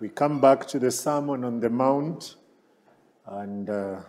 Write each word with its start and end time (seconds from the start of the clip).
we 0.00 0.08
come 0.08 0.40
back 0.40 0.66
to 0.68 0.78
the 0.78 0.90
Sermon 0.90 1.44
on 1.44 1.60
the 1.60 1.70
Mount, 1.70 2.36
and 3.26 3.68
uh, 3.68 4.00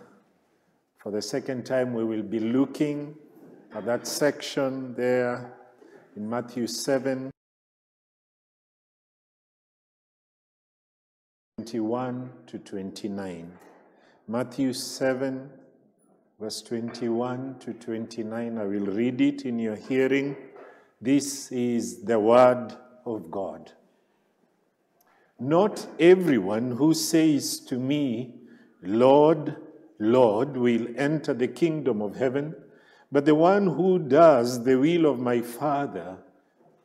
for 0.97 1.11
the 1.11 1.21
second 1.21 1.65
time, 1.65 1.93
we 1.93 2.03
will 2.03 2.23
be 2.23 2.39
looking 2.39 3.15
at 3.73 3.85
that 3.85 4.07
section 4.07 4.93
there 4.95 5.53
in 6.15 6.29
Matthew 6.29 6.67
7 6.67 7.31
21 11.57 12.29
to 12.47 12.57
29. 12.57 13.51
Matthew 14.27 14.73
7, 14.73 15.49
verse 16.39 16.61
21 16.61 17.55
to 17.59 17.73
29. 17.73 18.57
I 18.57 18.63
will 18.63 18.85
read 18.85 19.21
it 19.21 19.41
in 19.43 19.59
your 19.59 19.75
hearing. 19.75 20.35
This 21.01 21.51
is 21.51 22.03
the 22.03 22.19
word 22.19 22.75
of 23.05 23.29
God. 23.29 23.71
Not 25.39 25.87
everyone 25.99 26.71
who 26.71 26.93
says 26.93 27.59
to 27.61 27.77
me, 27.77 28.35
Lord, 28.83 29.55
Lord, 29.97 30.57
will 30.57 30.87
enter 30.97 31.33
the 31.33 31.47
kingdom 31.47 32.01
of 32.01 32.15
heaven, 32.15 32.55
but 33.11 33.25
the 33.25 33.35
one 33.35 33.67
who 33.67 33.99
does 33.99 34.63
the 34.63 34.77
will 34.77 35.05
of 35.05 35.19
my 35.19 35.41
Father 35.41 36.17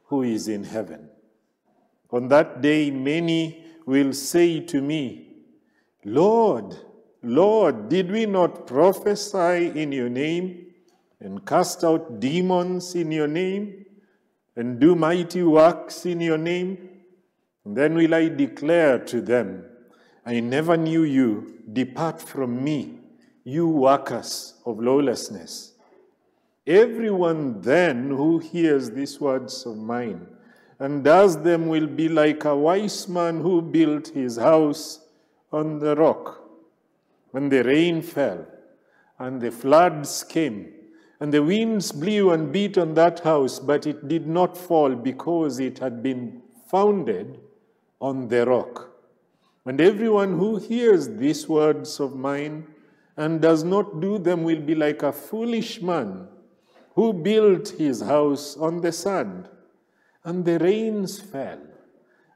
who 0.05 0.23
is 0.23 0.49
in 0.49 0.65
heaven. 0.65 1.09
On 2.11 2.29
that 2.29 2.63
day, 2.63 2.91
many 2.91 3.65
will 3.87 4.13
say 4.13 4.61
to 4.61 4.81
me, 4.81 5.33
Lord, 6.05 6.77
Lord, 7.23 7.89
did 7.89 8.11
we 8.11 8.27
not 8.27 8.67
prophesy 8.67 9.73
in 9.75 9.91
your 9.91 10.09
name 10.09 10.67
and 11.21 11.45
cast 11.45 11.83
out 11.83 12.21
demons 12.21 12.95
in 12.95 13.11
your 13.11 13.27
name 13.27 13.87
and 14.55 14.79
do 14.79 14.95
mighty 14.95 15.43
works 15.43 16.07
in 16.07 16.21
your 16.21 16.39
name? 16.39 16.94
And 17.65 17.77
then 17.77 17.95
will 17.95 18.15
I 18.15 18.29
declare 18.29 18.99
to 18.99 19.21
them, 19.21 19.65
I 20.27 20.41
never 20.41 20.77
knew 20.77 21.03
you. 21.03 21.63
Depart 21.73 22.21
from 22.21 22.63
me, 22.63 22.99
you 23.43 23.69
workers 23.69 24.55
of 24.67 24.79
lawlessness. 24.81 25.73
Everyone 26.67 27.61
then 27.61 28.09
who 28.09 28.39
hears 28.39 28.91
these 28.91 29.21
words 29.21 29.67
of 29.67 29.77
mine 29.77 30.27
and 30.79 31.05
does 31.05 31.43
them 31.43 31.67
will 31.67 31.87
be 31.87 32.09
like 32.09 32.45
a 32.45 32.57
wise 32.57 33.09
man 33.09 33.41
who 33.41 33.63
built 33.63 34.09
his 34.09 34.37
house 34.37 35.01
on 35.53 35.79
the 35.79 35.95
rock. 35.95 36.43
When 37.31 37.49
the 37.49 37.63
rain 37.63 38.03
fell 38.03 38.47
and 39.19 39.41
the 39.41 39.51
floods 39.51 40.25
came, 40.25 40.73
and 41.21 41.33
the 41.33 41.43
winds 41.43 41.93
blew 41.93 42.33
and 42.33 42.53
beat 42.53 42.77
on 42.77 42.95
that 42.95 43.21
house, 43.21 43.59
but 43.59 43.87
it 43.87 44.09
did 44.09 44.27
not 44.27 44.59
fall 44.59 44.95
because 44.95 45.61
it 45.61 45.79
had 45.79 46.03
been 46.03 46.43
founded 46.67 47.39
on 48.05 48.29
the 48.29 48.45
rock. 48.45 48.91
And 49.65 49.81
everyone 49.81 50.39
who 50.39 50.57
hears 50.57 51.09
these 51.09 51.49
words 51.49 52.01
of 52.01 52.15
mine 52.15 52.67
and 53.17 53.41
does 53.41 53.65
not 53.65 53.99
do 54.01 54.19
them 54.19 54.43
will 54.45 54.61
be 54.61 54.75
like 54.75 55.03
a 55.03 55.13
foolish 55.13 55.81
man 55.81 56.29
who 56.95 57.15
built 57.15 57.71
his 57.71 58.03
house 58.03 58.59
on 58.59 58.83
the 58.83 58.93
sand. 58.93 59.49
And 60.23 60.45
the 60.45 60.59
rains 60.59 61.19
fell, 61.19 61.63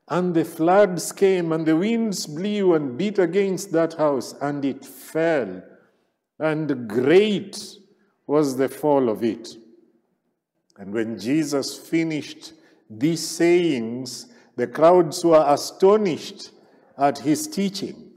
and 0.08 0.34
the 0.34 0.44
floods 0.44 1.12
came, 1.12 1.52
and 1.52 1.66
the 1.66 1.76
winds 1.76 2.26
blew 2.26 2.74
and 2.74 2.96
beat 2.96 3.18
against 3.18 3.72
that 3.72 3.94
house, 3.94 4.34
and 4.40 4.64
it 4.64 4.84
fell. 4.84 5.62
And 6.38 6.88
great 6.88 7.76
was 8.26 8.56
the 8.56 8.68
fall 8.68 9.10
of 9.10 9.22
it. 9.22 9.48
And 10.78 10.94
when 10.94 11.18
Jesus 11.18 11.76
finished 11.76 12.52
these 12.88 13.26
sayings, 13.26 14.32
the 14.58 14.66
crowds 14.66 15.24
were 15.24 15.44
astonished 15.46 16.50
at 16.98 17.18
his 17.18 17.46
teaching, 17.46 18.10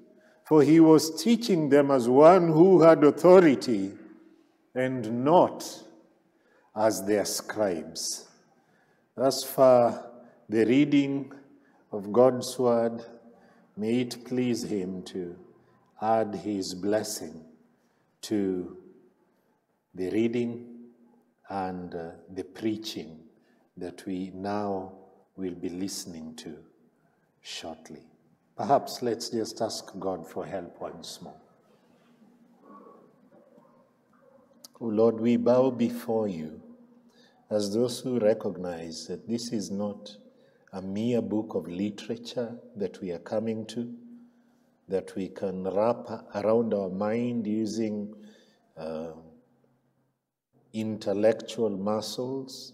for 0.44 0.64
he 0.64 0.80
was 0.80 1.22
teaching 1.22 1.70
them 1.70 1.92
as 1.92 2.10
one 2.10 2.48
who 2.48 2.82
had 2.82 3.04
authority 3.04 3.92
and 4.74 5.24
not 5.24 5.64
as 6.76 7.06
their 7.06 7.26
scribes. 7.26 8.28
Thus 9.16 9.44
far, 9.44 10.10
the 10.50 10.66
reading 10.66 11.32
of 11.92 12.12
God's 12.12 12.58
word, 12.58 13.06
may 13.78 14.02
it 14.02 14.26
please 14.26 14.64
him 14.64 15.04
to 15.14 15.36
add 16.02 16.34
his 16.34 16.74
blessing 16.74 17.46
to 18.24 18.78
the 19.94 20.10
reading 20.10 20.86
and 21.52 21.94
uh, 21.94 22.12
the 22.34 22.46
preaching 22.46 23.20
that 23.78 24.04
we 24.08 24.32
now 24.34 24.94
will 25.36 25.56
be 25.56 25.70
listening 25.70 26.36
to 26.36 26.58
shortly. 27.42 28.04
Perhaps 28.56 29.02
let's 29.02 29.30
just 29.30 29.62
ask 29.62 29.92
God 30.00 30.28
for 30.28 30.46
help 30.46 30.80
once 30.80 31.20
more. 31.22 31.42
Oh 34.80 34.88
Lord, 34.88 35.20
we 35.20 35.38
bow 35.38 35.72
before 35.72 36.28
you 36.28 36.62
as 37.50 37.74
those 37.74 38.00
who 38.00 38.20
recognize 38.20 39.08
that 39.08 39.28
this 39.28 39.52
is 39.52 39.70
not 39.70 40.16
a 40.74 40.82
mere 40.82 41.22
book 41.22 41.54
of 41.54 41.68
literature 41.68 42.56
that 42.76 43.00
we 43.02 43.12
are 43.12 43.20
coming 43.20 43.66
to, 43.66 43.94
that 44.88 45.16
we 45.16 45.28
can 45.28 45.64
wrap 45.66 46.10
around 46.36 46.74
our 46.74 46.90
mind 46.90 47.46
using 47.46 48.14
uh, 48.78 49.12
intellectual 50.74 51.70
muscles. 51.70 52.74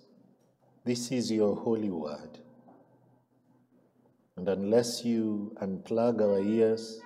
This 0.86 1.12
is 1.12 1.32
your 1.32 1.56
holy 1.56 1.90
word. 1.90 2.40
And 4.38 4.48
unless 4.48 5.04
you 5.04 5.56
unplug 5.62 6.22
our 6.22 6.40
ears, 6.40 7.02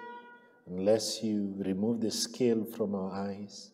unless 0.67 1.23
you 1.23 1.55
remove 1.59 2.01
the 2.01 2.11
scale 2.11 2.65
from 2.65 2.93
our 2.93 3.11
eyes, 3.11 3.71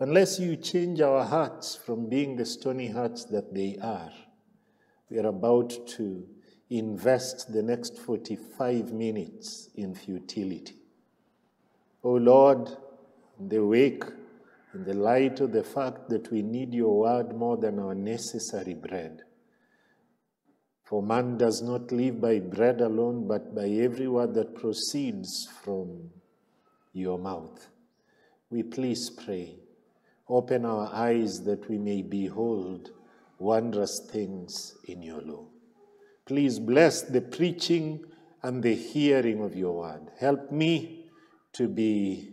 unless 0.00 0.40
you 0.40 0.56
change 0.56 1.02
our 1.02 1.22
hearts 1.24 1.76
from 1.76 2.08
being 2.08 2.36
the 2.36 2.46
stony 2.46 2.88
hearts 2.88 3.24
that 3.26 3.54
they 3.54 3.76
are, 3.82 4.10
we 5.10 5.18
are 5.18 5.26
about 5.26 5.86
to 5.88 6.26
invest 6.70 7.52
the 7.52 7.62
next 7.62 7.98
45 7.98 8.92
minutes 8.92 9.68
in 9.74 9.94
futility. 9.94 10.76
O 12.02 12.10
oh 12.10 12.14
Lord, 12.14 12.70
in 13.38 13.48
the 13.50 13.64
wake, 13.64 14.04
in 14.72 14.84
the 14.84 14.94
light 14.94 15.40
of 15.40 15.52
the 15.52 15.62
fact 15.62 16.08
that 16.08 16.30
we 16.32 16.42
need 16.42 16.72
your 16.72 16.98
word 16.98 17.36
more 17.36 17.58
than 17.58 17.78
our 17.78 17.94
necessary 17.94 18.74
bread, 18.74 19.22
for 20.86 21.02
man 21.02 21.36
does 21.36 21.62
not 21.62 21.90
live 21.90 22.20
by 22.20 22.38
bread 22.38 22.80
alone, 22.80 23.26
but 23.26 23.52
by 23.56 23.66
every 23.66 24.06
word 24.06 24.34
that 24.34 24.54
proceeds 24.54 25.48
from 25.64 26.10
your 26.92 27.18
mouth. 27.18 27.66
We 28.50 28.62
please 28.62 29.10
pray. 29.10 29.56
Open 30.28 30.64
our 30.64 30.88
eyes 30.94 31.42
that 31.42 31.68
we 31.68 31.76
may 31.76 32.02
behold 32.02 32.90
wondrous 33.40 34.06
things 34.12 34.76
in 34.84 35.02
your 35.02 35.20
law. 35.22 35.46
Please 36.24 36.60
bless 36.60 37.02
the 37.02 37.20
preaching 37.20 38.04
and 38.44 38.62
the 38.62 38.76
hearing 38.76 39.42
of 39.42 39.56
your 39.56 39.78
word. 39.78 40.12
Help 40.20 40.52
me 40.52 41.06
to 41.54 41.66
be 41.66 42.32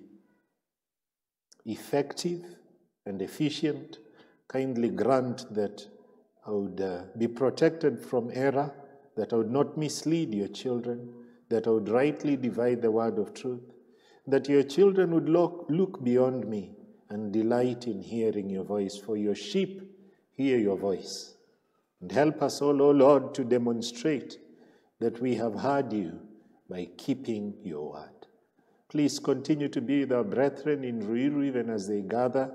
effective 1.65 2.45
and 3.03 3.19
efficient. 3.19 3.97
Kindly 4.47 4.89
grant 4.89 5.51
that 5.55 5.87
I 6.45 6.51
would 6.51 6.81
uh, 6.81 7.03
be 7.17 7.27
protected 7.27 7.99
from 7.99 8.29
error, 8.33 8.73
that 9.15 9.31
I 9.31 9.37
would 9.37 9.51
not 9.51 9.77
mislead 9.77 10.33
your 10.33 10.49
children, 10.49 11.13
that 11.49 11.67
I 11.67 11.69
would 11.69 11.89
rightly 11.89 12.35
divide 12.35 12.81
the 12.81 12.91
word 12.91 13.17
of 13.17 13.33
truth, 13.33 13.61
that 14.27 14.49
your 14.49 14.63
children 14.63 15.13
would 15.13 15.29
look, 15.29 15.65
look 15.69 16.03
beyond 16.03 16.47
me 16.47 16.71
and 17.09 17.31
delight 17.31 17.87
in 17.87 18.01
hearing 18.01 18.49
your 18.49 18.63
voice, 18.63 18.97
for 18.97 19.15
your 19.15 19.35
sheep 19.35 19.81
hear 20.35 20.57
your 20.57 20.77
voice. 20.77 21.35
And 22.01 22.11
help 22.11 22.41
us 22.41 22.61
all, 22.61 22.81
O 22.81 22.91
Lord, 22.91 23.33
to 23.35 23.43
demonstrate 23.43 24.39
that 24.99 25.21
we 25.21 25.35
have 25.35 25.55
heard 25.55 25.93
you 25.93 26.19
by 26.69 26.89
keeping 26.97 27.53
your 27.63 27.91
word. 27.91 28.09
Please 28.89 29.19
continue 29.19 29.69
to 29.69 29.81
be 29.81 30.01
with 30.01 30.11
our 30.11 30.23
brethren 30.23 30.83
in 30.83 31.01
Ruiru 31.01 31.45
even 31.45 31.69
as 31.69 31.87
they 31.87 32.01
gather 32.01 32.51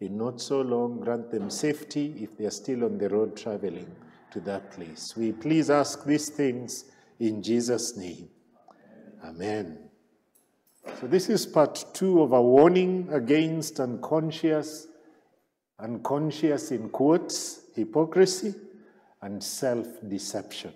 in 0.00 0.16
not 0.16 0.40
so 0.40 0.60
long, 0.60 1.00
grant 1.00 1.30
them 1.30 1.50
safety 1.50 2.14
if 2.20 2.36
they 2.36 2.44
are 2.44 2.50
still 2.50 2.84
on 2.84 2.98
the 2.98 3.08
road 3.08 3.36
traveling 3.36 3.90
to 4.30 4.40
that 4.40 4.70
place. 4.72 5.16
We 5.16 5.32
please 5.32 5.70
ask 5.70 6.04
these 6.04 6.28
things 6.28 6.84
in 7.18 7.42
Jesus' 7.42 7.96
name. 7.96 8.28
Amen. 9.24 9.78
So, 11.00 11.06
this 11.06 11.28
is 11.28 11.46
part 11.46 11.84
two 11.92 12.22
of 12.22 12.32
a 12.32 12.40
warning 12.40 13.08
against 13.12 13.80
unconscious, 13.80 14.86
unconscious 15.78 16.70
in 16.70 16.88
quotes, 16.88 17.62
hypocrisy 17.74 18.54
and 19.20 19.42
self 19.42 19.86
deception. 20.08 20.72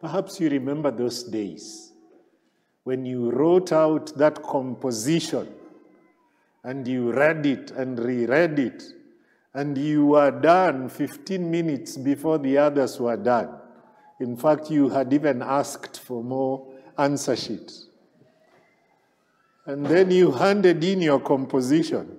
Perhaps 0.00 0.38
you 0.38 0.50
remember 0.50 0.90
those 0.90 1.24
days 1.24 1.92
when 2.84 3.06
you 3.06 3.30
wrote 3.30 3.72
out 3.72 4.16
that 4.18 4.42
composition 4.42 5.48
and 6.64 6.88
you 6.88 7.12
read 7.12 7.46
it 7.46 7.70
and 7.70 7.98
reread 7.98 8.58
it, 8.58 8.82
and 9.52 9.78
you 9.78 10.06
were 10.06 10.30
done 10.30 10.88
15 10.88 11.50
minutes 11.50 11.96
before 11.96 12.38
the 12.38 12.58
others 12.58 12.98
were 12.98 13.16
done. 13.16 13.50
In 14.18 14.36
fact, 14.36 14.70
you 14.70 14.88
had 14.88 15.12
even 15.12 15.42
asked 15.42 16.00
for 16.00 16.24
more 16.24 16.66
answer 16.98 17.36
sheets. 17.36 17.88
And 19.66 19.86
then 19.86 20.10
you 20.10 20.32
handed 20.32 20.82
in 20.82 21.00
your 21.00 21.20
composition. 21.20 22.18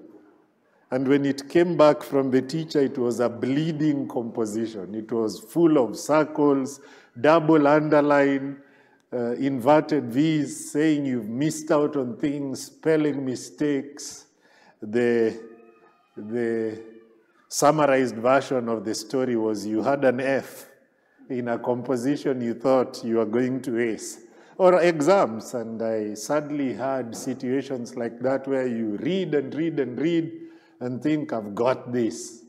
And 0.91 1.07
when 1.07 1.25
it 1.25 1.49
came 1.49 1.75
back 1.75 2.03
from 2.03 2.31
the 2.31 2.41
teacher, 2.41 2.79
it 2.79 2.97
was 2.97 3.19
a 3.19 3.29
bleeding 3.29 4.07
composition. 4.07 4.95
It 4.95 5.11
was 5.11 5.39
full 5.39 5.77
of 5.77 5.97
circles, 5.97 6.79
double 7.19 7.67
underline, 7.67 8.57
uh, 9.11 9.33
inverted 9.33 10.11
V's, 10.11 10.71
saying 10.71 11.05
you've 11.05 11.29
missed 11.29 11.71
out 11.71 11.95
on 11.95 12.17
things, 12.17 12.65
spelling 12.65 13.25
mistakes. 13.25 14.24
The, 14.85 15.41
the 16.15 16.81
summarized 17.47 18.15
version 18.15 18.69
of 18.69 18.85
the 18.85 18.93
story 18.93 19.35
was 19.35 19.65
you 19.65 19.81
had 19.81 20.05
an 20.05 20.19
F 20.19 20.67
in 21.29 21.47
a 21.47 21.57
composition 21.57 22.39
you 22.41 22.53
thought 22.53 23.03
you 23.03 23.17
were 23.17 23.25
going 23.25 23.61
to 23.61 23.79
ace 23.79 24.21
or 24.57 24.81
exams. 24.81 25.53
And 25.53 25.81
I 25.81 26.13
sadly 26.13 26.73
had 26.73 27.15
situations 27.15 27.95
like 27.95 28.19
that 28.21 28.47
where 28.47 28.67
you 28.67 28.97
read 28.97 29.33
and 29.33 29.53
read 29.53 29.79
and 29.79 29.99
read 29.99 30.31
and 30.79 31.01
think, 31.01 31.33
I've 31.33 31.55
got 31.55 31.91
this. 31.91 32.43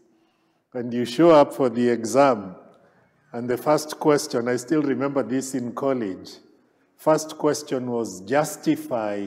And 0.75 0.93
you 0.93 1.05
show 1.05 1.31
up 1.31 1.55
for 1.55 1.69
the 1.71 1.89
exam. 1.89 2.57
And 3.33 3.49
the 3.49 3.57
first 3.57 3.99
question, 3.99 4.49
I 4.49 4.57
still 4.57 4.83
remember 4.83 5.23
this 5.23 5.55
in 5.55 5.73
college. 5.73 6.33
First 6.97 7.39
question 7.39 7.91
was 7.91 8.21
justify 8.23 9.27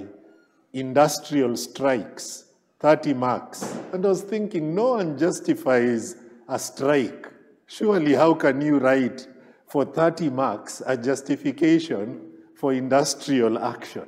industrial 0.73 1.55
strikes, 1.55 2.45
30 2.79 3.13
marks. 3.13 3.77
And 3.93 4.05
I 4.05 4.09
was 4.09 4.21
thinking, 4.21 4.73
no 4.73 4.91
one 4.91 5.17
justifies 5.17 6.15
a 6.47 6.57
strike. 6.57 7.27
Surely, 7.67 8.13
how 8.13 8.33
can 8.33 8.61
you 8.61 8.79
write 8.79 9.27
for 9.69 9.85
30 9.85 10.31
marks 10.31 10.81
a 10.85 10.97
justification 10.97 12.29
for 12.55 12.73
industrial 12.73 13.57
action. 13.59 14.05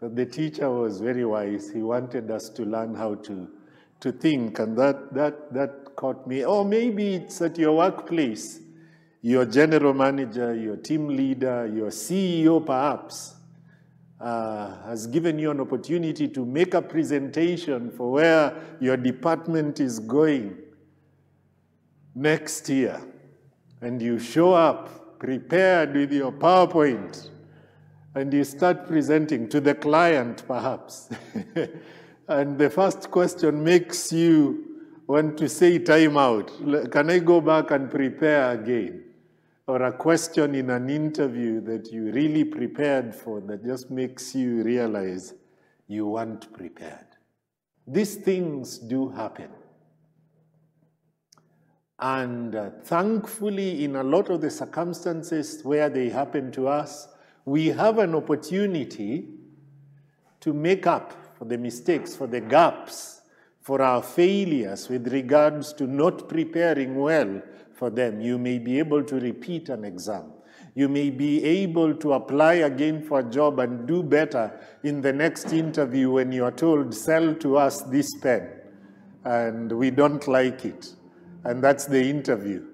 But 0.00 0.14
the 0.14 0.24
teacher 0.24 0.70
was 0.70 1.00
very 1.00 1.24
wise. 1.24 1.70
He 1.70 1.82
wanted 1.82 2.30
us 2.30 2.48
to 2.50 2.64
learn 2.64 2.94
how 2.94 3.16
to, 3.16 3.48
to 4.00 4.12
think, 4.12 4.60
and 4.60 4.78
that, 4.78 5.12
that, 5.12 5.52
that 5.52 5.96
caught 5.96 6.26
me. 6.26 6.44
Or 6.44 6.64
maybe 6.64 7.16
it's 7.16 7.42
at 7.42 7.58
your 7.58 7.76
workplace, 7.76 8.60
your 9.20 9.44
general 9.44 9.92
manager, 9.92 10.54
your 10.54 10.76
team 10.76 11.08
leader, 11.08 11.66
your 11.66 11.90
CEO 11.90 12.64
perhaps, 12.64 13.34
uh, 14.20 14.82
has 14.82 15.06
given 15.06 15.38
you 15.38 15.50
an 15.50 15.60
opportunity 15.60 16.26
to 16.28 16.44
make 16.44 16.74
a 16.74 16.82
presentation 16.82 17.90
for 17.90 18.10
where 18.12 18.54
your 18.80 18.96
department 18.96 19.80
is 19.80 20.00
going 20.00 20.56
next 22.14 22.68
year. 22.68 23.00
And 23.80 24.02
you 24.02 24.18
show 24.18 24.54
up 24.54 25.18
prepared 25.20 25.94
with 25.94 26.12
your 26.12 26.32
PowerPoint 26.32 27.30
and 28.14 28.32
you 28.32 28.42
start 28.42 28.86
presenting 28.86 29.48
to 29.48 29.60
the 29.60 29.74
client, 29.74 30.42
perhaps. 30.48 31.10
and 32.28 32.58
the 32.58 32.70
first 32.70 33.10
question 33.10 33.62
makes 33.62 34.12
you 34.12 34.64
want 35.06 35.38
to 35.38 35.48
say 35.48 35.78
time 35.78 36.16
out. 36.16 36.50
Can 36.90 37.10
I 37.10 37.20
go 37.20 37.40
back 37.40 37.70
and 37.70 37.88
prepare 37.88 38.50
again? 38.52 39.04
Or 39.68 39.82
a 39.82 39.92
question 39.92 40.54
in 40.54 40.70
an 40.70 40.88
interview 40.88 41.60
that 41.60 41.92
you 41.92 42.10
really 42.10 42.42
prepared 42.42 43.14
for 43.14 43.42
that 43.42 43.62
just 43.62 43.90
makes 43.90 44.34
you 44.34 44.62
realize 44.62 45.34
you 45.86 46.06
weren't 46.06 46.50
prepared. 46.54 47.04
These 47.86 48.16
things 48.16 48.78
do 48.78 49.10
happen. 49.10 49.50
And 51.98 52.54
uh, 52.54 52.70
thankfully, 52.82 53.84
in 53.84 53.96
a 53.96 54.02
lot 54.02 54.30
of 54.30 54.40
the 54.40 54.50
circumstances 54.50 55.60
where 55.62 55.90
they 55.90 56.08
happen 56.08 56.50
to 56.52 56.66
us, 56.66 57.08
we 57.44 57.66
have 57.66 57.98
an 57.98 58.14
opportunity 58.14 59.28
to 60.40 60.54
make 60.54 60.86
up 60.86 61.12
for 61.36 61.44
the 61.44 61.58
mistakes, 61.58 62.16
for 62.16 62.26
the 62.26 62.40
gaps, 62.40 63.20
for 63.60 63.82
our 63.82 64.02
failures 64.02 64.88
with 64.88 65.12
regards 65.12 65.74
to 65.74 65.86
not 65.86 66.26
preparing 66.26 66.94
well 66.94 67.42
for 67.78 67.90
them. 67.90 68.20
You 68.20 68.38
may 68.38 68.58
be 68.58 68.78
able 68.78 69.04
to 69.04 69.16
repeat 69.20 69.68
an 69.68 69.84
exam. 69.84 70.32
You 70.74 70.88
may 70.88 71.10
be 71.10 71.44
able 71.44 71.94
to 71.94 72.12
apply 72.12 72.54
again 72.54 73.02
for 73.02 73.20
a 73.20 73.22
job 73.22 73.58
and 73.58 73.86
do 73.86 74.02
better 74.02 74.58
in 74.82 75.00
the 75.00 75.12
next 75.12 75.52
interview 75.52 76.10
when 76.10 76.32
you 76.32 76.44
are 76.44 76.52
told, 76.52 76.94
sell 76.94 77.34
to 77.36 77.56
us 77.56 77.82
this 77.82 78.14
pen, 78.16 78.48
and 79.24 79.72
we 79.72 79.90
don't 79.90 80.26
like 80.28 80.64
it. 80.64 80.92
And 81.44 81.62
that's 81.62 81.86
the 81.86 82.02
interview 82.02 82.64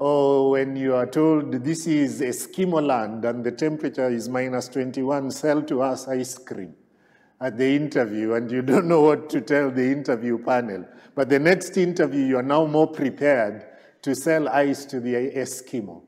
or 0.00 0.52
when 0.52 0.76
you 0.76 0.94
are 0.94 1.06
told 1.06 1.52
this 1.62 1.86
is 1.86 2.22
Eskimo 2.22 2.84
land 2.84 3.24
and 3.26 3.44
the 3.44 3.52
temperature 3.52 4.08
is 4.08 4.30
minus 4.30 4.66
21, 4.68 5.30
sell 5.30 5.62
to 5.62 5.82
us 5.82 6.08
ice 6.08 6.38
cream 6.38 6.74
at 7.38 7.58
the 7.58 7.76
interview 7.76 8.32
and 8.32 8.50
you 8.50 8.62
don't 8.70 8.86
know 8.86 9.02
what 9.02 9.28
to 9.28 9.42
tell 9.42 9.70
the 9.70 9.92
interview 9.92 10.38
panel. 10.38 10.86
But 11.14 11.28
the 11.28 11.38
next 11.38 11.76
interview, 11.76 12.24
you 12.24 12.38
are 12.38 12.42
now 12.42 12.64
more 12.64 12.86
prepared 12.86 13.66
to 14.02 14.14
sell 14.14 14.48
ice 14.48 14.84
to 14.86 15.00
the 15.00 15.14
Eskimo. 15.14 16.02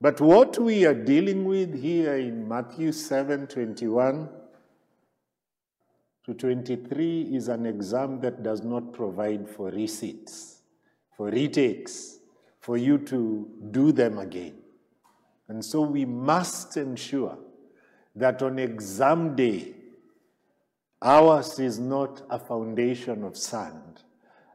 But 0.00 0.20
what 0.20 0.58
we 0.58 0.84
are 0.84 0.94
dealing 0.94 1.44
with 1.44 1.80
here 1.80 2.16
in 2.16 2.48
Matthew 2.48 2.90
7 2.90 3.46
21 3.46 4.28
to 6.24 6.34
23 6.34 7.22
is 7.34 7.48
an 7.48 7.66
exam 7.66 8.20
that 8.20 8.42
does 8.42 8.62
not 8.62 8.92
provide 8.92 9.48
for 9.48 9.70
receipts, 9.70 10.62
for 11.16 11.28
retakes 11.28 12.18
for 12.60 12.76
you 12.76 12.98
to 12.98 13.48
do 13.70 13.92
them 13.92 14.18
again. 14.18 14.54
And 15.48 15.64
so 15.64 15.82
we 15.82 16.04
must 16.04 16.76
ensure 16.76 17.36
that 18.14 18.42
on 18.42 18.58
exam 18.58 19.34
day, 19.34 19.74
ours 21.00 21.58
is 21.58 21.78
not 21.78 22.22
a 22.30 22.38
foundation 22.38 23.24
of 23.24 23.36
sand. 23.36 24.02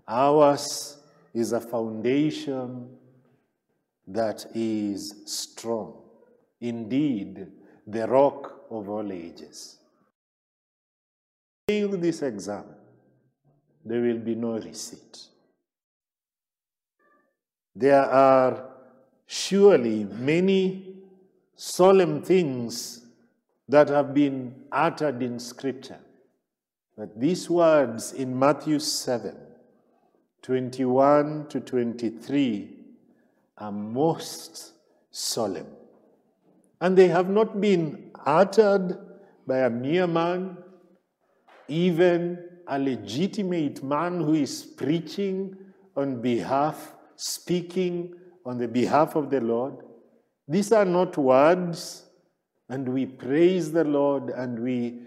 Ours 0.08 0.97
is 1.38 1.52
a 1.52 1.62
foundation 1.62 2.90
that 4.08 4.48
is 4.56 5.14
strong. 5.26 5.94
Indeed, 6.60 7.46
the 7.86 8.08
rock 8.08 8.66
of 8.72 8.90
all 8.90 9.12
ages. 9.12 9.78
Fail 11.68 11.90
this 11.90 12.24
exam, 12.24 12.66
there 13.86 14.02
will 14.02 14.18
be 14.18 14.34
no 14.34 14.54
receipt. 14.54 15.28
There 17.76 18.04
are 18.04 18.72
surely 19.28 20.06
many 20.06 20.96
solemn 21.56 22.24
things 22.24 23.06
that 23.70 23.90
have 23.90 24.12
been 24.16 24.56
uttered 24.72 25.22
in 25.22 25.38
Scripture. 25.38 26.00
But 26.98 27.20
these 27.20 27.48
words 27.48 28.14
in 28.14 28.40
Matthew 28.40 28.80
7 28.80 29.47
21 30.42 31.48
to 31.50 31.60
23 31.60 32.76
are 33.58 33.72
most 33.72 34.74
solemn. 35.12 35.68
And 36.80 36.98
they 36.98 37.08
have 37.08 37.30
not 37.30 37.60
been 37.60 38.12
uttered 38.26 38.98
by 39.46 39.60
a 39.60 39.70
mere 39.70 40.08
man, 40.08 40.58
even 41.68 42.44
a 42.68 42.78
legitimate 42.78 43.84
man 43.84 44.20
who 44.20 44.36
is 44.36 44.64
preaching 44.64 45.56
on 45.96 46.22
behalf 46.22 46.94
speaking 47.18 48.14
on 48.46 48.58
the 48.58 48.68
behalf 48.68 49.16
of 49.16 49.30
the 49.30 49.42
Lord. 49.42 49.76
These 50.48 50.72
are 50.72 50.86
not 50.86 51.18
words, 51.18 52.06
and 52.70 52.88
we 52.88 53.06
praise 53.06 53.72
the 53.72 53.84
Lord 53.84 54.30
and 54.30 54.60
we 54.60 55.02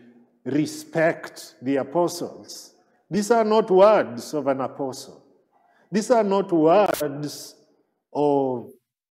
respect 0.45 1.55
the 1.63 1.77
apostles. 1.77 2.75
These 3.11 3.31
are 3.31 3.45
not 3.45 3.71
words 3.71 4.35
of 4.35 4.47
an 4.49 4.61
apostle. 4.61 5.20
These 5.92 6.11
are 6.12 6.23
not 6.23 6.52
words 6.52 7.56
of 8.12 8.70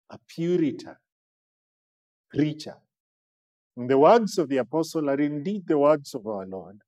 a 0.09 0.19
Puritan 0.27 0.97
preacher. 2.29 2.75
The 3.77 3.97
words 3.97 4.37
of 4.37 4.49
the 4.49 4.57
apostle 4.57 5.09
are 5.09 5.19
indeed 5.19 5.67
the 5.67 5.77
words 5.77 6.13
of 6.13 6.27
our 6.27 6.45
Lord. 6.45 6.81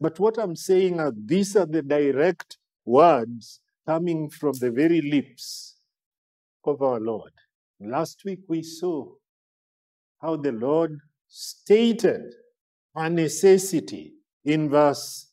But 0.00 0.18
what 0.18 0.38
I'm 0.38 0.56
saying 0.56 1.00
are 1.00 1.12
these 1.14 1.54
are 1.56 1.66
the 1.66 1.82
direct 1.82 2.58
words 2.84 3.60
coming 3.86 4.30
from 4.30 4.52
the 4.54 4.70
very 4.70 5.00
lips 5.00 5.76
of 6.64 6.82
our 6.82 7.00
Lord. 7.00 7.32
Last 7.80 8.22
week 8.24 8.40
we 8.48 8.62
saw 8.62 9.06
how 10.20 10.36
the 10.36 10.52
Lord 10.52 10.98
stated 11.28 12.34
a 12.94 13.10
necessity 13.10 14.14
in 14.44 14.70
verse 14.70 15.30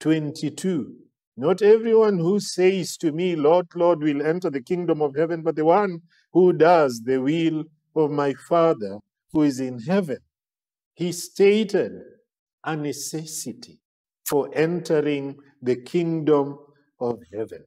22. 0.00 1.05
Not 1.36 1.62
everyone 1.62 2.18
who 2.18 2.40
says 2.40 2.96
to 2.98 3.12
me, 3.12 3.36
Lord, 3.36 3.66
Lord, 3.74 4.02
will 4.02 4.24
enter 4.26 4.50
the 4.50 4.62
kingdom 4.62 5.02
of 5.02 5.14
heaven, 5.16 5.42
but 5.42 5.56
the 5.56 5.64
one 5.64 6.00
who 6.32 6.52
does 6.52 7.02
the 7.04 7.18
will 7.18 7.64
of 7.94 8.10
my 8.10 8.34
Father 8.48 8.98
who 9.32 9.42
is 9.42 9.60
in 9.60 9.78
heaven. 9.80 10.18
He 10.94 11.12
stated 11.12 11.92
a 12.64 12.76
necessity 12.76 13.80
for 14.24 14.50
entering 14.54 15.36
the 15.62 15.76
kingdom 15.76 16.58
of 17.00 17.20
heaven 17.32 17.64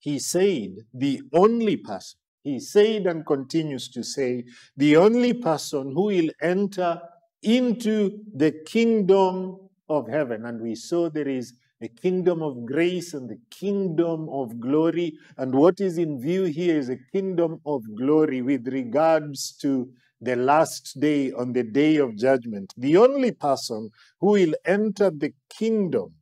he 0.00 0.18
said 0.18 0.76
the 0.94 1.20
only 1.32 1.76
person 1.76 2.18
He 2.42 2.58
said 2.58 3.06
and 3.06 3.24
continues 3.26 3.90
to 3.90 4.02
say, 4.02 4.44
the 4.76 4.96
only 4.96 5.34
person 5.34 5.92
who 5.94 6.04
will 6.04 6.30
enter 6.40 7.00
into 7.42 8.24
the 8.34 8.52
kingdom 8.64 9.58
of 9.90 10.08
heaven. 10.08 10.46
And 10.46 10.60
we 10.62 10.74
saw 10.74 11.10
there 11.10 11.28
is 11.28 11.52
a 11.82 11.88
kingdom 11.88 12.42
of 12.42 12.66
grace 12.66 13.14
and 13.14 13.28
the 13.28 13.40
kingdom 13.50 14.28
of 14.28 14.60
glory. 14.60 15.14
And 15.38 15.54
what 15.54 15.80
is 15.80 15.96
in 15.96 16.20
view 16.20 16.44
here 16.44 16.76
is 16.78 16.90
a 16.90 16.98
kingdom 17.12 17.60
of 17.64 17.82
glory 17.96 18.42
with 18.42 18.68
regards 18.68 19.56
to 19.62 19.88
the 20.20 20.36
last 20.36 21.00
day 21.00 21.32
on 21.32 21.54
the 21.54 21.62
day 21.62 21.96
of 21.96 22.16
judgment. 22.16 22.74
The 22.76 22.98
only 22.98 23.32
person 23.32 23.90
who 24.20 24.32
will 24.32 24.54
enter 24.66 25.10
the 25.10 25.32
kingdom 25.48 26.16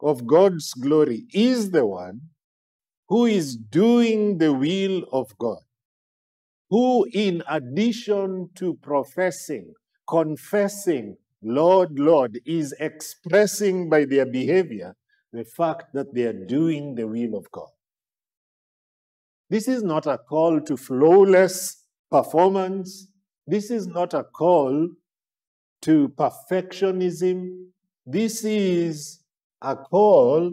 of 0.00 0.26
God's 0.26 0.72
glory 0.72 1.26
is 1.34 1.70
the 1.70 1.86
one 1.86 2.20
who 3.08 3.26
is 3.26 3.56
doing 3.56 4.38
the 4.38 4.52
will 4.52 5.04
of 5.12 5.36
God, 5.38 5.60
who, 6.70 7.06
in 7.12 7.42
addition 7.48 8.48
to 8.56 8.74
professing, 8.82 9.74
confessing, 10.08 11.16
Lord, 11.48 11.96
Lord, 11.96 12.40
is 12.44 12.74
expressing 12.80 13.88
by 13.88 14.04
their 14.04 14.26
behavior 14.26 14.96
the 15.32 15.44
fact 15.44 15.94
that 15.94 16.12
they 16.12 16.24
are 16.24 16.46
doing 16.46 16.96
the 16.96 17.06
will 17.06 17.36
of 17.36 17.48
God. 17.52 17.68
This 19.48 19.68
is 19.68 19.84
not 19.84 20.06
a 20.06 20.18
call 20.18 20.60
to 20.62 20.76
flawless 20.76 21.84
performance. 22.10 23.06
This 23.46 23.70
is 23.70 23.86
not 23.86 24.12
a 24.12 24.24
call 24.24 24.88
to 25.82 26.08
perfectionism. 26.08 27.66
This 28.04 28.44
is 28.44 29.20
a 29.62 29.76
call 29.76 30.52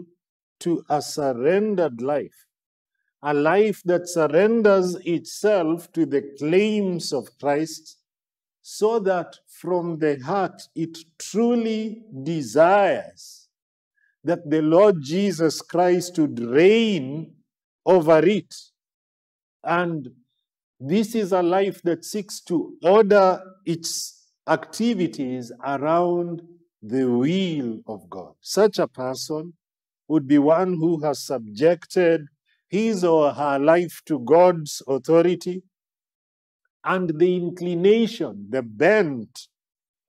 to 0.60 0.84
a 0.88 1.02
surrendered 1.02 2.00
life, 2.02 2.46
a 3.20 3.34
life 3.34 3.82
that 3.84 4.08
surrenders 4.08 4.94
itself 5.04 5.90
to 5.90 6.06
the 6.06 6.22
claims 6.38 7.12
of 7.12 7.36
Christ, 7.40 7.98
so 8.66 8.98
that 8.98 9.36
from 9.46 9.98
the 9.98 10.18
heart 10.20 10.62
it 10.74 10.96
truly 11.18 12.02
desires 12.22 13.50
that 14.24 14.48
the 14.48 14.62
Lord 14.62 15.02
Jesus 15.02 15.60
Christ 15.60 16.18
would 16.18 16.40
reign 16.40 17.34
over 17.84 18.20
it. 18.24 18.54
And 19.62 20.08
this 20.80 21.14
is 21.14 21.32
a 21.32 21.42
life 21.42 21.82
that 21.82 22.06
seeks 22.06 22.40
to 22.44 22.74
order 22.82 23.38
its 23.66 24.30
activities 24.48 25.52
around 25.62 26.40
the 26.80 27.04
will 27.04 27.80
of 27.86 28.08
God. 28.08 28.32
Such 28.40 28.78
a 28.78 28.88
person 28.88 29.52
would 30.08 30.26
be 30.26 30.38
one 30.38 30.72
who 30.72 31.02
has 31.04 31.18
subjected 31.26 32.22
his 32.66 33.04
or 33.04 33.34
her 33.34 33.58
life 33.58 34.00
to 34.06 34.20
God's 34.20 34.80
authority 34.88 35.64
and 36.84 37.18
the 37.18 37.36
inclination, 37.36 38.46
the 38.50 38.62
bent 38.62 39.48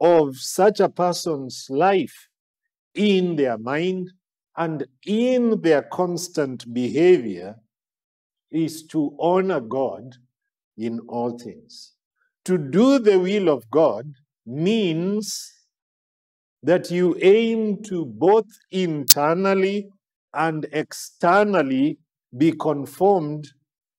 of 0.02 0.38
such 0.38 0.80
a 0.80 0.90
person's 0.90 1.68
life 1.70 2.28
in 2.94 3.36
their 3.36 3.58
mind 3.58 4.12
and 4.58 4.86
in 5.06 5.62
their 5.62 5.82
constant 5.82 6.74
behavior 6.74 7.56
is 8.52 8.84
to 8.84 9.16
honor 9.20 9.60
God 9.60 10.16
in 10.78 11.00
all 11.08 11.38
things. 11.38 11.94
To 12.46 12.58
do 12.58 13.00
the 13.00 13.20
will 13.20 13.50
of 13.50 13.70
God 13.70 14.14
means 14.46 15.52
that 16.62 16.92
you 16.92 17.18
aim 17.22 17.84
to 17.84 18.06
both 18.06 18.48
internally 18.72 19.90
and 20.34 20.68
externally 20.72 21.98
be 22.38 22.52
conformed 22.52 23.48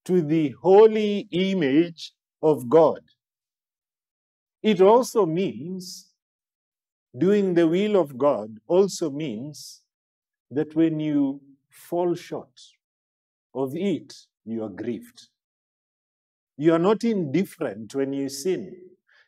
to 0.05 0.23
the 0.23 0.55
holy 0.63 1.27
image 1.31 2.13
of 2.43 2.69
God. 2.69 3.01
It 4.63 4.81
also 4.81 5.27
means, 5.27 6.09
doing 7.17 7.55
the 7.55 7.67
will 7.67 7.97
of 7.97 8.19
God 8.19 8.59
also 8.67 9.11
means 9.11 9.83
that 10.51 10.75
when 10.75 11.01
you 11.01 11.41
fall 11.71 12.15
short 12.15 12.61
of 13.55 13.75
it, 13.77 14.15
you 14.45 14.65
are 14.65 14.69
grieved. 14.69 15.29
You 16.57 16.73
are 16.73 16.79
not 16.79 17.05
indifferent 17.05 17.95
when 17.95 18.13
you 18.13 18.29
sin. 18.29 18.77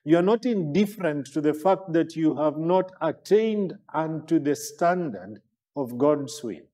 You 0.04 0.16
are 0.16 0.22
not 0.22 0.46
indifferent 0.46 1.26
to 1.34 1.40
the 1.40 1.52
fact 1.52 1.92
that 1.92 2.16
you 2.16 2.34
have 2.36 2.56
not 2.56 2.92
attained 3.00 3.74
unto 3.92 4.38
the 4.38 4.56
standard 4.56 5.42
of 5.76 5.98
God's 5.98 6.42
will. 6.42 6.66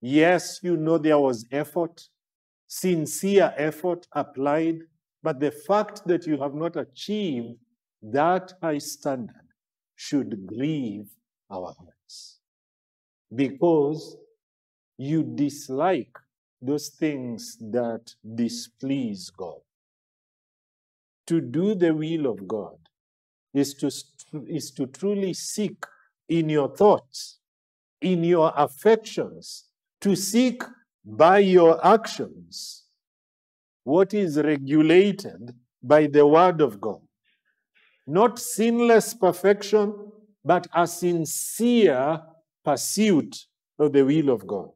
Yes, 0.00 0.60
you 0.62 0.76
know 0.76 0.98
there 0.98 1.18
was 1.18 1.46
effort, 1.52 2.08
sincere 2.66 3.54
effort 3.56 4.06
applied, 4.12 4.80
but 5.24 5.40
the 5.40 5.50
fact 5.50 6.02
that 6.06 6.26
you 6.26 6.36
have 6.36 6.54
not 6.54 6.76
achieved 6.76 7.56
that 8.02 8.52
high 8.62 8.76
standard 8.78 9.48
should 9.96 10.46
grieve 10.46 11.08
our 11.50 11.74
hearts 11.78 12.40
because 13.34 14.18
you 14.98 15.22
dislike 15.22 16.14
those 16.60 16.90
things 16.90 17.56
that 17.58 18.14
displease 18.34 19.30
God. 19.30 19.62
To 21.28 21.40
do 21.40 21.74
the 21.74 21.94
will 21.94 22.26
of 22.26 22.46
God 22.46 22.76
is 23.54 23.72
to, 23.74 23.90
is 24.46 24.70
to 24.72 24.86
truly 24.86 25.32
seek 25.32 25.86
in 26.28 26.50
your 26.50 26.68
thoughts, 26.68 27.38
in 28.02 28.24
your 28.24 28.52
affections, 28.56 29.64
to 30.02 30.14
seek 30.14 30.62
by 31.02 31.38
your 31.38 31.84
actions 31.84 32.83
what 33.84 34.14
is 34.14 34.38
regulated 34.38 35.54
by 35.82 36.06
the 36.06 36.26
Word 36.26 36.60
of 36.60 36.80
God. 36.80 37.00
Not 38.06 38.38
sinless 38.38 39.14
perfection, 39.14 39.94
but 40.44 40.66
a 40.74 40.86
sincere 40.86 42.20
pursuit 42.64 43.36
of 43.78 43.92
the 43.92 44.04
will 44.04 44.30
of 44.30 44.46
God. 44.46 44.70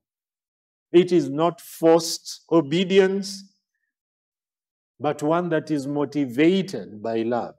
It 0.92 1.12
is 1.12 1.28
not 1.28 1.60
forced 1.60 2.42
obedience, 2.50 3.44
but 5.00 5.22
one 5.22 5.48
that 5.50 5.70
is 5.70 5.86
motivated 5.86 7.02
by 7.02 7.22
love. 7.22 7.54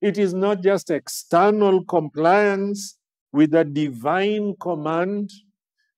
It 0.00 0.18
is 0.18 0.32
not 0.32 0.62
just 0.62 0.90
external 0.90 1.84
compliance 1.84 2.98
with 3.32 3.54
a 3.54 3.64
divine 3.64 4.54
command, 4.60 5.30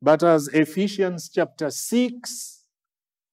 but 0.01 0.23
as 0.23 0.49
Ephesians 0.49 1.29
chapter 1.29 1.71
6 1.71 2.60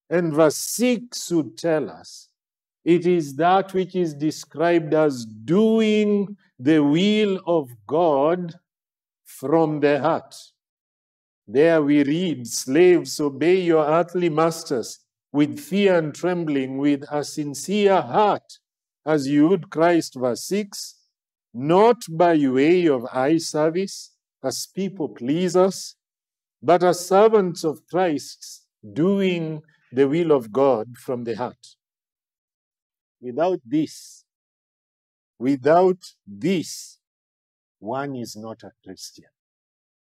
and 0.09 0.33
verse 0.33 0.57
6 0.57 1.31
would 1.31 1.57
tell 1.57 1.89
us, 1.89 2.29
it 2.83 3.07
is 3.07 3.35
that 3.35 3.73
which 3.73 3.95
is 3.95 4.13
described 4.13 4.93
as 4.93 5.25
doing 5.25 6.37
the 6.59 6.83
will 6.83 7.41
of 7.47 7.69
God 7.87 8.53
from 9.23 9.79
the 9.79 9.99
heart. 9.99 10.35
There 11.47 11.81
we 11.81 12.03
read, 12.03 12.47
Slaves, 12.47 13.19
obey 13.19 13.61
your 13.61 13.85
earthly 13.85 14.29
masters 14.29 14.99
with 15.31 15.59
fear 15.59 15.97
and 15.97 16.13
trembling, 16.13 16.77
with 16.77 17.03
a 17.11 17.23
sincere 17.23 18.01
heart, 18.01 18.59
as 19.05 19.27
you 19.27 19.47
would 19.49 19.69
Christ, 19.69 20.15
verse 20.15 20.47
6, 20.47 20.95
not 21.53 21.97
by 22.09 22.37
way 22.47 22.87
of 22.87 23.05
eye 23.11 23.37
service, 23.37 24.11
as 24.43 24.67
people 24.73 25.09
pleasers, 25.09 25.95
but 26.61 26.83
as 26.83 27.07
servants 27.07 27.63
of 27.63 27.81
Christ, 27.91 28.65
doing 28.93 29.61
the 29.95 30.07
will 30.07 30.31
of 30.31 30.51
God 30.51 30.97
from 30.97 31.23
the 31.23 31.35
heart. 31.35 31.75
Without 33.21 33.59
this, 33.65 34.25
without 35.39 36.03
this, 36.27 36.99
one 37.79 38.15
is 38.15 38.35
not 38.35 38.63
a 38.63 38.71
Christian. 38.83 39.25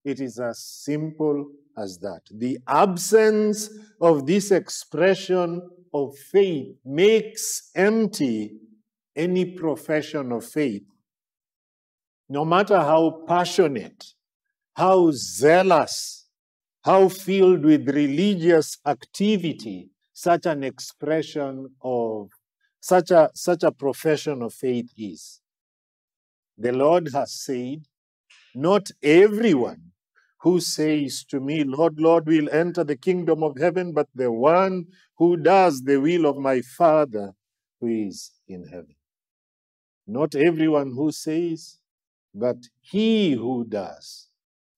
It 0.04 0.20
is 0.20 0.40
as 0.40 0.60
simple 0.60 1.48
as 1.78 1.98
that. 2.00 2.22
The 2.32 2.60
absence 2.68 3.70
of 4.00 4.26
this 4.26 4.52
expression 4.52 5.62
of 5.94 6.18
faith 6.18 6.76
makes 6.86 7.72
empty 7.76 8.58
any 9.16 9.46
profession 9.46 10.32
of 10.32 10.46
faith. 10.46 10.84
No 12.30 12.46
matter 12.46 12.80
how 12.80 13.24
passionate, 13.28 14.14
how 14.74 15.12
zealous, 15.12 16.21
how 16.84 17.10
filled 17.10 17.64
with 17.64 17.88
religious 17.90 18.78
activity 18.86 19.90
such 20.14 20.46
an 20.46 20.64
expression 20.64 21.70
of 21.82 22.30
such 22.80 23.12
a 23.12 23.30
such 23.34 23.64
a 23.64 23.72
profession 23.72 24.42
of 24.42 24.54
faith 24.54 24.92
is. 24.98 25.42
The 26.58 26.72
Lord 26.72 27.10
has 27.14 27.34
said, 27.34 27.86
not 28.54 28.90
everyone 29.02 29.92
who 30.42 30.60
says 30.60 31.24
to 31.26 31.40
me, 31.40 31.64
Lord, 31.64 32.00
Lord, 32.00 32.26
will 32.28 32.50
enter 32.52 32.84
the 32.84 32.98
kingdom 32.98 33.44
of 33.44 33.58
heaven, 33.58 33.94
but 33.94 34.08
the 34.14 34.32
one 34.32 34.86
who 35.18 35.38
does 35.38 35.84
the 35.84 36.00
will 36.00 36.26
of 36.26 36.38
my 36.38 36.62
Father 36.62 37.34
who 37.80 37.88
is 37.88 38.32
in 38.48 38.68
heaven. 38.68 38.96
Not 40.08 40.36
everyone 40.36 40.92
who 40.92 41.12
says, 41.12 41.78
but 42.34 42.58
he 42.80 43.34
who 43.34 43.66
does. 43.66 44.28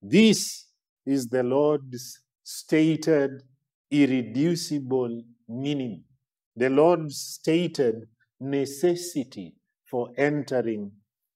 This 0.01 0.62
is 1.05 1.27
the 1.27 1.43
Lord's 1.43 2.19
stated, 2.43 3.43
irreducible 3.91 5.23
minimum. 5.47 6.03
The 6.55 6.69
Lord's 6.69 7.17
stated 7.17 8.07
necessity 8.39 9.55
for 9.89 10.09
entering 10.17 10.91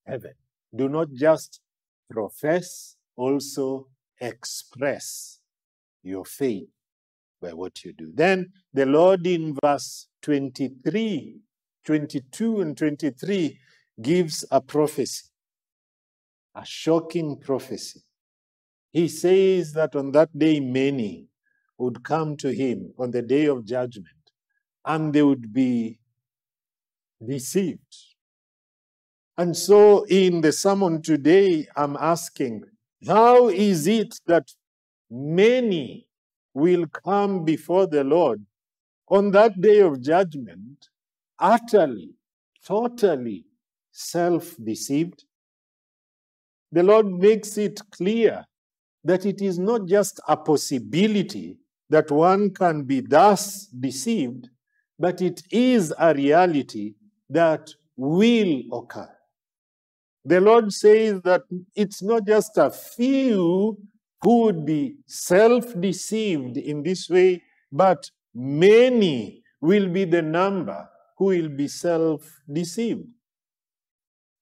heaven. 0.06 0.34
Do 0.76 0.90
not 0.90 1.12
just 1.14 1.62
profess, 2.10 2.96
also 3.16 3.88
express 4.20 5.40
your 6.04 6.26
faith 6.26 6.70
by 7.42 7.54
what 7.54 7.84
you 7.84 7.94
do. 7.94 8.12
Then 8.14 8.52
the 8.74 8.86
Lord 8.86 9.26
in 9.28 9.56
verse 9.64 10.08
23, 10.22 11.40
22, 11.86 12.62
and 12.62 12.78
23 12.78 13.60
gives 14.02 14.46
a 14.52 14.62
prophecy, 14.62 15.26
a 16.56 16.66
shocking 16.66 17.40
prophecy. 17.40 18.02
He 18.92 19.08
says 19.08 19.74
that 19.74 19.96
on 19.96 20.12
that 20.12 20.38
day, 20.38 20.60
many 20.60 21.28
would 21.78 22.04
come 22.04 22.38
to 22.38 22.52
him 22.52 22.94
on 22.98 23.12
the 23.12 23.22
day 23.22 23.46
of 23.46 23.66
judgment 23.66 24.08
and 24.86 25.14
they 25.14 25.22
would 25.22 25.54
be 25.54 26.00
deceived. 27.26 27.96
And 29.38 29.56
so, 29.56 30.04
in 30.06 30.42
the 30.42 30.52
sermon 30.52 31.02
today, 31.02 31.68
I'm 31.76 31.96
asking, 31.98 32.64
how 33.06 33.50
is 33.50 33.86
it 33.86 34.16
that 34.26 34.52
many 35.12 36.08
will 36.54 36.88
come 36.88 37.46
before 37.46 37.86
the 37.86 38.04
Lord 38.04 38.44
on 39.08 39.30
that 39.32 39.62
day 39.62 39.80
of 39.82 40.02
judgment 40.02 40.90
utterly, 41.38 42.16
totally 42.66 43.46
self 43.92 44.56
deceived? 44.64 45.26
The 46.72 46.82
Lord 46.82 47.06
makes 47.06 47.58
it 47.58 47.80
clear 47.92 48.46
that 49.08 49.26
it 49.26 49.42
is 49.42 49.58
not 49.58 49.88
just 49.88 50.20
a 50.28 50.36
possibility 50.36 51.58
that 51.90 52.12
one 52.12 52.54
can 52.54 52.84
be 52.84 53.00
thus 53.00 53.68
deceived, 53.68 54.50
but 55.00 55.22
it 55.22 55.42
is 55.50 55.94
a 55.98 56.14
reality 56.14 56.94
that 57.30 57.70
will 57.96 58.64
occur. 58.74 59.10
The 60.26 60.42
Lord 60.42 60.74
says 60.74 61.22
that 61.22 61.44
it's 61.74 62.04
not 62.04 62.28
just 62.28 62.58
a 62.58 62.70
few 62.70 63.78
who 64.22 64.42
would 64.42 64.66
be 64.66 64.98
self 65.06 65.80
deceived 65.80 66.58
in 66.58 66.84
this 66.84 67.10
way, 67.10 67.42
but 67.72 68.12
many 68.36 69.42
will 69.62 69.88
be 69.88 70.04
the 70.04 70.22
number 70.22 70.86
who 71.18 71.26
will 71.28 71.48
be 71.48 71.70
self 71.70 72.30
deceived. 72.52 73.06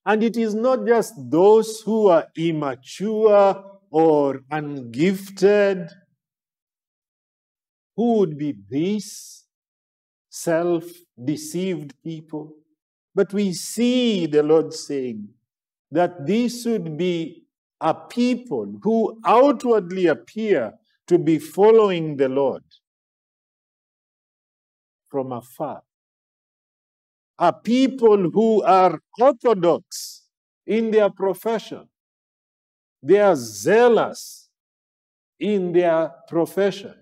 And 0.08 0.24
it 0.24 0.38
is 0.38 0.56
not 0.56 0.88
just 0.88 1.14
those 1.30 1.82
who 1.82 2.08
are 2.08 2.26
immature 2.36 3.75
or 3.96 4.42
ungifted 4.52 5.90
who 7.96 8.18
would 8.18 8.38
be 8.38 8.54
these 8.70 9.46
self 10.30 10.84
deceived 11.24 11.94
people. 12.04 12.52
But 13.14 13.34
we 13.34 13.54
see 13.54 14.26
the 14.26 14.44
Lord 14.44 14.74
saying 14.74 15.30
that 15.92 16.26
these 16.26 16.66
would 16.66 16.98
be 16.98 17.46
a 17.80 17.94
people 17.94 18.80
who 18.84 19.18
outwardly 19.26 20.08
appear 20.08 20.74
to 21.08 21.18
be 21.18 21.40
following 21.40 22.18
the 22.18 22.28
Lord 22.28 22.64
from 25.08 25.32
afar. 25.32 25.84
A 27.40 27.54
people 27.54 28.30
who 28.30 28.62
are 28.64 29.00
orthodox 29.22 30.24
in 30.68 30.92
their 30.92 31.10
profession. 31.10 31.88
They 33.08 33.20
are 33.20 33.36
zealous 33.36 34.50
in 35.40 35.74
their 35.74 36.12
profession. 36.28 36.96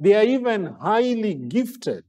They 0.00 0.14
are 0.14 0.24
even 0.24 0.64
highly 0.64 1.34
gifted 1.34 2.04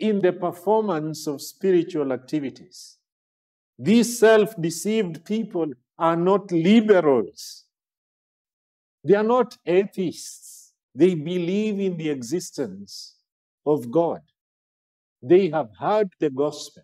in 0.00 0.18
the 0.18 0.32
performance 0.32 1.28
of 1.28 1.40
spiritual 1.40 2.12
activities. 2.12 2.98
These 3.78 4.18
self 4.18 4.60
deceived 4.60 5.24
people 5.24 5.74
are 5.96 6.16
not 6.16 6.50
liberals. 6.50 7.66
They 9.04 9.14
are 9.14 9.22
not 9.22 9.56
atheists. 9.64 10.72
They 10.92 11.14
believe 11.14 11.78
in 11.78 11.96
the 11.96 12.10
existence 12.10 13.14
of 13.64 13.92
God. 13.92 14.22
They 15.22 15.50
have 15.50 15.70
heard 15.78 16.08
the 16.18 16.30
gospel. 16.30 16.82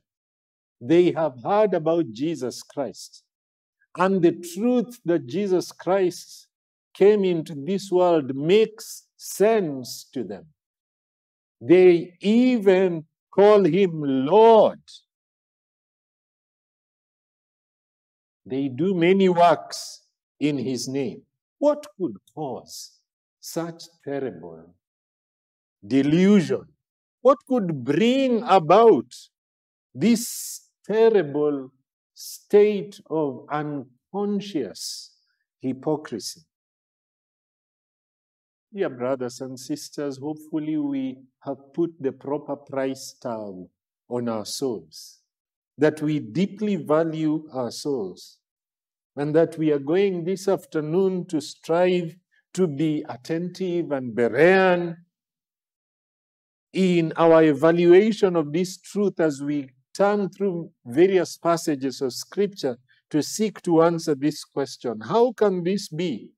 They 0.81 1.11
have 1.11 1.42
heard 1.42 1.74
about 1.74 2.12
Jesus 2.12 2.62
Christ. 2.62 3.24
And 3.96 4.22
the 4.22 4.33
truth 4.33 5.00
that 5.04 5.26
Jesus 5.26 5.70
Christ 5.70 6.48
came 6.94 7.24
into 7.24 7.54
this 7.54 7.90
world 7.90 8.35
makes 8.35 9.07
sense 9.16 10.07
to 10.12 10.24
them. 10.24 10.46
They 11.61 12.16
even 12.20 13.04
call 13.30 13.64
him 13.64 14.02
Lord. 14.02 14.80
They 18.46 18.68
do 18.68 18.94
many 18.94 19.28
works 19.28 20.02
in 20.38 20.59
his 20.59 20.88
name. 20.88 21.22
What 21.59 21.87
could 21.98 22.16
cause 22.35 22.98
such 23.40 23.85
terrible 24.04 24.74
delusion? 25.87 26.66
What 27.22 27.38
could 27.48 27.85
bring 27.85 28.42
about 28.42 29.14
this 29.94 30.68
terrible 30.85 31.70
state 32.24 33.00
of 33.10 33.46
unconscious 33.50 35.12
hypocrisy? 35.60 36.40
Dear 38.72 38.90
brothers 38.90 39.40
and 39.40 39.58
sisters, 39.58 40.18
hopefully 40.18 40.78
we 40.78 41.18
have 41.40 41.72
put 41.74 41.90
the 42.00 42.12
proper 42.12 42.56
price 42.56 43.14
tag 43.20 43.54
on 44.08 44.28
our 44.28 44.44
souls, 44.44 45.20
that 45.78 46.00
we 46.02 46.18
deeply 46.18 46.76
value 46.76 47.48
our 47.52 47.70
souls, 47.70 48.38
and 49.16 49.34
that 49.34 49.56
we 49.58 49.70
are 49.70 49.78
going 49.78 50.24
this 50.24 50.48
afternoon 50.48 51.26
to 51.26 51.40
strive 51.40 52.16
to 52.54 52.66
be 52.66 53.04
attentive 53.08 53.92
and 53.92 54.16
Berean 54.16 54.96
in 56.72 57.12
our 57.16 57.44
evaluation 57.44 58.34
of 58.34 58.52
this 58.52 58.78
truth 58.78 59.20
as 59.20 59.42
we 59.42 59.70
turn 59.94 60.28
through 60.28 60.70
various 60.85 61.37
passages 61.37 62.00
of 62.00 62.12
Scripture 62.12 62.76
to 63.11 63.22
seek 63.22 63.62
to 63.62 63.83
answer 63.83 64.14
this 64.14 64.44
question 64.44 65.00
How 65.00 65.33
can 65.33 65.62
this 65.62 65.88
be 65.88 66.30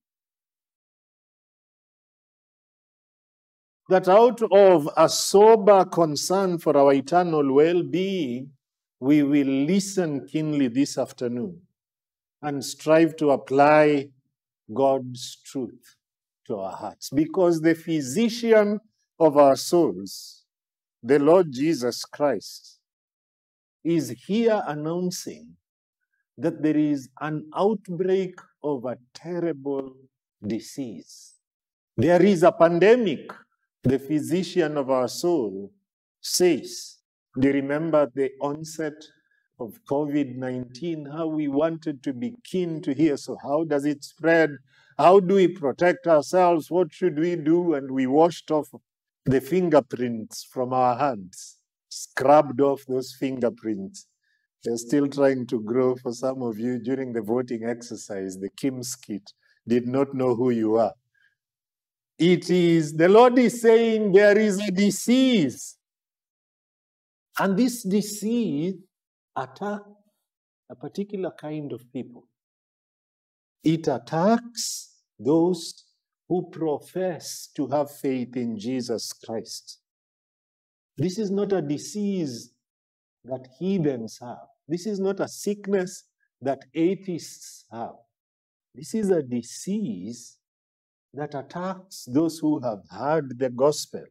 that 3.89 4.09
out 4.09 4.43
of 4.53 4.89
a 4.97 5.09
sober 5.09 5.85
concern 5.85 6.59
for 6.59 6.77
our 6.77 6.93
eternal 6.93 7.53
well 7.53 7.83
being, 7.83 8.51
we 8.99 9.23
will 9.23 9.47
listen 9.47 10.27
keenly 10.27 10.69
this 10.69 10.99
afternoon 10.99 11.61
and 12.43 12.65
strive 12.65 13.17
to 13.17 13.31
apply 13.31 14.09
God's 14.73 15.39
truth 15.45 15.97
to 16.47 16.57
our 16.57 16.73
hearts. 16.73 17.11
Because 17.11 17.61
the 17.61 17.75
physician 17.75 18.81
of 19.21 19.37
our 19.37 19.57
souls, 19.57 20.45
the 21.03 21.19
Lord 21.19 21.53
Jesus 21.53 22.05
Christ, 22.05 22.76
is 23.87 24.11
here 24.27 24.63
announcing 24.67 25.55
that 26.39 26.63
there 26.63 26.77
is 26.77 27.09
an 27.21 27.49
outbreak 27.55 28.39
of 28.63 28.85
a 28.85 28.99
terrible 29.15 29.95
disease. 30.47 31.35
There 31.97 32.23
is 32.23 32.43
a 32.43 32.53
pandemic 32.53 33.33
the 33.87 33.99
physician 34.01 34.77
of 34.77 34.91
our 34.91 35.07
soul 35.07 35.73
says, 36.21 36.97
Do 37.39 37.47
you 37.47 37.55
remember 37.55 38.11
the 38.13 38.33
onset 38.41 39.01
of 39.61 39.79
COVID 39.89 40.37
19? 40.37 41.07
How 41.07 41.29
we 41.29 41.47
wanted 41.47 42.03
to 42.03 42.13
be 42.13 42.35
keen 42.43 42.83
to 42.83 42.93
hear. 42.93 43.17
So, 43.17 43.37
how 43.41 43.65
does 43.65 43.85
it 43.85 44.03
spread? 44.03 44.51
How 44.99 45.21
do 45.21 45.37
we 45.37 45.49
protect 45.49 46.09
ourselves? 46.09 46.71
What 46.71 46.93
should 46.93 47.19
we 47.19 47.37
do? 47.37 47.75
And 47.75 47.91
we 47.93 48.07
washed 48.07 48.51
off 48.51 48.69
the 49.25 49.41
fingerprints 49.41 50.43
from 50.43 50.73
our 50.73 50.99
hands, 50.99 51.56
scrubbed 51.97 52.61
off 52.61 52.85
those 52.87 53.15
fingerprints. 53.19 54.07
They're 54.63 54.77
still 54.77 55.09
trying 55.09 55.47
to 55.47 55.61
grow 55.61 55.97
for 55.97 56.13
some 56.13 56.43
of 56.43 56.59
you 56.59 56.79
during 56.79 57.13
the 57.13 57.23
voting 57.23 57.65
exercise. 57.65 58.37
The 58.37 58.51
KIEMS 58.51 59.01
kit 59.01 59.33
did 59.67 59.87
not 59.87 60.15
know 60.15 60.35
who 60.35 60.51
you 60.51 60.77
are. 60.77 60.93
It 62.19 62.51
is, 62.51 62.93
the 62.95 63.09
Lord 63.09 63.39
is 63.39 63.61
saying 63.61 64.13
there 64.13 64.39
is 64.39 64.59
a 64.61 64.71
disease. 64.71 65.77
And 67.39 67.57
this 67.57 67.83
disease 67.83 68.75
attacks 69.35 69.89
a 70.71 70.75
particular 70.75 71.33
kind 71.39 71.73
of 71.73 71.81
people. 71.93 72.27
It 73.63 73.89
attacks 73.89 74.95
those 75.19 75.85
who 76.29 76.51
profess 76.51 77.49
to 77.57 77.69
have 77.69 77.91
faith 77.91 78.37
in 78.37 78.59
Jesus 78.59 79.13
Christ. 79.13 79.79
This 80.97 81.19
is 81.19 81.31
not 81.31 81.53
a 81.53 81.63
disease 81.63 82.53
that 83.25 83.47
heathens 83.59 84.19
have. 84.21 84.47
This 84.69 84.87
is 84.87 84.99
not 84.99 85.21
a 85.21 85.29
sickness 85.29 86.05
that 86.41 86.65
atheists 86.75 87.65
have. 87.71 87.97
This 88.75 88.95
is 88.95 89.11
a 89.11 89.23
disease 89.23 90.39
that 91.15 91.35
attacks 91.35 92.05
those 92.05 92.39
who 92.39 92.61
have 92.61 92.81
heard 92.91 93.39
the 93.39 93.51
gospel 93.51 94.05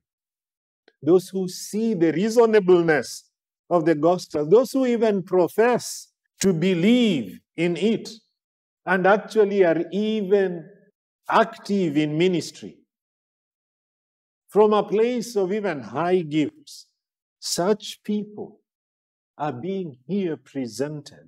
those 1.06 1.30
who 1.30 1.48
see 1.48 1.94
the 1.94 2.12
reasonableness 2.12 3.30
of 3.70 3.86
the 3.86 3.96
gospel, 3.96 4.46
those 4.48 4.72
who 4.72 4.86
even 4.86 5.24
profess 5.24 6.10
to 6.42 6.54
believe 6.54 7.40
in 7.56 7.78
it 7.78 8.10
and 8.86 9.08
actually 9.08 9.64
are 9.64 9.84
even 9.92 10.68
active 11.30 11.98
in 11.98 12.18
ministry 12.18 12.78
from 14.56 14.72
a 14.72 14.84
place 14.84 15.36
of 15.36 15.52
even 15.52 15.82
high 15.82 16.22
gifts, 16.22 16.88
such 17.42 18.02
people 18.06 18.62
are 19.38 19.52
being 19.52 19.98
here 20.08 20.38
presented 20.38 21.28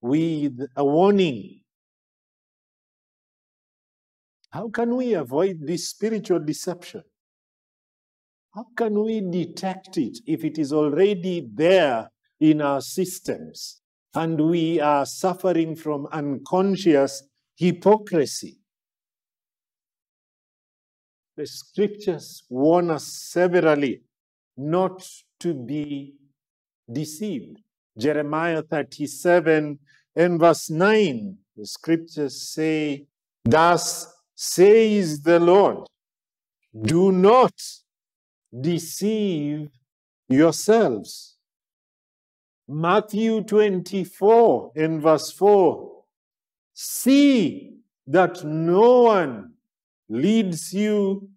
with 0.00 0.56
a 0.76 0.84
warning. 0.84 1.62
How 4.50 4.68
can 4.68 4.94
we 4.94 5.14
avoid 5.14 5.66
this 5.66 5.88
spiritual 5.88 6.38
deception? 6.38 7.02
How 8.54 8.66
can 8.76 9.02
we 9.02 9.20
detect 9.22 9.98
it 9.98 10.18
if 10.24 10.44
it 10.44 10.56
is 10.56 10.72
already 10.72 11.48
there 11.52 12.08
in 12.38 12.60
our 12.60 12.80
systems 12.80 13.80
and 14.14 14.40
we 14.40 14.78
are 14.78 15.04
suffering 15.04 15.74
from 15.74 16.06
unconscious 16.12 17.24
hypocrisy? 17.56 18.60
The 21.36 21.46
scriptures 21.46 22.44
warn 22.48 22.90
us 22.90 23.04
severally 23.04 24.00
not 24.56 25.06
to 25.40 25.52
be 25.52 26.14
deceived. 26.90 27.58
Jeremiah 27.98 28.62
37 28.62 29.78
and 30.14 30.40
verse 30.40 30.70
9, 30.70 31.36
the 31.56 31.66
scriptures 31.66 32.40
say, 32.40 33.06
Thus 33.44 34.12
says 34.34 35.20
the 35.20 35.38
Lord, 35.38 35.86
do 36.82 37.12
not 37.12 37.52
deceive 38.58 39.68
yourselves. 40.28 41.36
Matthew 42.66 43.42
24 43.42 44.72
in 44.74 45.00
verse 45.00 45.30
4, 45.32 46.02
see 46.72 47.76
that 48.06 48.42
no 48.42 49.02
one 49.02 49.52
leads 50.08 50.72
you 50.72 51.28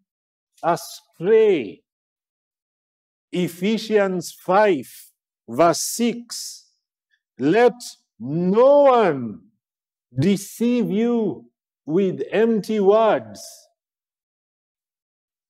astray. 0.64 1.82
Ephesians 3.32 4.32
5 4.32 5.10
verse 5.48 5.82
6 5.82 6.66
Let 7.40 7.74
no 8.20 8.84
one 8.84 9.42
deceive 10.18 10.90
you 10.92 11.46
with 11.86 12.22
empty 12.32 12.80
words. 12.80 13.42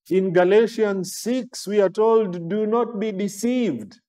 In 0.08 0.32
Galatians 0.32 1.16
6, 1.18 1.68
we 1.68 1.80
are 1.80 1.88
told, 1.88 2.48
Do 2.48 2.66
not 2.66 2.98
be 2.98 3.12
deceived. 3.12 4.00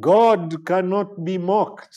God 0.00 0.64
cannot 0.66 1.24
be 1.24 1.38
mocked. 1.38 1.96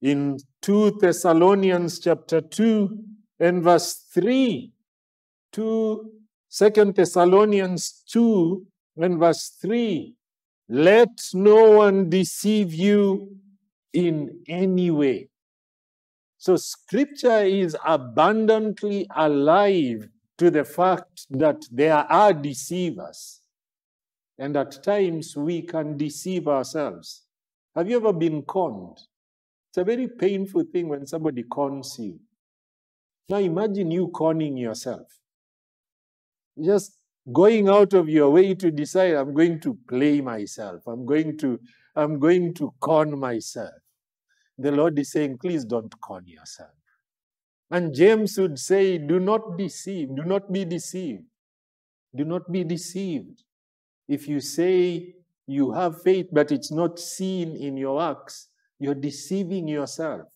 In 0.00 0.38
2 0.62 0.98
Thessalonians 1.00 1.98
chapter 1.98 2.40
2 2.40 2.98
and 3.40 3.62
verse 3.62 4.06
3, 4.14 4.73
2, 5.54 6.10
2 6.50 6.92
Thessalonians 6.92 8.02
2 8.08 8.66
and 8.96 9.18
verse 9.18 9.56
3, 9.62 10.14
let 10.68 11.10
no 11.32 11.70
one 11.72 12.10
deceive 12.10 12.74
you 12.74 13.36
in 13.92 14.42
any 14.48 14.90
way. 14.90 15.28
So, 16.38 16.56
scripture 16.56 17.42
is 17.42 17.76
abundantly 17.86 19.06
alive 19.14 20.08
to 20.38 20.50
the 20.50 20.64
fact 20.64 21.26
that 21.30 21.64
there 21.70 21.98
are 21.98 22.32
deceivers. 22.32 23.40
And 24.36 24.56
at 24.56 24.82
times 24.82 25.36
we 25.36 25.62
can 25.62 25.96
deceive 25.96 26.48
ourselves. 26.48 27.22
Have 27.76 27.88
you 27.88 27.96
ever 27.96 28.12
been 28.12 28.42
conned? 28.42 28.98
It's 29.70 29.78
a 29.78 29.84
very 29.84 30.08
painful 30.08 30.64
thing 30.72 30.88
when 30.88 31.06
somebody 31.06 31.44
cons 31.44 31.96
you. 31.98 32.18
Now 33.28 33.38
imagine 33.38 33.92
you 33.92 34.08
conning 34.08 34.56
yourself. 34.56 35.06
Just 36.62 36.98
going 37.32 37.68
out 37.68 37.94
of 37.94 38.08
your 38.08 38.30
way 38.30 38.54
to 38.54 38.70
decide 38.70 39.14
i'm 39.14 39.32
going 39.32 39.58
to 39.60 39.78
play 39.88 40.20
myself. 40.20 40.82
I'm 40.86 41.06
going 41.06 41.38
to 41.38 41.58
i'm 41.96 42.18
going 42.18 42.54
to 42.54 42.72
con 42.80 43.18
myself. 43.18 43.72
The 44.58 44.70
lord 44.70 44.98
is 44.98 45.10
saying 45.12 45.38
please 45.38 45.64
don't 45.64 45.92
con 46.00 46.26
yourself. 46.26 46.70
And 47.70 47.94
james 47.94 48.38
would 48.38 48.58
say 48.58 48.98
do 48.98 49.18
not 49.18 49.56
deceive 49.56 50.14
do 50.14 50.24
not 50.24 50.52
be 50.52 50.64
deceived. 50.64 51.24
Do 52.14 52.24
not 52.24 52.52
be 52.52 52.62
deceived. 52.62 53.42
If 54.06 54.28
you 54.28 54.40
say 54.40 55.14
you 55.46 55.72
have 55.72 56.02
faith 56.02 56.26
but 56.30 56.52
it's 56.52 56.70
not 56.70 56.98
seen 56.98 57.56
in 57.56 57.76
your 57.76 58.02
acts 58.02 58.48
you're 58.78 58.94
deceiving 58.94 59.66
yourself. 59.66 60.28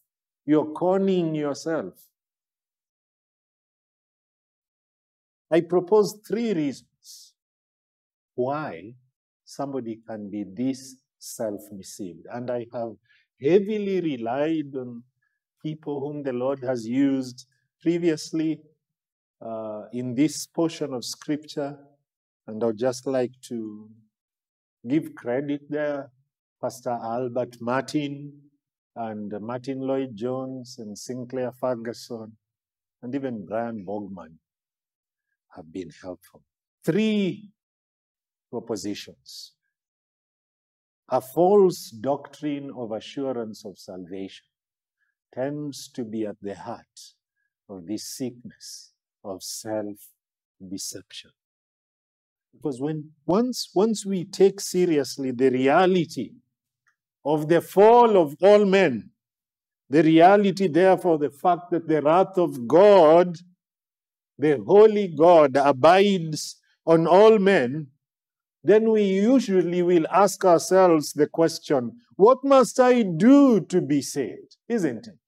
You're 0.46 0.72
conning 0.72 1.34
yourself 1.34 1.92
I 5.50 5.62
propose 5.62 6.18
three 6.26 6.52
reasons 6.52 7.34
why 8.34 8.94
somebody 9.44 9.98
can 10.06 10.30
be 10.30 10.44
this 10.44 10.96
self 11.18 11.60
deceived. 11.76 12.26
And 12.30 12.50
I 12.50 12.66
have 12.72 12.92
heavily 13.40 14.00
relied 14.00 14.74
on 14.76 15.02
people 15.62 16.00
whom 16.00 16.22
the 16.22 16.32
Lord 16.32 16.62
has 16.62 16.86
used 16.86 17.46
previously 17.80 18.60
uh, 19.40 19.84
in 19.92 20.14
this 20.14 20.46
portion 20.46 20.92
of 20.92 21.04
scripture. 21.04 21.78
And 22.46 22.62
I'd 22.62 22.78
just 22.78 23.06
like 23.06 23.32
to 23.48 23.88
give 24.86 25.14
credit 25.14 25.62
there. 25.70 26.10
Pastor 26.60 26.98
Albert 27.02 27.56
Martin 27.60 28.32
and 28.96 29.32
Martyn 29.40 29.80
Lloyd-Jones 29.80 30.76
and 30.78 30.98
Sinclair 30.98 31.52
Ferguson 31.52 32.32
and 33.02 33.14
even 33.14 33.46
Brian 33.46 33.84
Borgman 33.86 34.34
have 35.58 35.72
been 35.72 35.90
helpful. 36.02 36.42
Three 36.84 37.50
propositions. 38.50 39.52
A 41.10 41.20
false 41.20 41.90
doctrine 41.90 42.70
of 42.76 42.92
assurance 42.92 43.64
of 43.64 43.78
salvation 43.78 44.46
tends 45.34 45.88
to 45.96 46.04
be 46.04 46.24
at 46.26 46.36
the 46.40 46.54
heart 46.54 46.98
of 47.68 47.86
this 47.86 48.16
sickness 48.16 48.92
of 49.24 49.42
self 49.42 49.96
deception. 50.70 51.30
Because 52.54 52.80
when 52.80 53.10
once, 53.26 53.70
once 53.74 54.06
we 54.06 54.24
take 54.24 54.60
seriously 54.60 55.30
the 55.32 55.50
reality 55.50 56.30
of 57.24 57.48
the 57.48 57.60
fall 57.60 58.16
of 58.16 58.36
all 58.40 58.64
men, 58.64 59.10
the 59.90 60.02
reality, 60.02 60.68
therefore, 60.68 61.18
the 61.18 61.30
fact 61.30 61.70
that 61.70 61.88
the 61.88 62.02
wrath 62.02 62.36
of 62.36 62.68
God 62.68 63.36
the 64.38 64.62
holy 64.66 65.08
God 65.08 65.56
abides 65.56 66.56
on 66.86 67.06
all 67.06 67.38
men, 67.38 67.88
then 68.62 68.90
we 68.90 69.02
usually 69.02 69.82
will 69.82 70.06
ask 70.10 70.44
ourselves 70.44 71.12
the 71.12 71.26
question, 71.26 71.92
what 72.16 72.38
must 72.44 72.80
I 72.80 73.02
do 73.02 73.60
to 73.60 73.80
be 73.80 74.02
saved? 74.02 74.56
Isn't 74.68 75.06
it? 75.06 75.18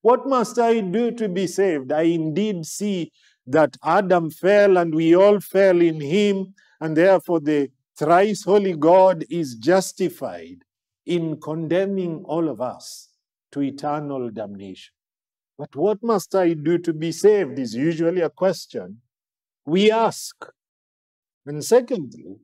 What 0.00 0.26
must 0.26 0.58
I 0.58 0.80
do 0.80 1.12
to 1.12 1.28
be 1.28 1.46
saved? 1.46 1.92
I 1.92 2.02
indeed 2.02 2.66
see 2.66 3.12
that 3.46 3.76
Adam 3.84 4.30
fell 4.30 4.76
and 4.76 4.94
we 4.94 5.14
all 5.14 5.40
fell 5.40 5.80
in 5.80 6.00
him, 6.00 6.54
and 6.80 6.96
therefore 6.96 7.40
the 7.40 7.70
thrice 7.96 8.44
holy 8.44 8.74
God 8.74 9.24
is 9.30 9.54
justified 9.54 10.64
in 11.06 11.40
condemning 11.40 12.24
all 12.24 12.48
of 12.48 12.60
us 12.60 13.08
to 13.52 13.62
eternal 13.62 14.30
damnation. 14.30 14.92
But 15.58 15.76
what 15.76 16.02
must 16.02 16.34
I 16.34 16.54
do 16.54 16.78
to 16.78 16.92
be 16.92 17.12
saved 17.12 17.58
is 17.58 17.74
usually 17.74 18.20
a 18.20 18.30
question 18.30 19.00
we 19.64 19.90
ask. 19.90 20.34
And 21.46 21.64
secondly, 21.64 22.36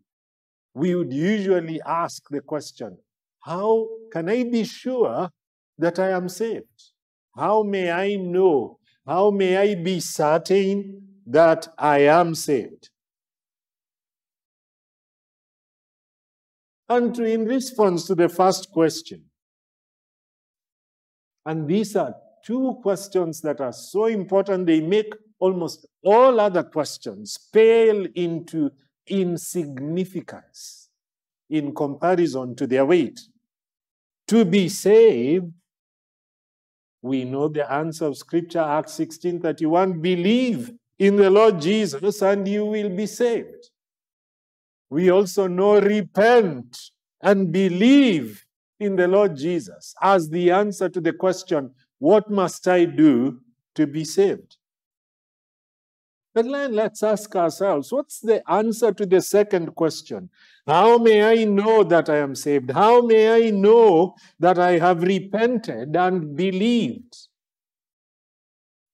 we 0.75 0.95
would 0.95 1.13
usually 1.13 1.81
ask 1.83 2.29
the 2.31 2.41
question 2.41 2.99
how 3.41 3.89
can 4.13 4.29
I 4.29 4.45
be 4.45 4.65
sure 4.65 5.31
that 5.79 5.99
I 5.99 6.11
am 6.11 6.29
saved? 6.29 6.93
How 7.35 7.63
may 7.63 7.91
I 7.91 8.17
know? 8.17 8.79
How 9.07 9.31
may 9.31 9.57
I 9.57 9.75
be 9.75 10.01
certain 10.01 11.03
that 11.27 11.69
I 11.79 12.01
am 12.01 12.35
saved? 12.35 12.91
And 16.89 17.15
to, 17.15 17.25
in 17.25 17.45
response 17.45 18.07
to 18.07 18.15
the 18.15 18.29
first 18.29 18.71
question, 18.71 19.25
and 21.45 21.69
these 21.69 21.97
are 21.97 22.15
two 22.45 22.79
questions 22.83 23.41
that 23.43 23.61
are 23.61 23.73
so 23.73 24.07
important, 24.07 24.67
they 24.67 24.81
make 24.81 25.13
almost 25.39 25.87
all 26.03 26.41
other 26.41 26.63
questions 26.63 27.39
pale 27.53 28.07
into 28.15 28.71
insignificance 29.07 30.89
in 31.51 31.75
comparison 31.75 32.55
to 32.57 32.67
their 32.67 32.85
weight. 32.85 33.21
To 34.29 34.45
be 34.45 34.69
saved, 34.69 35.47
we 37.01 37.25
know 37.25 37.49
the 37.49 37.71
answer 37.73 38.07
of 38.07 38.17
Scripture, 38.17 38.61
Acts 38.61 38.93
16:31, 38.95 40.03
believe 40.03 40.73
in 40.99 41.17
the 41.17 41.31
Lord 41.31 41.61
Jesus 41.61 42.21
and 42.23 42.47
you 42.47 42.67
will 42.67 42.91
be 42.91 43.07
saved. 43.07 43.71
we 44.91 45.11
also 45.11 45.47
know 45.47 45.79
repent 45.81 46.79
and 47.23 47.53
believe 47.53 48.45
in 48.81 48.97
the 48.97 49.07
Lord 49.09 49.37
Jesus 49.37 49.95
as 50.01 50.29
the 50.31 50.51
answer 50.51 50.89
to 50.89 51.01
the 51.01 51.13
question, 51.13 51.75
What 51.99 52.31
must 52.31 52.67
I 52.69 52.85
do 52.85 53.41
to 53.75 53.87
be 53.87 54.05
saved? 54.05 54.57
But 56.35 56.45
then 56.45 56.75
let's 56.75 57.03
ask 57.03 57.35
ourselves, 57.35 57.91
what's 57.91 58.21
the 58.21 58.49
answer 58.49 58.93
to 58.93 59.07
the 59.07 59.21
second 59.21 59.75
question? 59.75 60.31
How 60.67 60.99
may 60.99 61.25
I 61.25 61.45
know 61.45 61.83
that 61.83 62.09
I 62.09 62.19
am 62.19 62.35
saved? 62.35 62.71
How 62.71 63.01
may 63.01 63.47
I 63.47 63.51
know 63.51 64.15
that 64.39 64.59
I 64.59 64.79
have 64.79 65.03
repented 65.03 65.97
and 65.97 66.37
believed? 66.37 67.17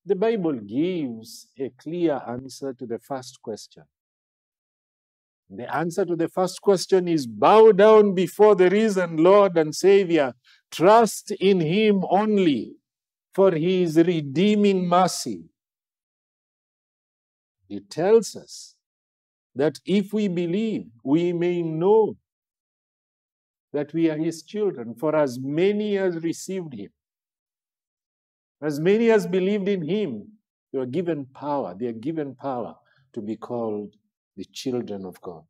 The 0.07 0.17
Bible 0.17 0.55
gives 0.55 1.49
a 1.59 1.71
clear 1.79 2.21
answer 2.27 2.73
to 2.73 2.87
the 2.87 2.99
first 2.99 3.43
question. 3.43 3.85
The 5.51 5.75
answer 5.75 6.05
to 6.07 6.17
the 6.17 6.29
first 6.29 6.63
question 6.63 7.09
is 7.09 7.27
bow 7.27 7.73
down 7.73 8.15
before 8.15 8.55
the 8.55 8.71
risen 8.71 9.19
Lord 9.19 9.59
and 9.59 9.75
Savior. 9.75 10.33
Trust 10.71 11.31
in 11.33 11.61
Him 11.61 12.05
only 12.09 12.77
for 13.35 13.51
His 13.53 13.97
redeeming 13.97 14.87
mercy. 14.87 15.45
He 17.69 17.81
tells 17.81 18.37
us 18.37 18.77
that 19.55 19.81
if 19.85 20.13
we 20.13 20.29
believe, 20.29 20.87
we 21.03 21.33
may 21.33 21.63
know 21.63 22.17
that 23.73 23.93
we 23.93 24.09
are 24.11 24.17
His 24.17 24.43
children, 24.43 24.95
for 24.95 25.17
as 25.17 25.39
many 25.41 25.99
as 25.99 26.23
received 26.23 26.75
Him, 26.75 26.91
as 28.63 28.79
many 28.79 29.11
as 29.11 29.27
believed 29.27 29.69
in 29.69 29.83
Him, 29.83 30.29
they 30.73 30.79
are 30.79 30.87
given 30.87 31.27
power, 31.27 31.75
they 31.79 31.87
are 31.87 31.93
given 31.93 32.35
power 32.35 32.77
to 33.13 33.21
be 33.21 33.37
called 33.37 33.95
the 34.37 34.45
children 34.53 35.05
of 35.05 35.21
God. 35.21 35.43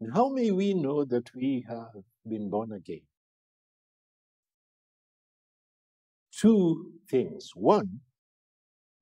And 0.00 0.12
how 0.14 0.30
may 0.30 0.50
we 0.50 0.72
know 0.74 1.04
that 1.04 1.34
we 1.34 1.64
have 1.68 2.02
been 2.26 2.48
born 2.48 2.72
again? 2.72 3.02
Two 6.40 6.92
things. 7.10 7.50
One, 7.54 8.00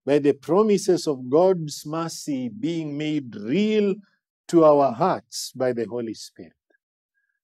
by 0.04 0.18
the 0.18 0.32
promises 0.32 1.06
of 1.06 1.30
God's 1.30 1.86
mercy 1.86 2.48
being 2.48 2.98
made 2.98 3.36
real 3.36 3.94
to 4.48 4.64
our 4.64 4.90
hearts 4.92 5.52
by 5.54 5.72
the 5.72 5.84
Holy 5.84 6.14
Spirit. 6.14 6.52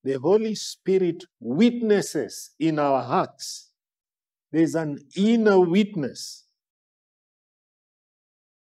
The 0.02 0.14
Holy 0.14 0.56
Spirit 0.56 1.24
witnesses 1.38 2.50
in 2.58 2.80
our 2.80 3.02
hearts. 3.04 3.70
There's 4.50 4.74
an 4.74 4.98
inner 5.16 5.60
witness 5.60 6.44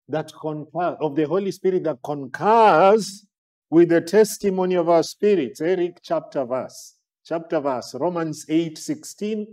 that 0.08 0.32
concurs, 0.42 0.98
of 1.00 1.16
the 1.16 1.28
Holy 1.28 1.52
Spirit 1.52 1.84
that 1.84 2.00
concurs 2.04 3.28
with 3.70 3.90
the 3.90 4.02
testimony 4.02 4.76
of 4.76 4.90
our 4.90 5.04
spirits. 5.04 5.62
Eric 5.62 6.00
chapter 6.02 6.46
verse. 6.46 6.96
Chapter 7.24 7.60
verse. 7.60 7.94
Romans 7.94 8.46
8 8.50 8.78
16. 8.78 9.48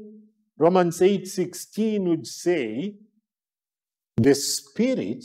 Romans 0.58 1.00
8:16 1.00 2.08
would 2.08 2.26
say, 2.26 2.96
the 4.16 4.34
Spirit 4.34 5.24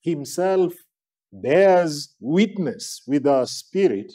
Himself 0.00 0.72
bears 1.30 2.14
witness 2.18 3.02
with 3.06 3.26
our 3.26 3.46
spirit 3.46 4.10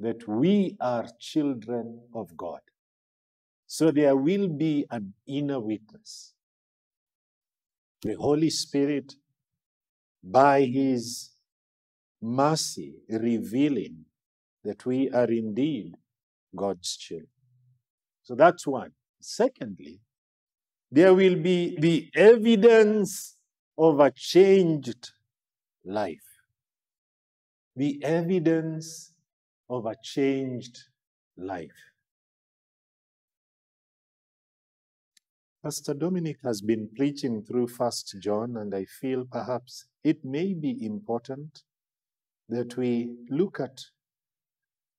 that 0.00 0.26
we 0.26 0.76
are 0.80 1.06
children 1.20 2.00
of 2.14 2.34
God. 2.36 2.60
So 3.66 3.90
there 3.90 4.16
will 4.16 4.48
be 4.48 4.86
an 4.90 5.12
inner 5.26 5.60
witness. 5.60 6.32
The 8.02 8.14
Holy 8.14 8.50
Spirit, 8.50 9.14
by 10.22 10.62
His 10.62 11.32
mercy, 12.22 13.02
revealing 13.08 14.06
that 14.64 14.86
we 14.86 15.10
are 15.10 15.30
indeed 15.30 15.94
God's 16.54 16.96
children. 16.96 17.28
So 18.22 18.34
that's 18.34 18.66
one. 18.66 18.92
Secondly, 19.20 20.00
there 20.90 21.14
will 21.14 21.36
be 21.36 21.76
the 21.78 22.10
evidence 22.14 23.36
of 23.76 24.00
a 24.00 24.10
changed 24.10 25.10
life. 25.84 26.18
The 27.74 28.02
evidence 28.04 29.12
of 29.68 29.86
a 29.86 29.96
changed 30.02 30.78
life. 31.36 31.70
Pastor 35.62 35.94
Dominic 35.94 36.36
has 36.44 36.60
been 36.60 36.88
preaching 36.96 37.42
through 37.42 37.66
First 37.66 38.16
John, 38.20 38.56
and 38.56 38.72
I 38.72 38.84
feel 38.84 39.24
perhaps 39.24 39.86
it 40.04 40.24
may 40.24 40.54
be 40.54 40.86
important 40.86 41.64
that 42.48 42.76
we 42.76 43.16
look 43.28 43.58
at 43.58 43.80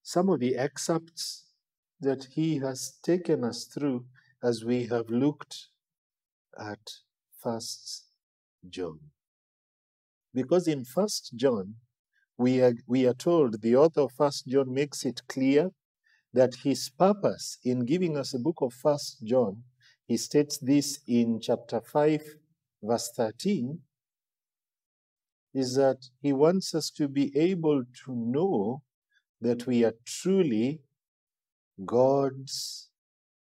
some 0.04 0.28
of 0.30 0.42
the 0.42 0.58
excerpts 0.58 1.47
that 2.00 2.28
he 2.32 2.60
has 2.60 2.98
taken 3.04 3.44
us 3.44 3.66
through 3.66 4.06
as 4.44 4.64
we 4.64 4.86
have 4.88 5.10
looked 5.10 5.68
at 6.60 6.80
First 7.42 8.06
John. 8.70 9.00
Because 10.34 10.68
in 10.68 10.86
First 10.86 11.34
John, 11.36 11.76
we 12.38 12.62
are, 12.62 12.74
we 12.86 13.08
are 13.08 13.14
told, 13.14 13.62
the 13.62 13.76
author 13.76 14.02
of 14.02 14.12
First 14.12 14.48
John 14.48 14.72
makes 14.74 15.06
it 15.06 15.22
clear 15.28 15.72
that 16.34 16.56
his 16.64 16.90
purpose 16.90 17.58
in 17.64 17.86
giving 17.86 18.18
us 18.18 18.34
a 18.34 18.40
book 18.40 18.58
of 18.62 18.74
First 18.74 19.24
John, 19.24 19.64
he 20.08 20.18
states 20.18 20.60
this 20.60 21.00
in 21.08 21.40
chapter 21.42 21.82
5, 21.82 22.22
verse 22.84 23.12
13, 23.16 23.80
is 25.54 25.76
that 25.76 25.98
he 26.22 26.34
wants 26.34 26.76
us 26.76 26.92
to 26.92 27.08
be 27.08 27.36
able 27.36 27.84
to 28.06 28.16
know 28.16 28.84
that 29.42 29.66
we 29.66 29.84
are 29.84 29.94
truly 30.06 30.82
God's 31.86 32.90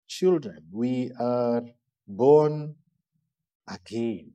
children. 0.07 0.65
We 0.71 1.11
are 1.19 1.63
born 2.07 2.77
again. 3.69 4.33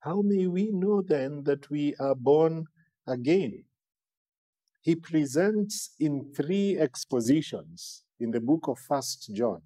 How 0.00 0.22
may 0.22 0.46
we 0.46 0.70
know 0.70 1.02
then 1.02 1.42
that 1.44 1.68
we 1.70 1.94
are 1.96 2.14
born 2.14 2.66
again? 3.06 3.64
He 4.80 4.94
presents 4.94 5.90
in 5.98 6.32
three 6.34 6.78
expositions 6.78 8.04
in 8.20 8.30
the 8.30 8.40
book 8.40 8.68
of 8.68 8.78
First 8.78 9.34
John 9.34 9.62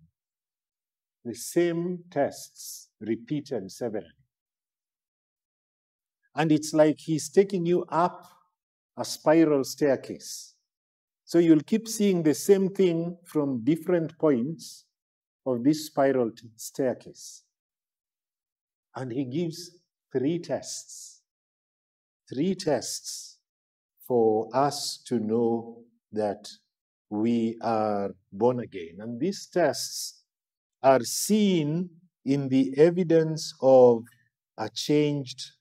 the 1.24 1.34
same 1.34 2.04
tests 2.10 2.88
repeated 3.00 3.70
severally. 3.70 4.06
And 6.34 6.52
it's 6.52 6.72
like 6.72 6.98
he's 6.98 7.28
taking 7.28 7.66
you 7.66 7.84
up 7.88 8.26
a 8.96 9.04
spiral 9.04 9.64
staircase. 9.64 10.49
So 11.30 11.38
you'll 11.38 11.60
keep 11.60 11.86
seeing 11.86 12.24
the 12.24 12.34
same 12.34 12.70
thing 12.70 13.16
from 13.24 13.62
different 13.62 14.18
points 14.18 14.84
of 15.46 15.62
this 15.62 15.86
spiral 15.86 16.32
staircase. 16.56 17.44
And 18.96 19.12
he 19.12 19.26
gives 19.26 19.70
three 20.12 20.40
tests. 20.40 21.22
Three 22.28 22.56
tests 22.56 23.38
for 24.08 24.48
us 24.52 25.00
to 25.06 25.20
know 25.20 25.84
that 26.10 26.48
we 27.10 27.56
are 27.62 28.10
born 28.32 28.58
again. 28.58 28.96
And 28.98 29.20
these 29.20 29.46
tests 29.46 30.24
are 30.82 31.04
seen 31.04 31.90
in 32.24 32.48
the 32.48 32.74
evidence 32.76 33.54
of 33.62 34.02
a 34.58 34.68
changed 34.68 35.52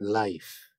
life. 0.00 0.70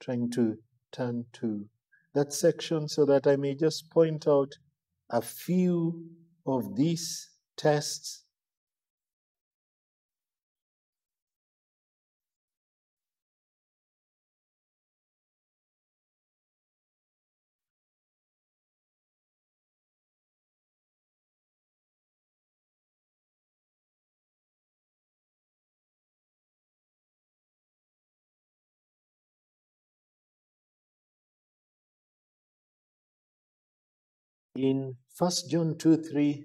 Trying 0.00 0.30
to 0.30 0.56
turn 0.90 1.26
to 1.34 1.66
that 2.14 2.32
section 2.32 2.88
so 2.88 3.04
that 3.06 3.26
I 3.26 3.36
may 3.36 3.54
just 3.54 3.90
point 3.90 4.26
out 4.26 4.52
a 5.10 5.22
few 5.22 6.08
of 6.46 6.76
these 6.76 7.30
tests. 7.56 8.24
In 34.62 34.94
1 35.18 35.30
John 35.50 35.76
2 35.76 35.96
3, 35.96 36.44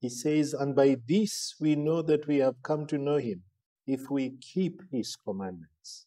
he 0.00 0.08
says, 0.08 0.54
And 0.54 0.74
by 0.74 0.96
this 1.06 1.54
we 1.60 1.76
know 1.76 2.02
that 2.02 2.26
we 2.26 2.38
have 2.38 2.60
come 2.64 2.84
to 2.88 2.98
know 2.98 3.18
him, 3.18 3.44
if 3.86 4.10
we 4.10 4.38
keep 4.40 4.82
his 4.90 5.14
commandments. 5.14 6.06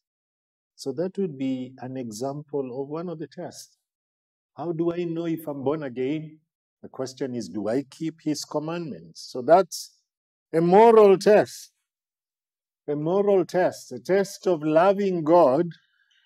So 0.76 0.92
that 0.92 1.18
would 1.18 1.38
be 1.38 1.74
an 1.80 1.96
example 1.96 2.82
of 2.82 2.90
one 2.90 3.08
of 3.08 3.20
the 3.20 3.28
tests. 3.28 3.78
How 4.58 4.74
do 4.74 4.92
I 4.92 5.06
know 5.06 5.26
if 5.26 5.48
I'm 5.48 5.64
born 5.64 5.84
again? 5.84 6.42
The 6.84 6.90
question 6.90 7.34
is, 7.34 7.48
do 7.48 7.70
I 7.70 7.84
keep 7.84 8.16
his 8.22 8.44
commandments? 8.44 9.30
So 9.32 9.42
that's 9.42 9.94
a 10.54 10.60
moral 10.60 11.18
test. 11.18 11.72
A 12.90 12.96
moral 12.98 13.46
test, 13.46 13.94
a 13.94 14.00
test 14.00 14.48
of 14.48 14.64
loving 14.64 15.24
God 15.24 15.70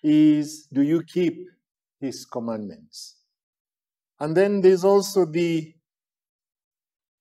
is 0.03 0.65
do 0.73 0.81
you 0.81 1.03
keep 1.03 1.47
his 2.01 2.25
commandments? 2.25 3.18
And 4.19 4.35
then 4.35 4.61
there's 4.61 4.83
also 4.83 5.25
the 5.25 5.73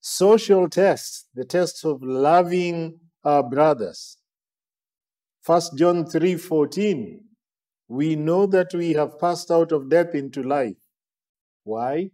social 0.01 0.69
test, 0.69 1.29
the 1.35 1.45
test 1.45 1.85
of 1.85 2.03
loving 2.03 2.99
our 3.25 3.49
brothers. 3.49 4.17
1 5.45 5.77
John 5.77 6.05
3:14 6.05 7.21
We 7.89 8.17
know 8.17 8.47
that 8.47 8.75
we 8.75 8.93
have 8.95 9.19
passed 9.19 9.51
out 9.51 9.73
of 9.73 9.89
death 9.89 10.15
into 10.15 10.43
life. 10.43 10.77
Why? 11.65 12.11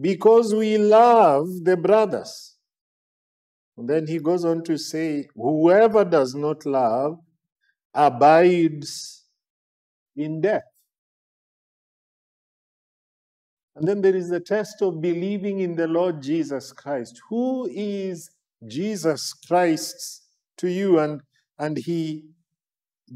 Because 0.00 0.54
we 0.54 0.78
love 0.78 1.46
the 1.64 1.76
brothers. 1.76 2.56
And 3.76 3.88
then 3.88 4.06
he 4.06 4.18
goes 4.18 4.44
on 4.44 4.62
to 4.64 4.78
say, 4.78 5.28
Whoever 5.34 6.04
does 6.04 6.34
not 6.34 6.64
love 6.64 7.18
abides 7.94 9.24
in 10.16 10.40
death. 10.40 10.69
And 13.76 13.86
then 13.86 14.02
there 14.02 14.16
is 14.16 14.28
the 14.28 14.40
test 14.40 14.82
of 14.82 15.00
believing 15.00 15.60
in 15.60 15.76
the 15.76 15.86
Lord 15.86 16.22
Jesus 16.22 16.72
Christ. 16.72 17.20
Who 17.28 17.68
is 17.72 18.30
Jesus 18.66 19.32
Christ 19.32 20.24
to 20.58 20.68
you? 20.68 20.98
And, 20.98 21.22
and 21.58 21.78
he, 21.78 22.24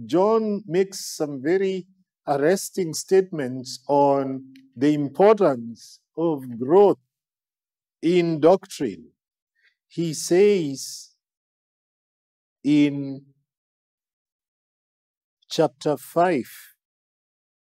John 0.07 0.63
makes 0.67 1.17
some 1.17 1.43
very 1.43 1.87
arresting 2.27 2.95
statements 2.95 3.81
on 3.89 4.55
the 4.77 4.95
importance 4.95 6.01
of 6.17 6.59
growth 6.59 6.99
in 8.01 8.41
doctrine. 8.41 9.09
He 9.89 10.15
says 10.15 11.11
in 12.63 13.23
chapter 15.51 15.97
5 15.97 16.45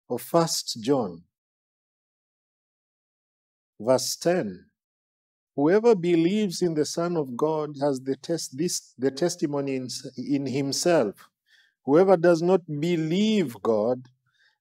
of 0.08 0.22
First 0.22 0.78
John, 0.80 1.24
verse 3.84 4.16
10 4.16 4.66
whoever 5.56 5.94
believes 5.94 6.62
in 6.62 6.74
the 6.74 6.84
son 6.84 7.16
of 7.16 7.36
god 7.36 7.76
has 7.80 8.00
the 8.00 8.16
test 8.16 8.56
this 8.56 8.94
the 8.98 9.10
testimony 9.10 9.76
in, 9.76 9.88
in 10.16 10.46
himself. 10.46 11.28
Whoever 11.84 12.16
does 12.16 12.42
not 12.42 12.62
believe 12.66 13.56
god 13.62 14.08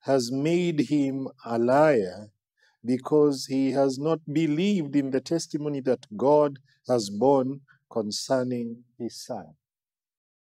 has 0.02 0.32
made 0.32 0.82
him 0.82 1.28
a 1.46 1.58
liar 1.58 2.30
because 2.86 3.46
he 3.46 3.72
has 3.72 3.98
not 3.98 4.20
believed 4.32 4.96
in 4.96 5.12
the 5.12 5.22
testimony 5.22 5.80
that 5.82 6.06
god 6.18 6.60
has 6.88 7.10
borne 7.10 7.62
concerning 7.90 8.84
his 8.98 9.24
son. 9.24 9.48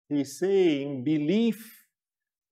He's 0.08 0.40
saying 0.40 1.04
belief 1.04 1.86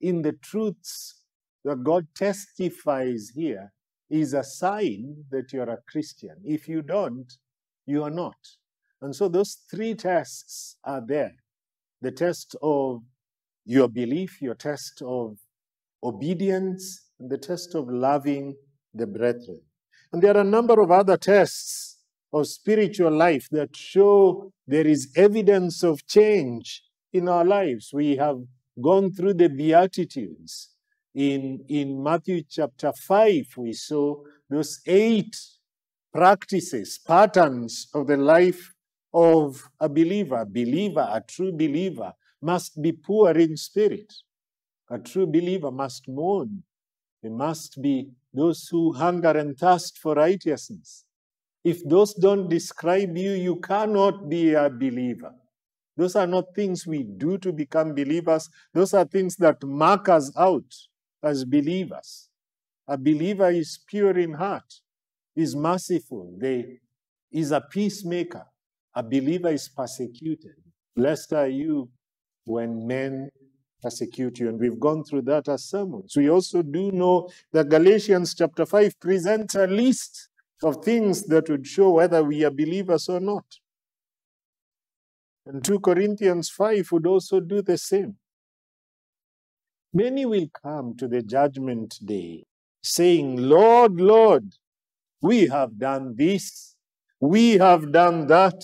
in 0.01 0.21
the 0.23 0.33
truths 0.33 1.23
that 1.63 1.83
god 1.83 2.07
testifies 2.15 3.31
here 3.33 3.71
is 4.11 4.33
a 4.33 4.43
sign 4.43 5.23
that 5.31 5.53
you're 5.53 5.69
a 5.69 5.77
Christian. 5.87 6.35
If 6.43 6.67
you 6.67 6.81
don't, 6.81 7.31
you 7.85 8.03
are 8.03 8.11
not. 8.11 8.35
And 9.01 9.15
so 9.15 9.27
those 9.27 9.57
three 9.71 9.95
tests 9.95 10.77
are 10.83 11.01
there 11.05 11.35
the 12.01 12.11
test 12.11 12.55
of 12.63 13.01
your 13.65 13.87
belief, 13.87 14.41
your 14.41 14.55
test 14.55 15.03
of 15.05 15.37
obedience, 16.03 17.09
and 17.19 17.29
the 17.29 17.37
test 17.37 17.75
of 17.75 17.87
loving 17.89 18.55
the 18.93 19.05
brethren. 19.05 19.61
And 20.11 20.21
there 20.21 20.35
are 20.35 20.41
a 20.41 20.55
number 20.57 20.81
of 20.81 20.89
other 20.89 21.15
tests 21.15 21.99
of 22.33 22.47
spiritual 22.47 23.11
life 23.11 23.47
that 23.51 23.75
show 23.75 24.51
there 24.67 24.87
is 24.87 25.11
evidence 25.15 25.83
of 25.83 26.05
change 26.07 26.83
in 27.13 27.29
our 27.29 27.45
lives. 27.45 27.91
We 27.93 28.15
have 28.15 28.37
gone 28.81 29.13
through 29.13 29.35
the 29.35 29.49
Beatitudes 29.49 30.70
in, 31.13 31.65
in 31.67 32.01
Matthew 32.01 32.43
chapter 32.49 32.93
5, 32.93 33.45
we 33.57 33.73
saw 33.73 34.23
those 34.49 34.81
eight 34.85 35.35
practices, 36.13 36.99
patterns 37.05 37.87
of 37.93 38.07
the 38.07 38.17
life 38.17 38.73
of 39.13 39.61
a 39.79 39.89
believer. 39.89 40.45
Believer, 40.45 41.07
a 41.11 41.21
true 41.21 41.51
believer, 41.51 42.13
must 42.41 42.81
be 42.81 42.91
poor 42.91 43.31
in 43.31 43.57
spirit. 43.57 44.13
A 44.89 44.99
true 44.99 45.27
believer 45.27 45.71
must 45.71 46.07
mourn. 46.07 46.63
They 47.21 47.29
must 47.29 47.81
be 47.81 48.11
those 48.33 48.67
who 48.69 48.93
hunger 48.93 49.31
and 49.31 49.57
thirst 49.57 49.97
for 49.97 50.15
righteousness. 50.15 51.05
If 51.63 51.87
those 51.87 52.13
don't 52.13 52.49
describe 52.49 53.15
you, 53.15 53.33
you 53.33 53.57
cannot 53.57 54.29
be 54.29 54.53
a 54.53 54.69
believer. 54.69 55.33
Those 55.97 56.15
are 56.15 56.25
not 56.25 56.55
things 56.55 56.87
we 56.87 57.03
do 57.03 57.37
to 57.39 57.51
become 57.51 57.93
believers. 57.93 58.49
Those 58.73 58.93
are 58.93 59.05
things 59.05 59.35
that 59.35 59.61
mark 59.63 60.09
us 60.09 60.31
out 60.37 60.73
as 61.23 61.45
believers. 61.45 62.29
A 62.87 62.97
believer 62.97 63.49
is 63.49 63.79
pure 63.87 64.17
in 64.17 64.33
heart, 64.33 64.81
is 65.35 65.55
merciful, 65.55 66.35
they 66.39 66.79
is 67.31 67.51
a 67.51 67.61
peacemaker. 67.61 68.45
A 68.93 69.01
believer 69.01 69.49
is 69.49 69.69
persecuted. 69.69 70.55
Blessed 70.95 71.33
are 71.33 71.47
you 71.47 71.89
when 72.43 72.85
men 72.85 73.29
persecute 73.81 74.39
you. 74.39 74.49
And 74.49 74.59
we've 74.59 74.79
gone 74.79 75.03
through 75.03 75.23
that 75.23 75.47
as 75.47 75.63
sermons. 75.63 76.13
We 76.15 76.29
also 76.29 76.61
do 76.61 76.91
know 76.91 77.29
that 77.53 77.69
Galatians 77.69 78.35
chapter 78.35 78.65
5 78.65 78.99
presents 78.99 79.55
a 79.55 79.65
list 79.65 80.29
of 80.63 80.83
things 80.83 81.23
that 81.23 81.49
would 81.49 81.65
show 81.65 81.91
whether 81.91 82.23
we 82.23 82.43
are 82.43 82.51
believers 82.51 83.07
or 83.09 83.19
not. 83.19 83.45
And 85.45 85.63
2 85.63 85.79
Corinthians 85.79 86.49
5 86.49 86.91
would 86.91 87.07
also 87.07 87.39
do 87.39 87.61
the 87.61 87.77
same. 87.77 88.17
Many 89.93 90.25
will 90.25 90.47
come 90.63 90.95
to 90.97 91.07
the 91.07 91.21
judgment 91.21 91.99
day 92.05 92.45
saying, 92.81 93.37
Lord, 93.37 93.99
Lord, 93.99 94.55
we 95.21 95.47
have 95.47 95.77
done 95.77 96.15
this, 96.15 96.75
we 97.19 97.53
have 97.53 97.91
done 97.91 98.27
that. 98.27 98.63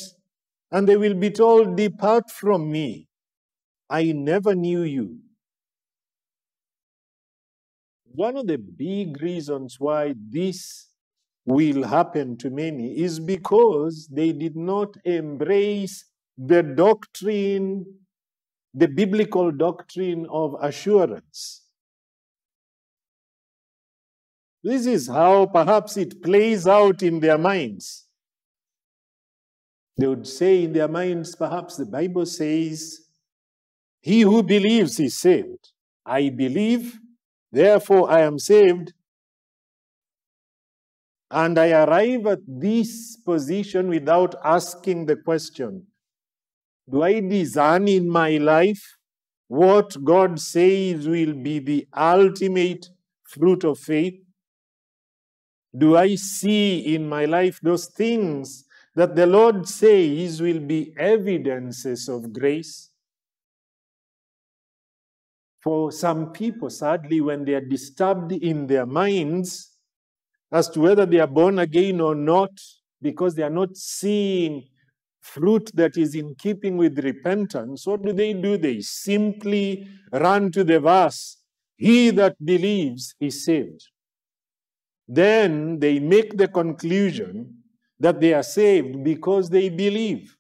And 0.71 0.87
they 0.87 0.97
will 0.97 1.13
be 1.13 1.29
told, 1.29 1.77
Depart 1.77 2.29
from 2.29 2.71
me. 2.71 3.07
I 3.89 4.11
never 4.11 4.53
knew 4.55 4.83
you. 4.83 5.19
One 8.11 8.35
of 8.35 8.47
the 8.47 8.57
big 8.57 9.21
reasons 9.21 9.79
why 9.79 10.15
this 10.29 10.87
will 11.45 11.83
happen 11.83 12.37
to 12.37 12.49
many 12.49 12.99
is 12.99 13.19
because 13.19 14.09
they 14.11 14.33
did 14.33 14.57
not 14.57 14.95
embrace 15.05 16.05
the 16.37 16.63
doctrine 16.63 17.85
the 18.77 18.87
biblical 18.87 19.51
doctrine 19.51 20.27
of 20.29 20.55
assurance. 20.61 21.63
This 24.63 24.85
is 24.85 25.07
how 25.07 25.47
perhaps 25.47 25.97
it 25.97 26.21
plays 26.21 26.67
out 26.67 27.01
in 27.01 27.19
their 27.19 27.39
minds. 27.39 28.05
They 29.97 30.05
would 30.05 30.27
say 30.27 30.63
in 30.65 30.73
their 30.73 30.87
minds, 30.87 31.35
perhaps 31.35 31.77
the 31.77 31.87
Bible 31.87 32.27
says, 32.27 32.99
He 33.99 34.21
who 34.21 34.43
believes 34.43 34.99
is 34.99 35.17
saved. 35.17 35.69
I 36.05 36.29
believe, 36.29 36.99
therefore 37.51 38.11
I 38.11 38.21
am 38.21 38.37
saved. 38.37 38.93
And 41.31 41.57
I 41.57 41.71
arrive 41.71 42.27
at 42.27 42.39
this 42.47 43.17
position 43.25 43.89
without 43.89 44.35
asking 44.43 45.07
the 45.07 45.15
question 45.15 45.87
do 46.89 47.04
I 47.04 47.19
discern 47.19 47.88
in 47.88 48.10
my 48.10 48.38
life 48.38 48.97
what 49.47 50.04
God 50.04 50.39
says 50.39 51.08
will 51.08 51.34
be 51.34 51.60
the 51.60 51.88
ultimate 51.95 52.89
fruit 53.23 53.63
of 53.63 53.80
faith? 53.80 54.15
Do 55.78 55.97
I 55.97 56.15
see 56.15 56.95
in 56.95 57.08
my 57.08 57.26
life 57.26 57.60
those 57.62 57.88
things 57.88 58.65
that 58.95 59.15
the 59.15 59.28
Lord 59.28 59.67
says 59.67 60.41
will 60.41 60.60
be 60.60 60.93
evidences 60.97 62.08
of 62.08 62.32
grace? 62.34 62.89
For 65.62 65.92
some 65.92 66.31
people, 66.31 66.69
sadly, 66.69 67.19
when 67.19 67.44
they 67.44 67.56
are 67.56 67.62
disturbed 67.62 68.31
in 68.31 68.67
their 68.67 68.85
minds 68.85 69.77
as 70.52 70.69
to 70.69 70.79
whether 70.79 71.06
they 71.06 71.19
are 71.19 71.27
born 71.27 71.60
again 71.60 72.00
or 72.00 72.15
not, 72.15 72.52
because 73.02 73.35
they 73.35 73.44
are 73.44 73.50
not 73.50 73.75
seeing 73.75 74.63
fruit 75.34 75.69
that 75.73 75.98
is 75.98 76.15
in 76.15 76.36
keeping 76.36 76.78
with 76.78 77.00
repentance, 77.00 77.86
what 77.86 78.02
do 78.02 78.13
they 78.13 78.34
do? 78.34 78.58
They 78.58 78.82
simply 78.82 79.88
run 80.12 80.52
to 80.52 80.63
the 80.63 80.80
verse, 80.80 81.38
He 81.75 82.10
that 82.12 82.36
believes 82.44 83.15
is 83.19 83.46
saved. 83.46 83.88
Then 85.08 85.80
they 85.80 86.00
make 86.00 86.38
the 86.38 86.48
conclusion 86.48 87.63
that 88.00 88.19
they 88.19 88.34
are 88.34 88.44
saved 88.44 89.04
because 89.04 89.50
they 89.50 89.69
believe. 89.69 90.36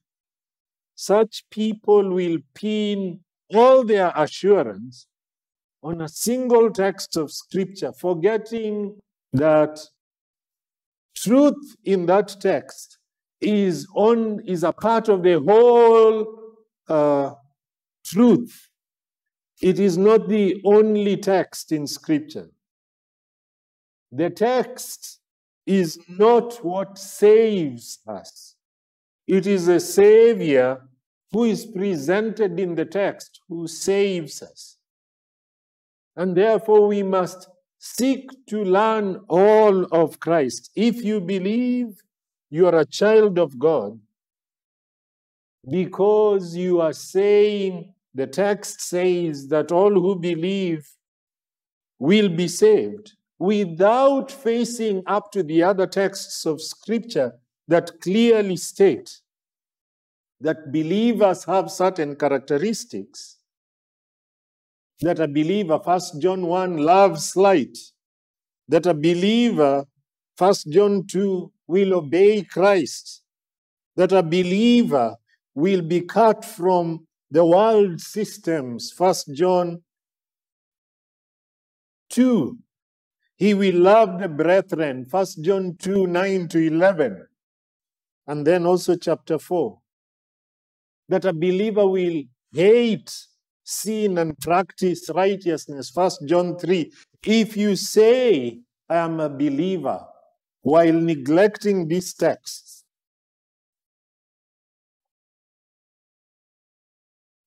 Such 0.95 1.43
people 1.51 2.13
will 2.13 2.39
pin 2.53 3.19
all 3.53 3.83
their 3.83 4.11
assurance 4.15 5.07
on 5.83 6.01
a 6.01 6.09
single 6.09 6.71
text 6.71 7.15
of 7.15 7.31
Scripture, 7.31 7.93
forgetting 7.93 8.97
that 9.33 9.79
truth 11.15 11.75
in 11.83 12.05
that 12.07 12.35
text 12.39 12.96
is 13.41 13.87
on 13.95 14.41
is 14.45 14.63
a 14.63 14.71
part 14.73 15.09
of 15.09 15.23
the 15.23 15.39
whole 15.39 16.55
uh, 16.87 17.33
truth. 18.05 18.69
It 19.61 19.79
is 19.79 19.97
not 19.97 20.29
the 20.29 20.61
only 20.65 21.17
text 21.17 21.71
in 21.71 21.87
Scripture. 21.87 22.49
The 24.11 24.29
text 24.29 25.19
is 25.65 25.99
not 26.07 26.63
what 26.63 26.97
saves 26.97 27.99
us. 28.07 28.55
It 29.27 29.45
is 29.45 29.67
a 29.67 29.79
Savior 29.79 30.81
who 31.31 31.43
is 31.43 31.65
presented 31.65 32.59
in 32.59 32.75
the 32.75 32.85
text 32.85 33.41
who 33.49 33.67
saves 33.67 34.41
us. 34.41 34.77
And 36.15 36.35
therefore, 36.35 36.87
we 36.87 37.03
must 37.03 37.49
seek 37.79 38.29
to 38.47 38.63
learn 38.63 39.21
all 39.27 39.85
of 39.93 40.19
Christ. 40.19 40.71
If 40.75 41.03
you 41.03 41.19
believe 41.19 42.01
you 42.49 42.67
are 42.67 42.79
a 42.79 42.85
child 42.85 43.37
of 43.37 43.57
God, 43.57 43.99
because 45.69 46.55
you 46.55 46.81
are 46.81 46.93
saying, 46.93 47.93
the 48.13 48.27
text 48.27 48.81
says 48.81 49.47
that 49.49 49.71
all 49.71 49.91
who 49.91 50.15
believe 50.15 50.87
will 51.99 52.29
be 52.29 52.47
saved 52.47 53.13
without 53.37 54.31
facing 54.31 55.03
up 55.05 55.31
to 55.31 55.43
the 55.43 55.61
other 55.61 55.85
texts 55.85 56.45
of 56.45 56.61
Scripture 56.61 57.33
that 57.67 57.99
clearly 58.01 58.55
state 58.55 59.19
that 60.39 60.71
believers 60.71 61.43
have 61.43 61.69
certain 61.69 62.15
characteristics 62.15 63.37
that 65.01 65.19
a 65.19 65.27
believer 65.27 65.79
first 65.83 66.19
john 66.21 66.45
1 66.45 66.77
loves 66.77 67.35
light 67.35 67.77
that 68.67 68.85
a 68.85 68.93
believer 68.93 69.85
first 70.37 70.69
john 70.69 71.05
2 71.07 71.51
will 71.67 71.93
obey 71.93 72.43
christ 72.43 73.23
that 73.95 74.11
a 74.11 74.23
believer 74.23 75.15
will 75.55 75.81
be 75.81 76.01
cut 76.01 76.45
from 76.45 77.05
the 77.31 77.45
world 77.45 77.99
systems 77.99 78.91
first 78.91 79.33
john 79.33 79.81
2 82.09 82.57
he 83.35 83.53
will 83.53 83.79
love 83.79 84.19
the 84.19 84.29
brethren 84.29 85.05
first 85.05 85.43
john 85.43 85.75
2 85.79 86.07
9 86.07 86.47
to 86.47 86.59
11 86.59 87.27
and 88.27 88.45
then 88.45 88.65
also 88.65 88.95
chapter 88.95 89.37
4 89.39 89.77
that 91.09 91.25
a 91.25 91.33
believer 91.33 91.87
will 91.87 92.23
hate 92.51 93.11
sin 93.63 94.17
and 94.17 94.37
practice 94.39 95.09
righteousness. 95.13 95.89
First 95.89 96.25
John 96.25 96.57
3. 96.57 96.91
If 97.25 97.57
you 97.57 97.75
say, 97.75 98.61
I 98.89 98.95
am 98.95 99.19
a 99.19 99.29
believer, 99.29 100.05
while 100.67 100.99
neglecting 100.99 101.87
these 101.87 102.13
texts, 102.13 102.83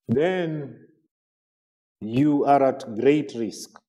then 0.07 0.87
you 1.99 2.43
are 2.45 2.63
at 2.63 2.83
great 2.99 3.31
risk. 3.35 3.79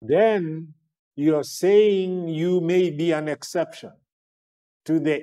Then 0.00 0.72
you 1.14 1.36
are 1.36 1.44
saying 1.44 2.28
you 2.28 2.62
may 2.62 2.88
be 2.90 3.12
an 3.12 3.28
exception 3.28 3.92
to 4.86 4.98
the 4.98 5.22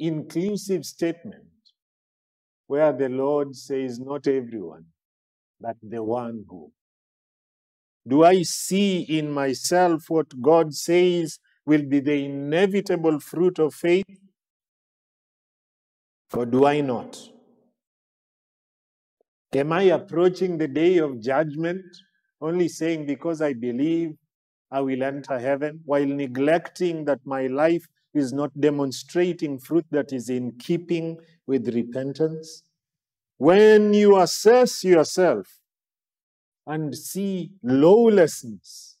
inclusive 0.00 0.84
statement 0.84 1.44
where 2.66 2.92
the 2.92 3.08
Lord 3.08 3.54
says, 3.54 4.00
Not 4.00 4.26
everyone, 4.26 4.86
but 5.60 5.76
the 5.80 6.02
one 6.02 6.44
who. 6.48 6.72
Do 8.08 8.22
I 8.22 8.42
see 8.42 9.00
in 9.00 9.32
myself 9.32 10.08
what 10.08 10.40
God 10.40 10.74
says 10.74 11.38
will 11.64 11.82
be 11.82 12.00
the 12.00 12.24
inevitable 12.24 13.18
fruit 13.18 13.58
of 13.58 13.74
faith? 13.74 14.04
Or 16.32 16.46
do 16.46 16.66
I 16.66 16.80
not? 16.80 17.18
Am 19.54 19.72
I 19.72 19.82
approaching 19.84 20.58
the 20.58 20.68
day 20.68 20.98
of 20.98 21.20
judgment 21.20 21.84
only 22.40 22.68
saying, 22.68 23.06
Because 23.06 23.40
I 23.40 23.54
believe 23.54 24.14
I 24.70 24.80
will 24.80 25.02
enter 25.02 25.38
heaven, 25.38 25.80
while 25.84 26.04
neglecting 26.04 27.04
that 27.06 27.20
my 27.24 27.46
life 27.46 27.86
is 28.12 28.32
not 28.32 28.50
demonstrating 28.60 29.58
fruit 29.58 29.86
that 29.90 30.12
is 30.12 30.28
in 30.28 30.52
keeping 30.58 31.18
with 31.46 31.74
repentance. 31.74 32.62
When 33.38 33.94
you 33.94 34.18
assess 34.18 34.84
yourself 34.84 35.46
and 36.66 36.96
see 36.96 37.52
lawlessness, 37.62 38.96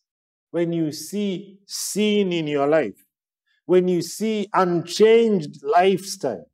when 0.50 0.72
you 0.72 0.92
see 0.92 1.58
sin 1.66 2.32
in 2.32 2.46
your 2.46 2.66
life, 2.66 3.04
when 3.66 3.88
you 3.88 4.00
see 4.02 4.48
unchanged 4.54 5.62
lifestyle, 5.62 6.46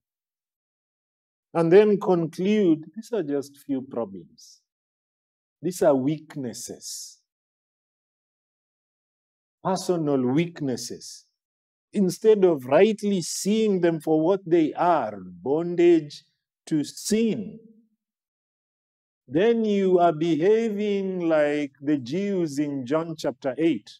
and 1.54 1.70
then 1.70 2.00
conclude 2.00 2.90
these 2.94 3.12
are 3.12 3.22
just 3.22 3.58
few 3.66 3.82
problems. 3.82 4.62
These 5.60 5.82
are 5.82 5.94
weaknesses, 5.94 7.20
personal 9.62 10.22
weaknesses. 10.22 11.26
Instead 11.92 12.42
of 12.42 12.64
rightly 12.64 13.20
seeing 13.20 13.82
them 13.82 14.00
for 14.00 14.18
what 14.18 14.40
they 14.46 14.72
are 14.72 15.18
bondage 15.20 16.24
to 16.66 16.82
sin 16.82 17.60
then 19.28 19.64
you 19.64 19.98
are 19.98 20.12
behaving 20.12 21.28
like 21.28 21.72
the 21.80 21.96
Jews 21.96 22.58
in 22.58 22.84
John 22.84 23.14
chapter 23.16 23.54
8. 23.56 23.90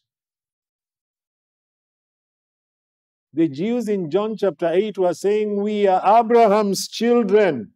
The 3.34 3.48
Jews 3.48 3.88
in 3.88 4.10
John 4.10 4.36
chapter 4.36 4.68
8 4.70 4.98
were 4.98 5.14
saying, 5.14 5.62
We 5.62 5.86
are 5.86 6.20
Abraham's 6.20 6.86
children. 6.86 7.72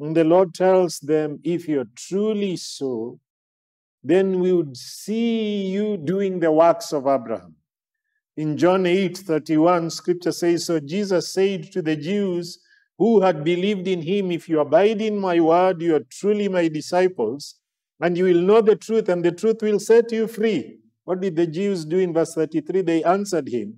And 0.00 0.16
the 0.16 0.24
Lord 0.24 0.54
tells 0.54 0.98
them, 1.00 1.40
If 1.44 1.68
you're 1.68 1.90
truly 1.94 2.56
so, 2.56 3.20
then 4.02 4.40
we 4.40 4.52
would 4.52 4.76
see 4.76 5.66
you 5.66 5.96
doing 5.96 6.40
the 6.40 6.50
works 6.50 6.92
of 6.92 7.06
Abraham. 7.06 7.56
In 8.36 8.56
John 8.56 8.86
8 8.86 9.18
31, 9.18 9.90
scripture 9.90 10.32
says, 10.32 10.64
So 10.64 10.80
Jesus 10.80 11.32
said 11.32 11.70
to 11.72 11.82
the 11.82 11.96
Jews 11.96 12.58
who 13.02 13.20
had 13.20 13.42
believed 13.42 13.88
in 13.88 14.00
him, 14.00 14.30
If 14.30 14.48
you 14.48 14.60
abide 14.60 15.02
in 15.02 15.18
my 15.18 15.40
word, 15.40 15.82
you 15.82 15.96
are 15.96 16.06
truly 16.08 16.48
my 16.48 16.68
disciples, 16.68 17.56
and 17.98 18.16
you 18.16 18.26
will 18.26 18.40
know 18.40 18.60
the 18.60 18.76
truth, 18.76 19.08
and 19.08 19.24
the 19.24 19.32
truth 19.32 19.60
will 19.60 19.80
set 19.80 20.12
you 20.12 20.28
free. 20.28 20.78
What 21.02 21.20
did 21.20 21.34
the 21.34 21.48
Jews 21.48 21.84
do 21.84 21.98
in 21.98 22.12
verse 22.12 22.32
33? 22.34 22.82
They 22.82 23.02
answered 23.02 23.48
him 23.48 23.76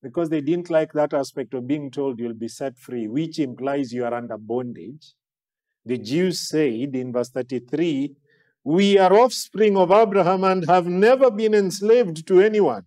because 0.00 0.28
they 0.28 0.40
didn't 0.40 0.70
like 0.70 0.92
that 0.92 1.12
aspect 1.12 1.54
of 1.54 1.66
being 1.66 1.90
told 1.90 2.20
you'll 2.20 2.34
be 2.34 2.46
set 2.46 2.78
free, 2.78 3.08
which 3.08 3.40
implies 3.40 3.92
you 3.92 4.04
are 4.04 4.14
under 4.14 4.38
bondage. 4.38 5.14
The 5.84 5.98
Jews 5.98 6.48
said 6.48 6.94
in 6.94 7.12
verse 7.12 7.30
33, 7.30 8.14
we 8.62 8.96
are 8.96 9.12
offspring 9.12 9.76
of 9.76 9.90
Abraham 9.90 10.44
and 10.44 10.64
have 10.68 10.86
never 10.86 11.32
been 11.32 11.52
enslaved 11.52 12.28
to 12.28 12.42
anyone. 12.42 12.84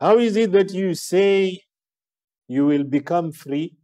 How 0.00 0.18
is 0.18 0.34
it 0.34 0.50
that 0.50 0.72
you 0.72 0.94
say 0.94 1.60
you 2.48 2.66
will 2.66 2.82
become 2.82 3.30
free? 3.30 3.77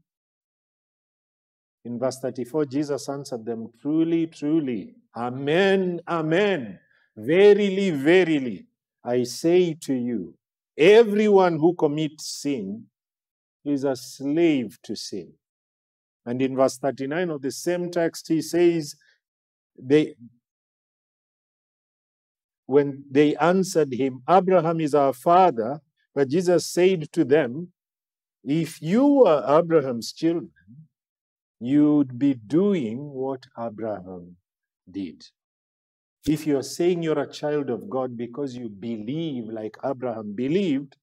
In 1.84 1.98
verse 1.98 2.18
34, 2.18 2.64
Jesus 2.66 3.08
answered 3.08 3.44
them, 3.44 3.70
Truly, 3.80 4.26
truly, 4.26 4.94
Amen, 5.16 6.00
Amen. 6.08 6.78
Verily, 7.16 7.90
verily, 7.90 8.66
I 9.04 9.22
say 9.24 9.74
to 9.82 9.94
you, 9.94 10.34
everyone 10.76 11.58
who 11.58 11.74
commits 11.74 12.26
sin 12.26 12.86
is 13.64 13.84
a 13.84 13.94
slave 13.94 14.78
to 14.82 14.96
sin. 14.96 15.32
And 16.26 16.40
in 16.40 16.56
verse 16.56 16.78
39 16.78 17.30
of 17.30 17.42
the 17.42 17.50
same 17.50 17.90
text, 17.90 18.28
he 18.28 18.40
says, 18.40 18.96
they, 19.78 20.14
when 22.66 23.04
they 23.10 23.36
answered 23.36 23.92
him, 23.92 24.22
Abraham 24.28 24.80
is 24.80 24.94
our 24.94 25.12
father, 25.12 25.80
but 26.14 26.28
Jesus 26.28 26.66
said 26.66 27.12
to 27.12 27.24
them, 27.24 27.72
If 28.42 28.80
you 28.80 29.06
were 29.06 29.44
Abraham's 29.46 30.12
children, 30.12 30.50
you'd 31.66 32.18
be 32.18 32.34
doing 32.34 33.10
what 33.10 33.46
Abraham 33.58 34.36
did. 34.90 35.24
If 36.26 36.46
you're 36.46 36.62
saying 36.62 37.02
you're 37.02 37.18
a 37.18 37.30
child 37.30 37.70
of 37.70 37.88
God 37.90 38.16
because 38.16 38.56
you 38.56 38.68
believe 38.68 39.44
like 39.48 39.76
Abraham 39.84 40.34
believed, 40.34 40.96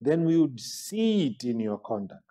then 0.00 0.24
we 0.24 0.38
would 0.38 0.60
see 0.60 1.28
it 1.28 1.44
in 1.44 1.60
your 1.60 1.78
conduct. 1.78 2.22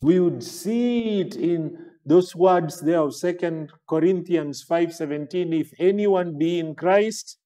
We 0.00 0.20
would 0.20 0.42
see 0.42 1.20
it 1.20 1.36
in 1.36 1.78
those 2.08 2.34
words 2.34 2.80
there 2.80 3.00
of 3.00 3.14
Second 3.14 3.70
Corinthians 3.86 4.64
5:17 4.64 5.52
if 5.52 5.72
anyone 5.78 6.38
be 6.38 6.58
in 6.58 6.74
Christ 6.74 7.36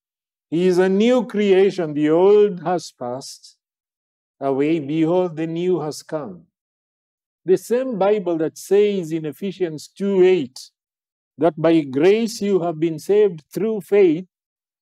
he 0.49 0.67
is 0.67 0.77
a 0.77 0.87
new 0.87 1.25
creation 1.25 1.93
the 1.93 2.09
old 2.09 2.63
has 2.63 2.91
passed 2.91 3.57
away 4.39 4.79
behold 4.79 5.35
the 5.35 5.47
new 5.47 5.81
has 5.81 6.01
come 6.01 6.45
the 7.45 7.57
same 7.57 7.97
bible 7.97 8.37
that 8.37 8.57
says 8.57 9.11
in 9.11 9.25
Ephesians 9.25 9.89
2:8 9.97 10.71
that 11.37 11.59
by 11.59 11.81
grace 11.81 12.41
you 12.41 12.61
have 12.61 12.79
been 12.79 12.99
saved 12.99 13.43
through 13.53 13.81
faith 13.81 14.25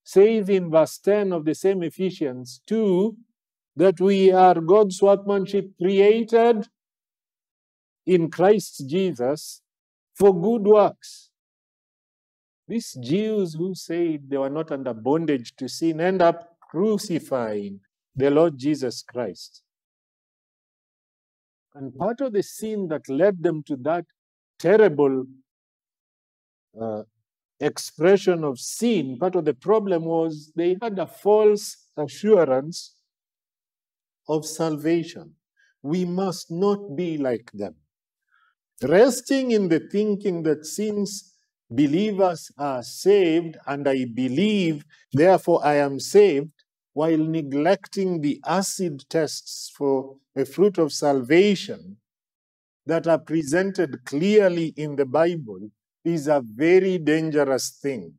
says 0.04 0.50
in 0.50 0.70
verse 0.70 0.98
10 1.00 1.32
of 1.32 1.46
the 1.46 1.56
same 1.56 1.84
Ephesians 1.84 2.62
2 2.68 3.16
that 3.76 4.00
we 4.00 4.32
are 4.32 4.60
God's 4.60 5.02
workmanship 5.02 5.72
created 5.78 6.68
in 8.06 8.30
Christ 8.30 8.84
Jesus 8.88 9.62
for 10.14 10.34
good 10.40 10.64
works. 10.64 11.30
These 12.68 12.98
Jews 13.02 13.54
who 13.54 13.74
said 13.76 14.30
they 14.30 14.38
were 14.38 14.50
not 14.50 14.72
under 14.72 14.94
bondage 14.94 15.56
to 15.58 15.68
sin 15.68 16.02
end 16.02 16.22
up 16.22 16.58
crucifying 16.70 17.80
the 18.16 18.30
Lord 18.30 18.58
Jesus 18.58 19.02
Christ. 19.04 19.64
And 21.74 21.96
part 21.96 22.22
of 22.22 22.34
the 22.34 22.44
sin 22.44 22.88
that 22.90 23.08
led 23.08 23.42
them 23.42 23.64
to 23.64 23.78
that 23.78 24.06
terrible 24.60 25.26
uh, 26.80 27.04
expression 27.60 28.44
of 28.44 28.60
sin, 28.60 29.18
part 29.18 29.36
of 29.36 29.46
the 29.46 29.54
problem 29.54 30.06
was 30.06 30.52
they 30.56 30.78
had 30.82 31.00
a 31.00 31.08
false 31.08 31.78
assurance 31.98 32.96
of 34.28 34.46
salvation. 34.46 35.36
We 35.82 36.06
must 36.06 36.52
not 36.52 36.96
be 36.96 37.18
like 37.18 37.52
them. 37.54 37.76
Resting 38.84 39.52
in 39.52 39.70
the 39.70 39.80
thinking 39.80 40.44
that 40.44 40.66
since 40.66 41.36
believers 41.70 42.52
are 42.58 42.84
saved 42.84 43.58
and 43.68 43.88
I 43.88 44.06
believe, 44.06 44.84
therefore 45.14 45.66
I 45.66 45.76
am 45.76 46.00
saved, 46.00 46.61
while 46.94 47.18
neglecting 47.18 48.22
the 48.22 48.42
acid 48.46 49.04
tests 49.10 49.72
for 49.76 50.18
a 50.36 50.46
fruit 50.46 50.78
of 50.78 50.92
salvation 50.92 51.98
that 52.86 53.08
are 53.08 53.20
presented 53.20 54.04
clearly 54.06 54.74
in 54.76 54.96
the 54.96 55.06
Bible 55.06 55.70
is 56.04 56.28
a 56.28 56.42
very 56.44 56.98
dangerous 56.98 57.78
thing. 57.82 58.14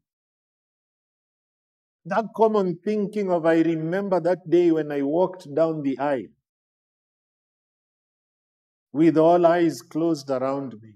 That 2.04 2.26
common 2.34 2.78
thinking 2.84 3.30
of, 3.30 3.46
I 3.46 3.60
remember 3.60 4.20
that 4.20 4.48
day 4.48 4.70
when 4.70 4.90
I 4.90 5.02
walked 5.02 5.52
down 5.54 5.82
the 5.82 5.98
aisle 5.98 6.32
with 8.92 9.16
all 9.16 9.46
eyes 9.46 9.82
closed 9.82 10.30
around 10.30 10.74
me, 10.82 10.94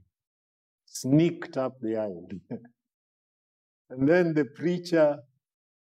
sneaked 0.85 1.57
up 1.57 1.74
the 1.81 1.97
aisle. 1.97 2.29
and 3.91 4.09
then 4.09 4.35
the 4.35 4.45
preacher 4.45 5.18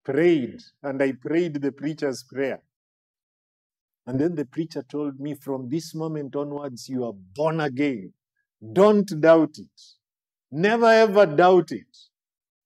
prayed, 0.05 0.61
and 0.83 1.03
I 1.03 1.13
prayed 1.13 1.55
the 1.61 1.73
preacher's 1.73 2.23
prayer. 2.23 2.63
And 4.07 4.19
then 4.19 4.35
the 4.35 4.45
preacher 4.45 4.83
told 4.83 5.21
me, 5.21 5.35
from 5.35 5.69
this 5.69 5.95
moment 5.95 6.35
onwards, 6.35 6.89
you 6.89 7.05
are 7.05 7.13
born 7.13 7.61
again. 7.61 8.13
Don't 8.73 9.09
doubt 9.21 9.59
it. 9.59 9.81
Never 10.51 10.87
ever 10.87 11.27
doubt 11.27 11.73
it. 11.73 11.97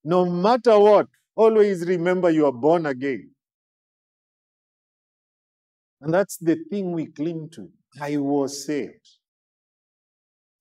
No 0.05 0.24
matter 0.24 0.78
what, 0.78 1.09
always 1.34 1.87
remember 1.87 2.30
you 2.30 2.47
are 2.47 2.53
born 2.53 2.87
again. 2.87 3.30
And 6.01 6.12
that's 6.12 6.37
the 6.39 6.57
thing 6.70 6.93
we 6.93 7.07
cling 7.07 7.51
to. 7.55 7.68
I 8.01 8.16
was 8.16 8.66
saved. 8.66 9.09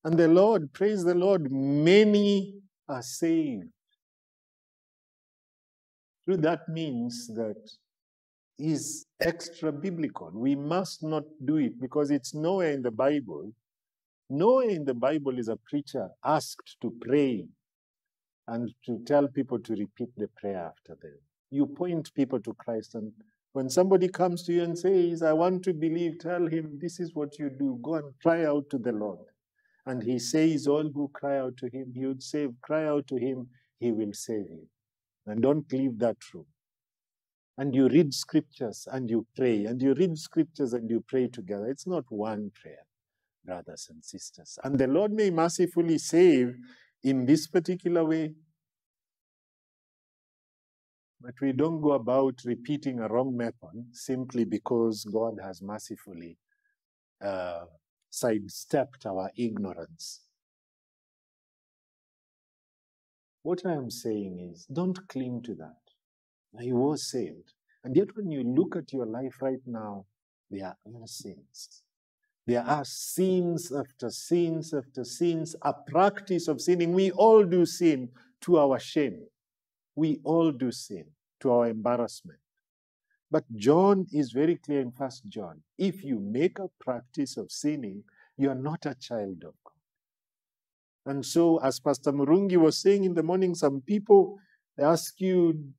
And 0.04 0.18
the 0.18 0.28
Lord, 0.28 0.72
praise 0.72 1.04
the 1.04 1.14
Lord, 1.14 1.50
many 1.50 2.60
are 2.88 3.02
saved. 3.02 3.68
That 6.26 6.68
means 6.68 7.28
that 7.34 7.56
is 8.58 9.06
extra 9.20 9.72
biblical. 9.72 10.30
We 10.34 10.56
must 10.56 11.02
not 11.02 11.24
do 11.44 11.56
it 11.56 11.80
because 11.80 12.10
it's 12.10 12.34
nowhere 12.34 12.72
in 12.72 12.82
the 12.82 12.90
Bible. 12.90 13.52
Nowhere 14.28 14.70
in 14.70 14.84
the 14.84 14.94
Bible 14.94 15.38
is 15.38 15.48
a 15.48 15.56
preacher 15.56 16.08
asked 16.24 16.76
to 16.82 16.92
pray 17.00 17.46
and 18.48 18.72
to 18.86 18.98
tell 19.06 19.28
people 19.28 19.58
to 19.60 19.74
repeat 19.74 20.08
the 20.16 20.28
prayer 20.40 20.66
after 20.66 20.96
them. 21.00 21.18
You 21.50 21.66
point 21.66 22.12
people 22.14 22.40
to 22.40 22.54
Christ, 22.54 22.94
and 22.94 23.12
when 23.52 23.70
somebody 23.70 24.08
comes 24.08 24.42
to 24.44 24.52
you 24.52 24.64
and 24.64 24.78
says, 24.78 25.22
I 25.22 25.32
want 25.32 25.62
to 25.64 25.72
believe, 25.72 26.18
tell 26.18 26.46
him, 26.46 26.78
This 26.80 27.00
is 27.00 27.14
what 27.14 27.38
you 27.38 27.50
do. 27.50 27.78
Go 27.82 27.94
and 27.94 28.12
cry 28.22 28.44
out 28.44 28.68
to 28.70 28.78
the 28.78 28.92
Lord. 28.92 29.26
And 29.86 30.02
he 30.02 30.18
says, 30.18 30.66
All 30.66 30.90
who 30.92 31.08
cry 31.14 31.38
out 31.38 31.56
to 31.58 31.66
him, 31.66 31.92
he 31.94 32.06
would 32.06 32.22
save. 32.22 32.50
Cry 32.62 32.86
out 32.86 33.06
to 33.08 33.16
him, 33.16 33.48
he 33.78 33.92
will 33.92 34.12
save 34.12 34.50
you. 34.50 34.68
And 35.26 35.42
don't 35.42 35.70
leave 35.72 35.98
that 35.98 36.16
room 36.32 36.46
and 37.58 37.74
you 37.74 37.88
read 37.88 38.12
scriptures 38.12 38.86
and 38.90 39.08
you 39.08 39.26
pray, 39.34 39.64
and 39.64 39.80
you 39.80 39.94
read 39.94 40.18
scriptures 40.18 40.72
and 40.74 40.90
you 40.90 41.02
pray 41.06 41.26
together. 41.28 41.66
It's 41.66 41.86
not 41.86 42.04
one 42.10 42.50
prayer, 42.60 42.86
brothers 43.44 43.88
and 43.90 44.04
sisters. 44.04 44.58
And 44.62 44.78
the 44.78 44.86
Lord 44.86 45.12
may 45.12 45.30
mercifully 45.30 45.98
save 45.98 46.54
in 47.02 47.24
this 47.24 47.46
particular 47.46 48.04
way. 48.04 48.34
But 51.20 51.34
we 51.40 51.52
don't 51.52 51.80
go 51.80 51.92
about 51.92 52.40
repeating 52.44 53.00
a 53.00 53.08
wrong 53.08 53.36
method 53.36 53.86
simply 53.92 54.44
because 54.44 55.04
God 55.04 55.38
has 55.42 55.62
mercifully 55.62 56.36
uh, 57.24 57.64
sidestepped 58.10 59.06
our 59.06 59.30
ignorance. 59.36 60.25
What 63.46 63.64
I 63.64 63.74
am 63.74 63.90
saying 63.92 64.50
is, 64.52 64.66
don't 64.66 65.06
cling 65.06 65.40
to 65.42 65.54
that. 65.54 65.78
He 66.60 66.72
was 66.72 67.08
saved. 67.08 67.52
And 67.84 67.94
yet, 67.94 68.08
when 68.16 68.28
you 68.28 68.42
look 68.42 68.74
at 68.74 68.92
your 68.92 69.06
life 69.06 69.40
right 69.40 69.64
now, 69.64 70.06
there 70.50 70.66
are 70.66 71.06
sins. 71.06 71.84
There 72.44 72.64
are 72.64 72.84
sins 72.84 73.70
after 73.72 74.10
sins 74.10 74.74
after 74.74 75.04
sins, 75.04 75.54
a 75.62 75.72
practice 75.72 76.48
of 76.48 76.60
sinning. 76.60 76.92
We 76.92 77.12
all 77.12 77.44
do 77.44 77.64
sin 77.66 78.08
to 78.40 78.58
our 78.58 78.80
shame. 78.80 79.28
We 79.94 80.18
all 80.24 80.50
do 80.50 80.72
sin 80.72 81.04
to 81.38 81.52
our 81.52 81.68
embarrassment. 81.68 82.40
But 83.30 83.44
John 83.54 84.06
is 84.12 84.32
very 84.32 84.56
clear 84.56 84.80
in 84.80 84.90
First 84.90 85.24
John. 85.28 85.62
If 85.78 86.02
you 86.02 86.18
make 86.18 86.58
a 86.58 86.70
practice 86.80 87.36
of 87.36 87.52
sinning, 87.52 88.02
you 88.36 88.50
are 88.50 88.56
not 88.56 88.86
a 88.86 88.96
child 88.96 89.44
of. 89.46 89.54
And 91.06 91.24
so, 91.24 91.58
as 91.58 91.80
Pastor 91.80 92.12
Murungi 92.12 92.56
was 92.56 92.78
saying 92.78 93.04
in 93.04 93.14
the 93.14 93.22
morning, 93.22 93.54
some 93.54 93.80
people 93.80 94.38
they 94.76 94.84
ask 94.84 95.20
you, 95.20 95.72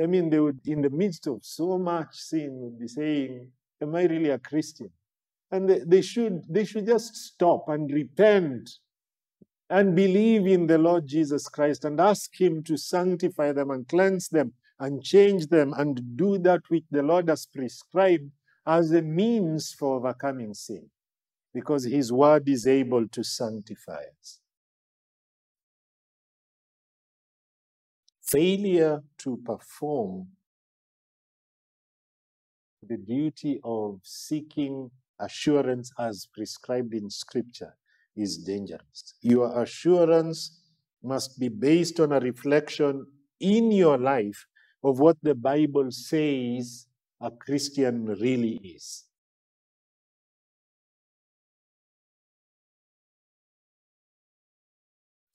I 0.00 0.06
mean, 0.06 0.30
they 0.30 0.40
would, 0.40 0.60
in 0.66 0.82
the 0.82 0.90
midst 0.90 1.26
of 1.26 1.40
so 1.42 1.78
much 1.78 2.14
sin, 2.14 2.50
would 2.60 2.78
be 2.78 2.88
saying, 2.88 3.50
Am 3.80 3.94
I 3.94 4.04
really 4.04 4.30
a 4.30 4.38
Christian? 4.38 4.90
And 5.50 5.68
they, 5.68 5.80
they, 5.84 6.02
should, 6.02 6.42
they 6.48 6.64
should 6.64 6.86
just 6.86 7.14
stop 7.14 7.68
and 7.68 7.92
repent 7.92 8.70
and 9.68 9.94
believe 9.94 10.46
in 10.46 10.66
the 10.66 10.78
Lord 10.78 11.06
Jesus 11.06 11.48
Christ 11.48 11.84
and 11.84 12.00
ask 12.00 12.40
Him 12.40 12.62
to 12.64 12.76
sanctify 12.76 13.52
them 13.52 13.70
and 13.70 13.86
cleanse 13.86 14.28
them 14.28 14.52
and 14.78 15.02
change 15.02 15.48
them 15.48 15.74
and 15.76 16.16
do 16.16 16.38
that 16.38 16.62
which 16.68 16.84
the 16.90 17.02
Lord 17.02 17.28
has 17.28 17.46
prescribed 17.46 18.30
as 18.66 18.92
a 18.92 19.02
means 19.02 19.72
for 19.72 19.96
overcoming 19.96 20.54
sin. 20.54 20.88
Because 21.52 21.84
His 21.84 22.12
word 22.12 22.48
is 22.48 22.66
able 22.66 23.06
to 23.08 23.22
sanctify 23.22 24.02
us. 24.20 24.40
failure 28.32 29.02
to 29.18 29.36
perform 29.44 30.26
the 32.88 32.96
duty 32.96 33.60
of 33.62 34.00
seeking 34.02 34.90
assurance 35.20 35.92
as 35.98 36.26
prescribed 36.34 36.94
in 36.94 37.10
Scripture 37.10 37.74
is 38.16 38.38
dangerous. 38.38 39.14
Your 39.20 39.62
assurance 39.62 40.62
must 41.02 41.38
be 41.38 41.48
based 41.48 42.00
on 42.00 42.12
a 42.12 42.20
reflection 42.20 43.06
in 43.38 43.70
your 43.70 43.98
life 43.98 44.46
of 44.82 44.98
what 44.98 45.18
the 45.22 45.34
Bible 45.34 45.90
says 45.90 46.86
a 47.20 47.30
Christian 47.30 48.06
really 48.06 48.56
is. 48.64 49.04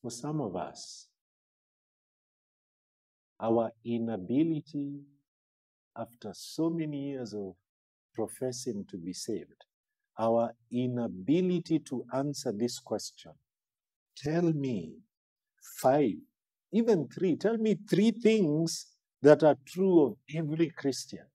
For 0.08 0.12
some 0.12 0.40
of 0.40 0.56
us, 0.56 1.10
our 3.42 3.74
inability 3.84 5.02
after 5.98 6.32
so 6.34 6.70
many 6.70 7.10
years 7.10 7.34
of 7.34 7.56
professing 8.16 8.86
to 8.90 8.96
be 8.96 9.12
saved, 9.12 9.66
our 10.18 10.54
inability 10.72 11.80
to 11.90 12.06
answer 12.14 12.54
this 12.54 12.80
question. 12.80 13.34
Tell 14.16 14.54
me 14.54 14.94
five, 15.82 16.16
even 16.72 17.10
three, 17.10 17.36
tell 17.36 17.58
me 17.58 17.76
three 17.90 18.12
things 18.12 18.86
that 19.22 19.44
are 19.44 19.58
true 19.66 20.06
of 20.06 20.14
every 20.34 20.70
Christian. 20.70 21.26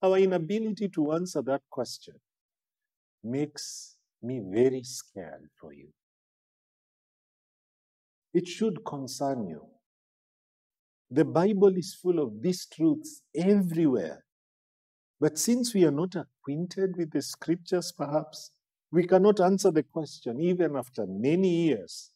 Our 0.00 0.16
inability 0.16 0.88
to 0.88 1.12
answer 1.12 1.42
that 1.42 1.60
question 1.68 2.14
makes 3.22 3.98
me 4.22 4.40
very 4.42 4.84
scared 4.84 5.50
for 5.60 5.74
you. 5.74 5.88
It 8.36 8.46
should 8.46 8.84
concern 8.84 9.48
you. 9.48 9.62
The 11.10 11.24
Bible 11.24 11.74
is 11.74 11.94
full 11.94 12.18
of 12.18 12.42
these 12.42 12.66
truths 12.66 13.22
everywhere. 13.34 14.26
But 15.18 15.38
since 15.38 15.72
we 15.72 15.86
are 15.86 15.90
not 16.02 16.16
acquainted 16.16 16.98
with 16.98 17.12
the 17.12 17.22
scriptures, 17.22 17.94
perhaps, 17.96 18.50
we 18.92 19.06
cannot 19.06 19.40
answer 19.40 19.70
the 19.70 19.84
question 19.84 20.38
even 20.38 20.76
after 20.76 21.06
many 21.06 21.48
years 21.48 22.10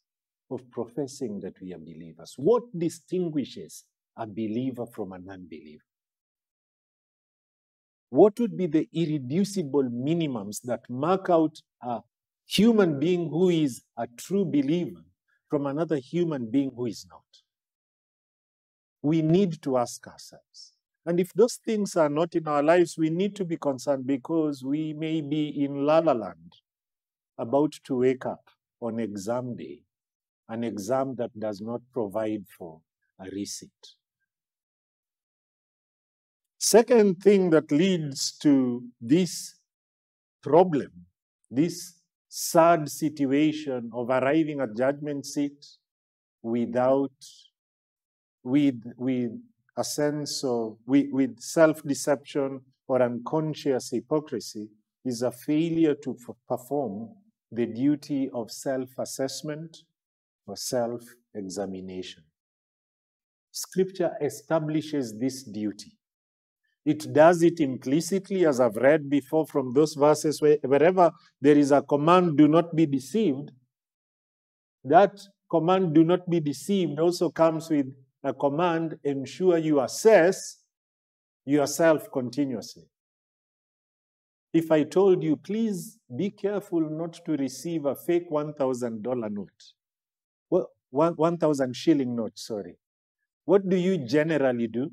of 0.51 0.71
professing 0.71 1.41
that 1.41 1.59
we 1.59 1.73
are 1.73 1.79
believers. 1.79 2.35
What 2.37 2.65
distinguishes 2.79 3.85
a 4.15 4.27
believer 4.27 4.85
from 4.85 5.13
an 5.13 5.27
unbeliever? 5.27 5.85
What 8.11 8.39
would 8.41 8.59
be 8.59 8.67
the 8.67 8.87
irreducible 8.93 9.85
minimums 9.85 10.61
that 10.65 10.83
mark 10.91 11.31
out 11.31 11.63
a 11.81 12.01
human 12.45 12.99
being 13.01 13.31
who 13.31 13.49
is 13.49 13.81
a 13.97 14.07
true 14.19 14.45
believer 14.45 15.01
from 15.51 15.67
another 15.67 15.97
human 15.97 16.51
being 16.51 16.71
who 16.75 16.87
is 16.87 17.05
not? 17.11 17.25
We 19.03 19.21
need 19.21 19.61
to 19.63 19.77
ask 19.77 20.07
ourselves. 20.07 20.73
And 21.05 21.19
if 21.19 21.33
those 21.33 21.57
things 21.57 21.97
are 21.97 22.09
not 22.09 22.35
in 22.35 22.47
our 22.47 22.63
lives, 22.63 22.97
we 22.97 23.11
need 23.11 23.35
to 23.37 23.45
be 23.45 23.57
concerned 23.57 24.07
because 24.07 24.63
we 24.63 24.93
may 24.93 25.21
be 25.21 25.49
in 25.65 25.85
la 25.85 25.99
la 25.99 26.13
land, 26.13 26.53
about 27.37 27.73
to 27.85 27.97
wake 27.97 28.27
up 28.27 28.49
on 28.81 29.01
exam 29.01 29.57
day, 29.57 29.83
an 30.49 30.63
exam 30.63 31.17
that 31.17 31.39
does 31.39 31.61
not 31.61 31.81
provide 31.93 32.45
for 32.57 32.81
a 33.19 33.25
receipt. 33.31 33.71
Second 36.59 37.23
thing 37.23 37.51
that 37.51 37.73
leads 37.73 38.33
to 38.39 38.85
this 39.01 39.55
problem, 40.43 41.07
this 41.51 41.95
sad 42.33 42.89
situation 42.89 43.91
of 43.93 44.09
arriving 44.09 44.61
at 44.61 44.77
judgment 44.77 45.27
seat 45.27 45.67
without, 46.43 47.11
with, 48.45 48.81
with 48.97 49.33
a 49.77 49.83
sense 49.83 50.45
of, 50.45 50.77
with, 50.87 51.09
with 51.11 51.41
self-deception 51.41 52.61
or 52.87 53.03
unconscious 53.03 53.91
hypocrisy 53.91 54.69
is 55.05 55.23
a 55.23 55.33
failure 55.33 55.95
to 55.97 56.17
perform 56.49 57.09
the 57.51 57.67
duty 57.67 58.31
of 58.33 58.49
self-assessment 58.53 59.79
or 60.47 60.57
self-examination. 60.57 62.23
Scripture 63.51 64.13
establishes 64.21 65.19
this 65.19 65.43
duty. 65.43 65.99
It 66.91 67.13
does 67.13 67.43
it 67.43 67.61
implicitly, 67.61 68.45
as 68.47 68.59
I've 68.59 68.75
read 68.75 69.09
before 69.09 69.47
from 69.47 69.73
those 69.73 69.95
verses 69.95 70.43
where 70.43 70.59
wherever 70.63 71.13
there 71.41 71.57
is 71.57 71.71
a 71.71 71.83
command, 71.83 72.37
do 72.37 72.49
not 72.49 72.75
be 72.75 72.85
deceived, 72.85 73.53
that 74.83 75.21
command, 75.49 75.95
do 75.95 76.03
not 76.03 76.29
be 76.29 76.41
deceived, 76.41 76.99
also 76.99 77.31
comes 77.31 77.71
with 77.71 77.87
a 78.25 78.35
command, 78.35 78.99
ensure 79.05 79.59
you 79.59 79.81
assess 79.81 80.65
yourself 81.45 82.11
continuously. 82.11 82.89
If 84.53 84.73
I 84.73 84.83
told 84.83 85.23
you, 85.23 85.37
please 85.37 85.99
be 86.17 86.31
careful 86.31 86.81
not 86.81 87.15
to 87.25 87.33
receive 87.37 87.85
a 87.87 87.95
fake 87.95 88.29
$1,000 88.31 89.31
note, 89.31 89.61
well, 90.51 90.67
1,000 90.91 91.77
shilling 91.77 92.17
note, 92.17 92.37
sorry, 92.37 92.77
what 93.45 93.69
do 93.69 93.77
you 93.77 93.97
generally 93.99 94.67
do? 94.67 94.91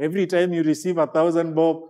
Every 0.00 0.26
time 0.26 0.54
you 0.54 0.62
receive 0.62 0.96
a 0.96 1.06
thousand 1.06 1.54
bob, 1.54 1.82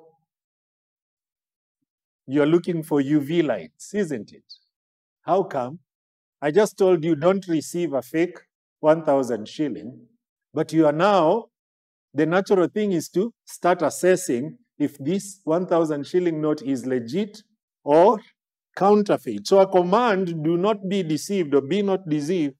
you're 2.26 2.46
looking 2.46 2.82
for 2.82 3.00
UV 3.00 3.46
lights, 3.46 3.94
isn't 3.94 4.32
it? 4.32 4.52
How 5.22 5.44
come? 5.44 5.78
I 6.42 6.50
just 6.50 6.76
told 6.76 7.04
you 7.04 7.14
don't 7.14 7.46
receive 7.46 7.92
a 7.92 8.02
fake 8.02 8.36
1,000 8.80 9.46
shilling, 9.46 10.06
but 10.52 10.72
you 10.72 10.86
are 10.86 10.92
now, 10.92 11.46
the 12.12 12.26
natural 12.26 12.66
thing 12.66 12.90
is 12.90 13.08
to 13.10 13.32
start 13.44 13.82
assessing 13.82 14.58
if 14.76 14.98
this 14.98 15.40
1,000 15.44 16.04
shilling 16.04 16.40
note 16.40 16.62
is 16.62 16.86
legit 16.86 17.40
or 17.84 18.18
counterfeit. 18.74 19.46
So 19.46 19.60
a 19.60 19.68
command, 19.68 20.42
do 20.42 20.56
not 20.56 20.88
be 20.88 21.04
deceived 21.04 21.54
or 21.54 21.60
be 21.60 21.82
not 21.82 22.08
deceived, 22.08 22.56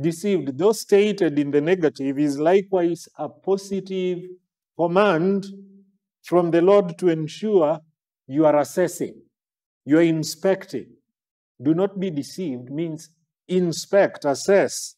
deceived, 0.00 0.58
though 0.58 0.72
stated 0.72 1.38
in 1.38 1.52
the 1.52 1.60
negative, 1.60 2.18
is 2.18 2.40
likewise 2.40 3.06
a 3.18 3.28
positive 3.28 4.18
command 4.78 5.46
from 6.22 6.50
the 6.50 6.62
Lord 6.62 6.98
to 6.98 7.08
ensure 7.08 7.80
you 8.26 8.46
are 8.46 8.58
assessing, 8.58 9.22
you 9.84 9.98
are 9.98 10.02
inspecting. 10.02 10.86
Do 11.62 11.74
not 11.74 12.00
be 12.00 12.10
deceived 12.10 12.70
means 12.70 13.10
inspect, 13.46 14.24
assess. 14.24 14.96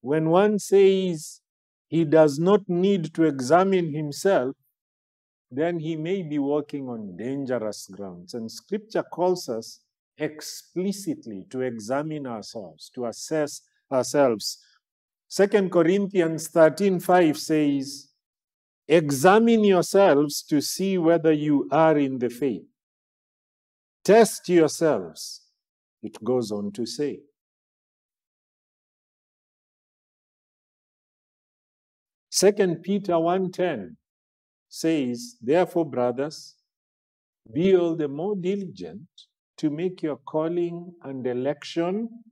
When 0.00 0.30
one 0.30 0.58
says 0.58 1.40
he 1.88 2.04
does 2.04 2.38
not 2.38 2.68
need 2.68 3.14
to 3.14 3.24
examine 3.24 3.92
himself, 3.92 4.54
then 5.50 5.78
he 5.78 5.96
may 5.96 6.22
be 6.22 6.38
walking 6.38 6.88
on 6.88 7.16
dangerous 7.16 7.86
grounds. 7.90 8.34
And 8.34 8.50
scripture 8.50 9.02
calls 9.02 9.48
us 9.48 9.80
explicitly 10.18 11.44
to 11.50 11.60
examine 11.60 12.26
ourselves, 12.26 12.90
to 12.94 13.06
assess 13.06 13.60
ourselves. 13.90 14.58
Second 15.34 15.72
Corinthians 15.72 16.48
13:5 16.48 17.36
says, 17.36 18.06
Examine 18.86 19.64
yourselves 19.64 20.44
to 20.44 20.60
see 20.60 20.96
whether 20.96 21.32
you 21.32 21.68
are 21.72 21.98
in 21.98 22.20
the 22.20 22.30
faith. 22.30 22.68
Test 24.04 24.48
yourselves, 24.48 25.40
it 26.04 26.22
goes 26.22 26.52
on 26.52 26.70
to 26.70 26.86
say. 26.86 27.18
Second 32.30 32.84
Peter 32.84 33.14
1:10 33.14 33.96
says, 34.68 35.36
Therefore, 35.40 35.90
brothers, 35.96 36.54
be 37.52 37.74
all 37.74 37.96
the 37.96 38.06
more 38.06 38.36
diligent 38.36 39.08
to 39.56 39.68
make 39.68 40.00
your 40.00 40.18
calling 40.18 40.94
and 41.02 41.26
election 41.26 42.22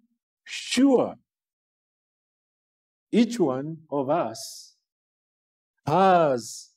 sure. 0.45 1.17
Each 3.15 3.39
one 3.39 3.77
of 3.91 4.09
us 4.09 4.75
has 5.87 6.71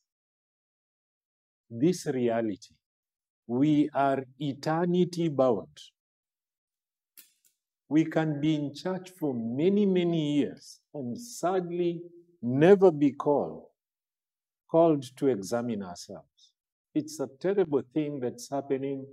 this 1.69 2.05
reality. 2.07 2.75
We 3.47 3.89
are 3.93 4.25
eternity 4.37 5.29
bound. 5.29 5.79
We 7.87 8.03
can 8.03 8.41
be 8.41 8.55
in 8.55 8.73
church 8.75 9.11
for 9.17 9.33
many, 9.33 9.85
many 9.85 10.39
years 10.39 10.81
and 10.93 11.17
sadly 11.17 12.01
never 12.41 12.91
be 12.91 13.11
called, 13.11 13.67
called 14.69 15.05
to 15.15 15.27
examine 15.27 15.83
ourselves. 15.83 16.51
It's 16.93 17.19
a 17.21 17.29
terrible 17.39 17.83
thing 17.93 18.19
that's 18.19 18.49
happening 18.49 19.05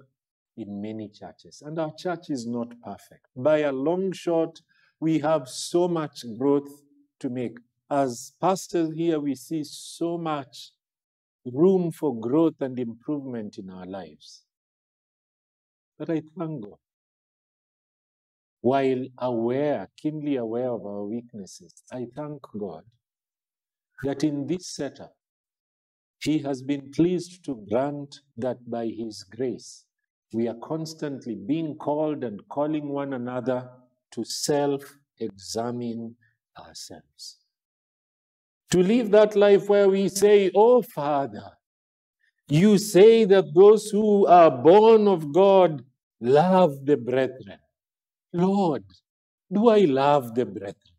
in 0.56 0.80
many 0.80 1.08
churches. 1.08 1.62
And 1.64 1.78
our 1.78 1.92
church 1.96 2.30
is 2.30 2.46
not 2.46 2.68
perfect. 2.82 3.26
By 3.36 3.58
a 3.58 3.72
long 3.72 4.10
shot, 4.12 4.60
we 4.98 5.20
have 5.20 5.48
so 5.48 5.86
much 5.86 6.24
growth 6.38 6.70
to 7.22 7.30
make. 7.30 7.58
As 7.90 8.32
pastors 8.40 8.94
here, 8.94 9.20
we 9.20 9.34
see 9.34 9.64
so 9.64 10.18
much 10.18 10.72
room 11.44 11.90
for 11.90 12.18
growth 12.18 12.60
and 12.60 12.78
improvement 12.78 13.58
in 13.58 13.70
our 13.70 13.86
lives. 13.86 14.44
But 15.98 16.10
I 16.10 16.22
thank 16.38 16.64
God. 16.64 16.78
While 18.60 19.06
aware, 19.18 19.88
keenly 19.96 20.36
aware 20.36 20.70
of 20.70 20.86
our 20.86 21.04
weaknesses, 21.04 21.82
I 21.92 22.06
thank 22.16 22.40
God 22.58 22.84
that 24.04 24.24
in 24.24 24.46
this 24.46 24.68
setup, 24.68 25.14
He 26.20 26.38
has 26.40 26.62
been 26.62 26.90
pleased 26.92 27.44
to 27.44 27.64
grant 27.68 28.20
that 28.36 28.58
by 28.70 28.86
His 28.86 29.24
grace, 29.24 29.84
we 30.32 30.48
are 30.48 30.56
constantly 30.62 31.34
being 31.34 31.76
called 31.76 32.24
and 32.24 32.40
calling 32.48 32.88
one 32.88 33.12
another 33.14 33.68
to 34.12 34.24
self 34.24 34.82
examine 35.18 36.16
ourselves. 36.58 37.38
To 38.70 38.82
live 38.82 39.10
that 39.10 39.36
life 39.36 39.68
where 39.68 39.88
we 39.88 40.08
say, 40.08 40.50
Oh, 40.54 40.82
Father, 40.82 41.52
you 42.48 42.78
say 42.78 43.24
that 43.24 43.54
those 43.54 43.90
who 43.90 44.26
are 44.26 44.50
born 44.50 45.08
of 45.08 45.32
God 45.32 45.84
love 46.20 46.84
the 46.84 46.96
brethren. 46.96 47.58
Lord, 48.32 48.84
do 49.52 49.68
I 49.68 49.80
love 49.80 50.34
the 50.34 50.46
brethren? 50.46 50.96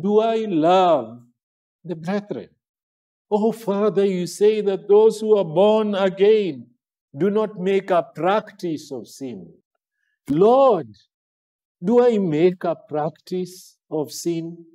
Do 0.00 0.20
I 0.20 0.36
love 0.48 1.22
the 1.84 1.94
brethren? 1.94 2.48
Oh, 3.30 3.52
Father, 3.52 4.04
you 4.04 4.26
say 4.26 4.60
that 4.60 4.88
those 4.88 5.20
who 5.20 5.36
are 5.36 5.44
born 5.44 5.94
again 5.94 6.66
do 7.16 7.30
not 7.30 7.58
make 7.58 7.90
a 7.90 8.06
practice 8.14 8.90
of 8.90 9.06
sin. 9.08 9.52
Lord, 10.28 10.88
do 11.82 12.04
I 12.04 12.18
make 12.18 12.64
a 12.64 12.74
practice 12.74 13.76
of 13.94 14.12
sin? 14.12 14.66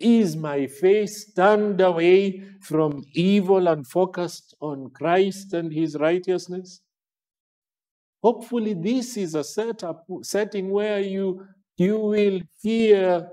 Is 0.00 0.36
my 0.36 0.66
face 0.66 1.32
turned 1.32 1.80
away 1.80 2.42
from 2.62 3.04
evil 3.14 3.68
and 3.68 3.86
focused 3.86 4.54
on 4.60 4.90
Christ 4.90 5.54
and 5.54 5.72
his 5.72 5.96
righteousness? 5.96 6.82
Hopefully, 8.22 8.74
this 8.74 9.16
is 9.16 9.34
a 9.34 9.44
setup, 9.44 10.06
setting 10.22 10.70
where 10.70 11.00
you, 11.00 11.46
you 11.78 11.98
will 11.98 12.40
hear 12.62 13.28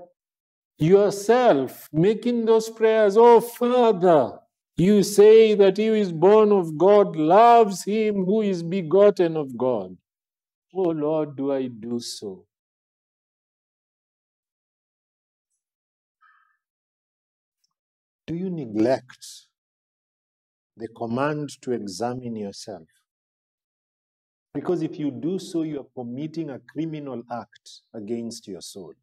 yourself 0.78 1.88
making 1.92 2.46
those 2.46 2.70
prayers. 2.70 3.16
Oh, 3.18 3.40
Father, 3.40 4.38
you 4.76 5.02
say 5.04 5.54
that 5.56 5.78
he 5.78 5.88
who 5.88 5.94
is 5.94 6.12
born 6.12 6.52
of 6.52 6.78
God 6.78 7.16
loves 7.16 7.84
him 7.84 8.24
who 8.26 8.42
is 8.42 8.62
begotten 8.62 9.36
of 9.36 9.56
God. 9.58 9.96
Oh, 10.74 10.82
Lord, 10.90 11.36
do 11.36 11.52
I 11.52 11.68
do 11.68 12.00
so? 12.00 12.45
Do 18.26 18.34
you 18.34 18.50
neglect 18.50 19.46
the 20.76 20.88
command 20.88 21.50
to 21.62 21.72
examine 21.72 22.36
yourself. 22.36 22.86
Because 24.52 24.82
if 24.82 24.98
you 24.98 25.10
do 25.10 25.38
so, 25.38 25.62
you 25.62 25.80
are 25.80 26.02
committing 26.04 26.50
a 26.50 26.58
criminal 26.58 27.22
act 27.30 27.80
against 27.94 28.46
your 28.46 28.60
soul. 28.60 28.94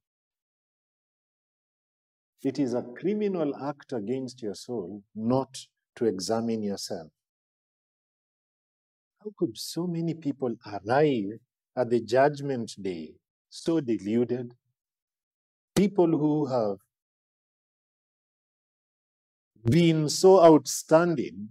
It 2.43 2.59
is 2.59 2.74
a 2.74 2.82
criminal 2.82 3.55
act 3.55 3.93
against 3.93 4.41
your 4.41 4.55
soul 4.55 5.01
not 5.15 5.57
to 5.95 6.05
examine 6.05 6.61
yourself. 6.61 7.09
How 9.24 9.32
could 9.38 9.57
so 9.57 9.88
many 9.88 10.13
people 10.13 10.55
arrive 10.65 11.39
at 11.78 11.89
the 11.89 12.01
judgment 12.01 12.74
day 12.82 13.13
so 13.49 13.80
deluded? 13.80 14.53
People 15.76 16.07
who 16.07 16.45
have 16.47 16.78
been 19.64 20.09
so 20.09 20.43
outstanding 20.43 21.49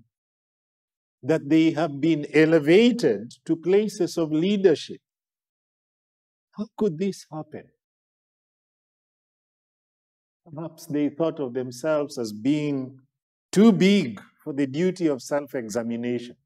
that 1.22 1.48
they 1.48 1.70
have 1.70 2.00
been 2.00 2.26
elevated 2.34 3.32
to 3.44 3.56
places 3.56 4.18
of 4.18 4.32
leadership. 4.32 5.00
How 6.52 6.66
could 6.76 6.98
this 6.98 7.26
happen? 7.30 7.64
Perhaps 10.52 10.86
they 10.86 11.08
thought 11.08 11.38
of 11.40 11.54
themselves 11.54 12.18
as 12.18 12.32
being 12.32 12.98
too 13.52 13.72
big 13.72 14.20
for 14.42 14.52
the 14.52 14.66
duty 14.66 15.06
of 15.06 15.22
self 15.22 15.54
examination. 15.54 16.36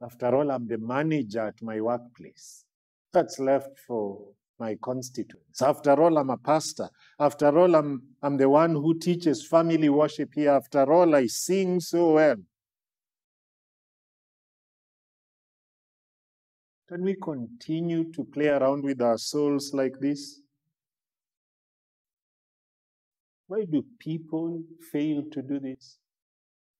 After 0.00 0.34
all, 0.34 0.50
I'm 0.50 0.66
the 0.66 0.78
manager 0.78 1.46
at 1.46 1.60
my 1.60 1.80
workplace. 1.80 2.64
That's 3.12 3.38
left 3.38 3.78
for 3.86 4.32
my 4.58 4.76
constituents. 4.82 5.62
After 5.62 6.00
all, 6.02 6.18
I'm 6.18 6.30
a 6.30 6.36
pastor. 6.36 6.88
After 7.18 7.56
all, 7.58 7.74
I'm, 7.74 8.02
I'm 8.22 8.36
the 8.36 8.48
one 8.48 8.72
who 8.72 8.98
teaches 8.98 9.46
family 9.46 9.88
worship 9.88 10.30
here. 10.34 10.50
After 10.50 10.90
all, 10.92 11.14
I 11.14 11.26
sing 11.26 11.80
so 11.80 12.12
well. 12.12 12.36
Can 16.88 17.02
we 17.02 17.16
continue 17.22 18.10
to 18.12 18.24
play 18.24 18.48
around 18.48 18.82
with 18.82 19.02
our 19.02 19.18
souls 19.18 19.72
like 19.74 19.98
this? 20.00 20.40
Why 23.46 23.64
do 23.64 23.84
people 23.98 24.62
fail 24.90 25.22
to 25.32 25.42
do 25.42 25.60
this? 25.60 25.98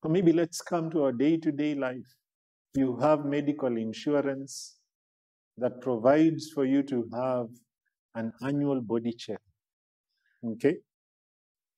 Or 0.03 0.11
maybe 0.11 0.33
let's 0.33 0.61
come 0.61 0.91
to 0.91 1.05
our 1.05 1.12
day 1.12 1.37
to 1.39 1.53
day 1.53 1.74
life. 1.74 2.16
You 2.74 2.97
have 2.99 3.24
medical 3.24 3.76
insurance 3.76 4.79
that 5.57 5.81
provides 5.81 6.51
for 6.55 6.64
you 6.64 6.83
to 6.85 7.09
have 7.12 7.49
an 8.15 8.33
annual 8.43 8.81
body 8.81 9.13
check. 9.13 9.41
Okay? 10.45 10.77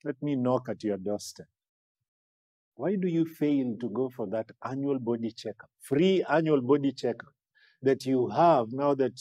Let 0.05 0.22
me 0.22 0.37
knock 0.37 0.68
at 0.68 0.83
your 0.83 0.97
doorstep. 0.97 1.47
Why 2.74 2.97
do 2.97 3.09
you 3.09 3.26
fail 3.26 3.76
to 3.78 3.89
go 3.91 4.09
for 4.09 4.26
that 4.28 4.51
annual 4.64 4.99
body 4.99 5.31
checkup? 5.33 5.68
Free 5.81 6.24
annual 6.31 6.62
body 6.62 6.93
checkup 6.93 7.33
that 7.83 8.07
you 8.07 8.28
have 8.28 8.72
now 8.72 8.95
that 8.95 9.20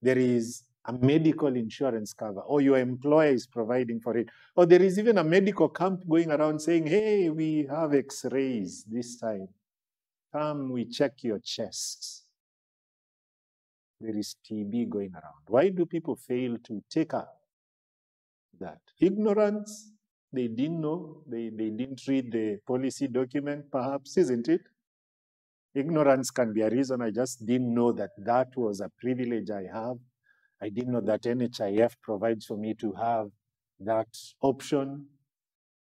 there 0.00 0.18
is 0.18 0.62
a 0.86 0.92
medical 0.92 1.54
insurance 1.56 2.12
cover 2.12 2.40
or 2.40 2.60
your 2.60 2.78
employer 2.78 3.32
is 3.32 3.46
providing 3.46 4.00
for 4.00 4.16
it. 4.16 4.28
Or 4.56 4.64
there 4.66 4.82
is 4.82 4.98
even 4.98 5.18
a 5.18 5.24
medical 5.24 5.68
camp 5.68 6.08
going 6.08 6.30
around 6.30 6.60
saying, 6.60 6.86
hey, 6.86 7.30
we 7.30 7.66
have 7.68 7.94
x 7.94 8.24
rays 8.30 8.84
this 8.88 9.18
time. 9.18 9.48
Come, 10.32 10.70
we 10.70 10.84
check 10.84 11.22
your 11.22 11.40
chest. 11.40 12.19
There 14.00 14.16
is 14.16 14.36
TB 14.50 14.88
going 14.88 15.12
around. 15.12 15.44
Why 15.48 15.68
do 15.68 15.84
people 15.84 16.16
fail 16.16 16.56
to 16.64 16.82
take 16.90 17.12
up 17.14 17.36
that? 18.58 18.80
Ignorance. 19.00 19.92
They 20.32 20.48
didn't 20.48 20.80
know. 20.80 21.22
They, 21.26 21.50
they 21.50 21.70
didn't 21.70 22.00
read 22.06 22.32
the 22.32 22.58
policy 22.66 23.08
document, 23.08 23.70
perhaps, 23.70 24.16
isn't 24.16 24.48
it? 24.48 24.62
Ignorance 25.74 26.30
can 26.30 26.52
be 26.52 26.62
a 26.62 26.70
reason. 26.70 27.02
I 27.02 27.10
just 27.10 27.44
didn't 27.44 27.74
know 27.74 27.92
that 27.92 28.10
that 28.18 28.56
was 28.56 28.80
a 28.80 28.90
privilege 29.00 29.50
I 29.50 29.64
have. 29.72 29.96
I 30.62 30.68
didn't 30.68 30.92
know 30.92 31.00
that 31.02 31.22
NHIF 31.22 31.92
provides 32.02 32.46
for 32.46 32.56
me 32.56 32.74
to 32.74 32.92
have 32.92 33.30
that 33.80 34.08
option. 34.42 35.06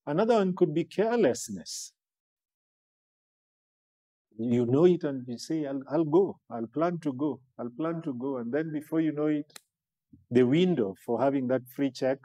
Another 0.07 0.35
one 0.35 0.55
could 0.55 0.75
be 0.75 0.85
carelessness. 0.85 1.94
You 4.37 4.67
know 4.67 4.85
it 4.85 5.05
and 5.05 5.25
you 5.29 5.39
say, 5.39 5.67
I'll, 5.67 5.83
I'll 5.89 6.05
go, 6.05 6.39
I'll 6.51 6.67
plan 6.67 6.99
to 7.01 7.13
go, 7.13 7.41
I'll 7.59 7.71
plan 7.71 8.03
to 8.03 8.13
go. 8.15 8.39
And 8.39 8.53
then 8.53 8.73
before 8.73 9.01
you 9.01 9.13
know 9.13 9.27
it, 9.27 9.47
the 10.31 10.43
window 10.43 10.97
for 11.05 11.21
having 11.21 11.47
that 11.49 11.63
free 11.69 11.91
check 11.91 12.19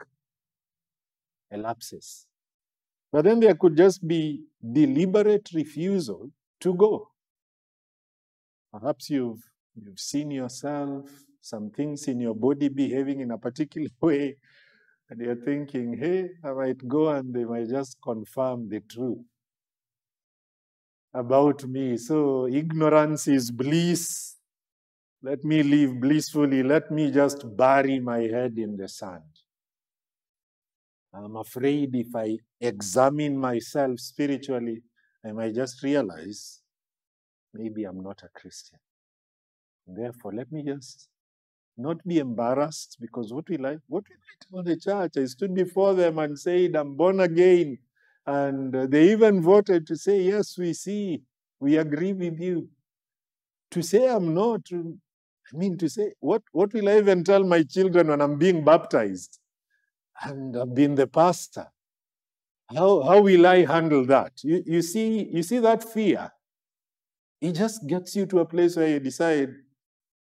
elapses. 1.50 2.26
But 3.12 3.24
then 3.24 3.40
there 3.40 3.54
could 3.54 3.76
just 3.76 4.06
be 4.06 4.44
deliberate 4.72 5.50
refusal 5.54 6.30
to 6.60 6.74
go. 6.74 7.08
Perhaps 8.72 9.10
you've, 9.10 9.42
you've 9.74 9.98
seen 9.98 10.30
yourself, 10.30 11.08
some 11.40 11.70
things 11.70 12.06
in 12.06 12.20
your 12.20 12.34
body 12.34 12.68
behaving 12.68 13.20
in 13.20 13.30
a 13.30 13.38
particular 13.38 13.88
way, 14.00 14.36
and 15.08 15.20
you're 15.20 15.36
thinking, 15.36 15.96
hey, 15.96 16.28
I 16.44 16.52
might 16.52 16.86
go 16.86 17.08
and 17.08 17.34
they 17.34 17.44
might 17.44 17.68
just 17.68 17.98
confirm 18.02 18.68
the 18.68 18.80
truth 18.80 19.24
about 21.12 21.64
me. 21.66 21.96
So 21.96 22.46
ignorance 22.46 23.28
is 23.28 23.50
bliss. 23.50 24.36
Let 25.22 25.44
me 25.44 25.62
live 25.62 26.00
blissfully. 26.00 26.62
Let 26.62 26.90
me 26.90 27.10
just 27.10 27.44
bury 27.56 28.00
my 28.00 28.20
head 28.20 28.54
in 28.56 28.76
the 28.76 28.88
sand. 28.88 29.22
I'm 31.12 31.36
afraid 31.36 31.94
if 31.94 32.14
I 32.14 32.38
examine 32.60 33.36
myself 33.36 33.98
spiritually, 33.98 34.82
I 35.24 35.32
might 35.32 35.54
just 35.54 35.82
realize 35.82 36.60
maybe 37.52 37.84
I'm 37.84 38.02
not 38.02 38.22
a 38.22 38.28
Christian. 38.38 38.78
Therefore, 39.86 40.32
let 40.32 40.50
me 40.52 40.62
just 40.62 41.08
not 41.76 42.06
be 42.06 42.18
embarrassed 42.18 42.96
because 43.00 43.32
what 43.32 43.48
will 43.48 43.66
I 43.66 43.76
what 43.88 44.04
will 44.08 44.62
I 44.62 44.62
tell 44.62 44.62
the 44.62 44.76
church? 44.76 45.16
I 45.16 45.24
stood 45.26 45.54
before 45.54 45.94
them 45.94 46.18
and 46.18 46.38
said, 46.38 46.76
I'm 46.76 46.94
born 46.96 47.20
again. 47.20 47.78
And 48.26 48.72
they 48.72 49.12
even 49.12 49.42
voted 49.42 49.86
to 49.88 49.96
say, 49.96 50.22
Yes, 50.22 50.56
we 50.58 50.72
see, 50.72 51.22
we 51.58 51.76
agree 51.76 52.12
with 52.12 52.38
you. 52.40 52.68
To 53.72 53.82
say 53.82 54.08
I'm 54.08 54.34
not, 54.34 54.62
I 54.72 55.56
mean 55.56 55.78
to 55.78 55.88
say, 55.88 56.12
what, 56.20 56.42
what 56.52 56.72
will 56.72 56.88
I 56.88 56.98
even 56.98 57.24
tell 57.24 57.44
my 57.44 57.62
children 57.62 58.08
when 58.08 58.20
I'm 58.20 58.36
being 58.38 58.64
baptized? 58.64 59.38
And 60.22 60.56
I've 60.56 60.74
been 60.74 60.96
the 60.96 61.06
pastor. 61.06 61.68
How, 62.68 63.02
how 63.02 63.20
will 63.20 63.46
I 63.46 63.64
handle 63.64 64.04
that? 64.06 64.32
You, 64.42 64.62
you 64.66 64.82
see, 64.82 65.28
you 65.32 65.42
see 65.42 65.58
that 65.58 65.82
fear? 65.82 66.30
It 67.40 67.52
just 67.52 67.86
gets 67.86 68.14
you 68.14 68.26
to 68.26 68.40
a 68.40 68.44
place 68.44 68.76
where 68.76 68.88
you 68.88 69.00
decide, 69.00 69.50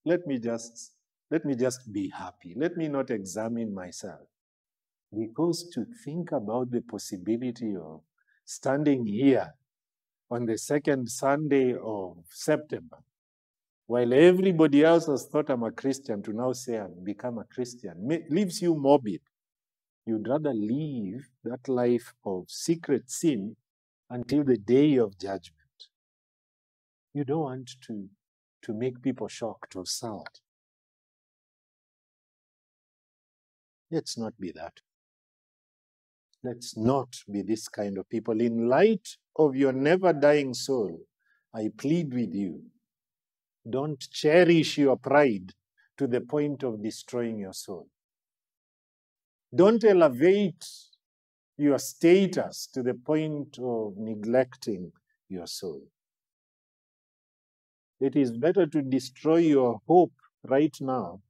let 0.05 0.25
me 0.25 0.39
just 0.39 0.93
let 1.31 1.45
me 1.45 1.55
just 1.55 1.91
be 1.93 2.09
happy. 2.09 2.55
Let 2.55 2.75
me 2.75 2.87
not 2.87 3.11
examine 3.11 3.73
myself. 3.73 4.27
Because 5.17 5.67
to 5.73 5.85
think 6.03 6.31
about 6.31 6.71
the 6.71 6.81
possibility 6.81 7.75
of 7.75 8.01
standing 8.45 9.05
here 9.05 9.53
on 10.29 10.45
the 10.45 10.57
second 10.57 11.09
Sunday 11.09 11.73
of 11.73 12.17
September, 12.29 12.97
while 13.87 14.13
everybody 14.13 14.83
else 14.83 15.07
has 15.07 15.25
thought 15.25 15.49
I'm 15.49 15.63
a 15.63 15.71
Christian, 15.71 16.21
to 16.23 16.33
now 16.33 16.53
say 16.53 16.77
I've 16.77 17.03
become 17.03 17.39
a 17.39 17.43
Christian 17.45 18.07
leaves 18.29 18.61
you 18.61 18.75
morbid. 18.75 19.21
You'd 20.05 20.27
rather 20.27 20.53
live 20.53 21.27
that 21.43 21.67
life 21.67 22.13
of 22.23 22.45
secret 22.49 23.09
sin 23.09 23.55
until 24.09 24.43
the 24.43 24.57
day 24.57 24.97
of 24.97 25.17
judgment. 25.17 25.53
You 27.13 27.23
don't 27.23 27.39
want 27.39 27.71
to, 27.87 28.09
to 28.63 28.73
make 28.73 29.01
people 29.01 29.27
shocked 29.27 29.75
or 29.75 29.85
sad. 29.85 30.39
Let's 33.91 34.17
not 34.17 34.39
be 34.39 34.51
that. 34.51 34.81
Let's 36.43 36.77
not 36.77 37.15
be 37.31 37.41
this 37.41 37.67
kind 37.67 37.97
of 37.97 38.09
people. 38.09 38.39
In 38.39 38.69
light 38.69 39.17
of 39.35 39.55
your 39.55 39.73
never 39.73 40.13
dying 40.13 40.53
soul, 40.53 40.99
I 41.53 41.69
plead 41.77 42.13
with 42.13 42.33
you 42.33 42.63
don't 43.67 43.99
cherish 44.11 44.77
your 44.77 44.97
pride 44.97 45.53
to 45.97 46.07
the 46.07 46.21
point 46.21 46.63
of 46.63 46.81
destroying 46.81 47.39
your 47.39 47.53
soul. 47.53 47.87
Don't 49.53 49.83
elevate 49.83 50.65
your 51.57 51.77
status 51.77 52.67
to 52.73 52.81
the 52.83 52.93
point 52.93 53.57
of 53.59 53.97
neglecting 53.97 54.91
your 55.27 55.47
soul. 55.47 55.81
It 57.99 58.15
is 58.15 58.31
better 58.31 58.65
to 58.65 58.81
destroy 58.81 59.37
your 59.37 59.81
hope 59.87 60.13
right 60.43 60.75
now 60.79 61.21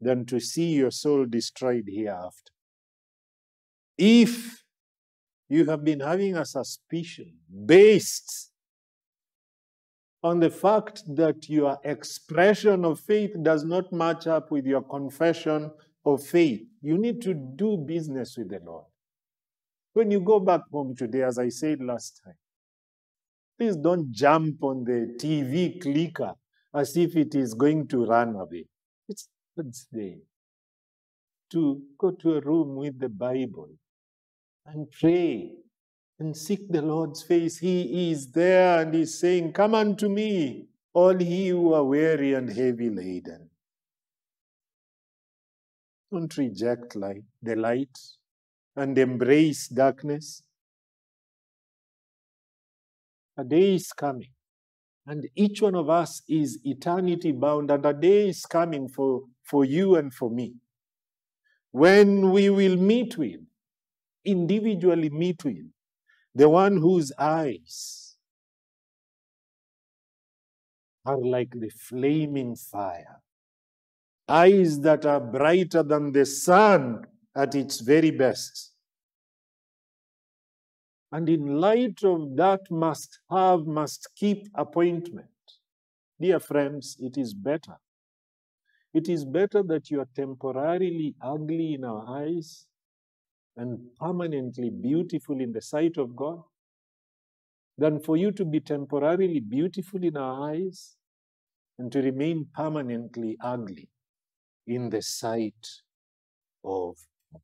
than 0.00 0.24
to 0.26 0.40
see 0.40 0.72
your 0.72 0.90
soul 0.90 1.26
destroyed 1.26 1.84
hereafter. 1.86 2.51
If 3.98 4.62
you 5.48 5.66
have 5.66 5.84
been 5.84 6.00
having 6.00 6.36
a 6.36 6.44
suspicion 6.44 7.34
based 7.66 8.50
on 10.22 10.40
the 10.40 10.50
fact 10.50 11.02
that 11.16 11.48
your 11.48 11.78
expression 11.84 12.84
of 12.84 13.00
faith 13.00 13.32
does 13.42 13.64
not 13.64 13.92
match 13.92 14.26
up 14.26 14.50
with 14.50 14.66
your 14.66 14.82
confession 14.82 15.70
of 16.04 16.22
faith, 16.24 16.62
you 16.80 16.96
need 16.96 17.20
to 17.22 17.34
do 17.34 17.76
business 17.76 18.36
with 18.36 18.50
the 18.50 18.60
Lord. 18.64 18.86
When 19.92 20.10
you 20.10 20.20
go 20.20 20.40
back 20.40 20.62
home 20.70 20.94
today, 20.96 21.22
as 21.22 21.38
I 21.38 21.48
said 21.48 21.82
last 21.82 22.20
time, 22.24 22.34
Please 23.62 23.76
don't 23.76 24.10
jump 24.10 24.64
on 24.64 24.82
the 24.82 25.16
TV 25.20 25.80
clicker 25.80 26.34
as 26.74 26.96
if 26.96 27.14
it 27.16 27.34
is 27.36 27.54
going 27.54 27.86
to 27.86 28.04
run 28.06 28.34
away. 28.34 28.66
It's 29.08 29.28
God's 29.56 29.86
day 29.92 30.18
to 31.50 31.80
go 31.96 32.10
to 32.10 32.34
a 32.36 32.40
room 32.40 32.74
with 32.74 32.98
the 32.98 33.08
Bible 33.08 33.68
and 34.66 34.90
pray 34.90 35.52
and 36.18 36.36
seek 36.36 36.70
the 36.70 36.82
Lord's 36.82 37.22
face. 37.22 37.58
He 37.58 38.10
is 38.10 38.30
there 38.32 38.80
and 38.80 38.94
He's 38.94 39.18
saying, 39.18 39.52
Come 39.52 39.74
unto 39.74 40.08
me, 40.08 40.68
all 40.92 41.20
ye 41.20 41.48
who 41.48 41.72
are 41.72 41.84
weary 41.84 42.34
and 42.34 42.48
heavy 42.48 42.90
laden. 42.90 43.50
Don't 46.10 46.36
reject 46.36 46.94
light, 46.94 47.24
the 47.42 47.56
light 47.56 47.98
and 48.76 48.96
embrace 48.98 49.68
darkness. 49.68 50.42
A 53.36 53.44
day 53.44 53.76
is 53.76 53.92
coming, 53.92 54.32
and 55.06 55.26
each 55.34 55.62
one 55.62 55.74
of 55.74 55.88
us 55.88 56.22
is 56.28 56.58
eternity 56.64 57.32
bound, 57.32 57.70
and 57.70 57.84
a 57.86 57.94
day 57.94 58.28
is 58.28 58.44
coming 58.44 58.88
for, 58.88 59.22
for 59.42 59.64
you 59.64 59.96
and 59.96 60.12
for 60.12 60.30
me 60.30 60.54
when 61.72 62.30
we 62.30 62.50
will 62.50 62.76
meet 62.76 63.16
with, 63.16 63.40
individually 64.24 65.10
meet 65.10 65.44
with, 65.44 65.70
the 66.34 66.48
one 66.48 66.76
whose 66.76 67.12
eyes 67.18 68.16
are 71.04 71.18
like 71.18 71.50
the 71.50 71.68
flaming 71.70 72.54
fire, 72.54 73.20
eyes 74.28 74.80
that 74.80 75.04
are 75.04 75.20
brighter 75.20 75.82
than 75.82 76.12
the 76.12 76.24
sun 76.24 77.04
at 77.34 77.54
its 77.54 77.80
very 77.80 78.10
best. 78.10 78.72
And 81.10 81.28
in 81.28 81.60
light 81.60 82.02
of 82.04 82.36
that 82.36 82.70
must 82.70 83.18
have, 83.30 83.66
must 83.66 84.08
keep 84.16 84.48
appointment. 84.54 85.28
Dear 86.20 86.40
friends, 86.40 86.96
it 87.00 87.18
is 87.18 87.34
better. 87.34 87.76
It 88.94 89.08
is 89.08 89.24
better 89.24 89.62
that 89.64 89.90
you 89.90 90.00
are 90.00 90.08
temporarily 90.14 91.14
ugly 91.20 91.74
in 91.74 91.84
our 91.84 92.04
eyes 92.08 92.66
and 93.56 93.78
permanently 94.00 94.70
beautiful 94.70 95.40
in 95.40 95.52
the 95.52 95.60
sight 95.60 95.96
of 95.98 96.16
God 96.16 96.42
than 97.78 98.00
for 98.00 98.16
you 98.16 98.32
to 98.32 98.44
be 98.44 98.60
temporarily 98.60 99.40
beautiful 99.40 100.02
in 100.02 100.16
our 100.16 100.50
eyes 100.50 100.96
and 101.78 101.90
to 101.92 102.00
remain 102.00 102.46
permanently 102.54 103.36
ugly 103.40 103.88
in 104.66 104.90
the 104.90 105.02
sight 105.02 105.68
of 106.64 106.96
God. 107.32 107.42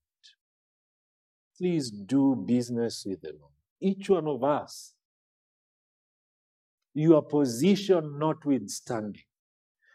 Please 1.57 1.91
do 1.91 2.37
business 2.47 3.05
with 3.07 3.21
the 3.23 3.33
Lord. 3.39 3.53
Each 3.81 4.09
one 4.09 4.27
of 4.29 4.45
us, 4.45 4.95
your 6.95 7.23
position 7.23 8.19
notwithstanding, 8.19 9.23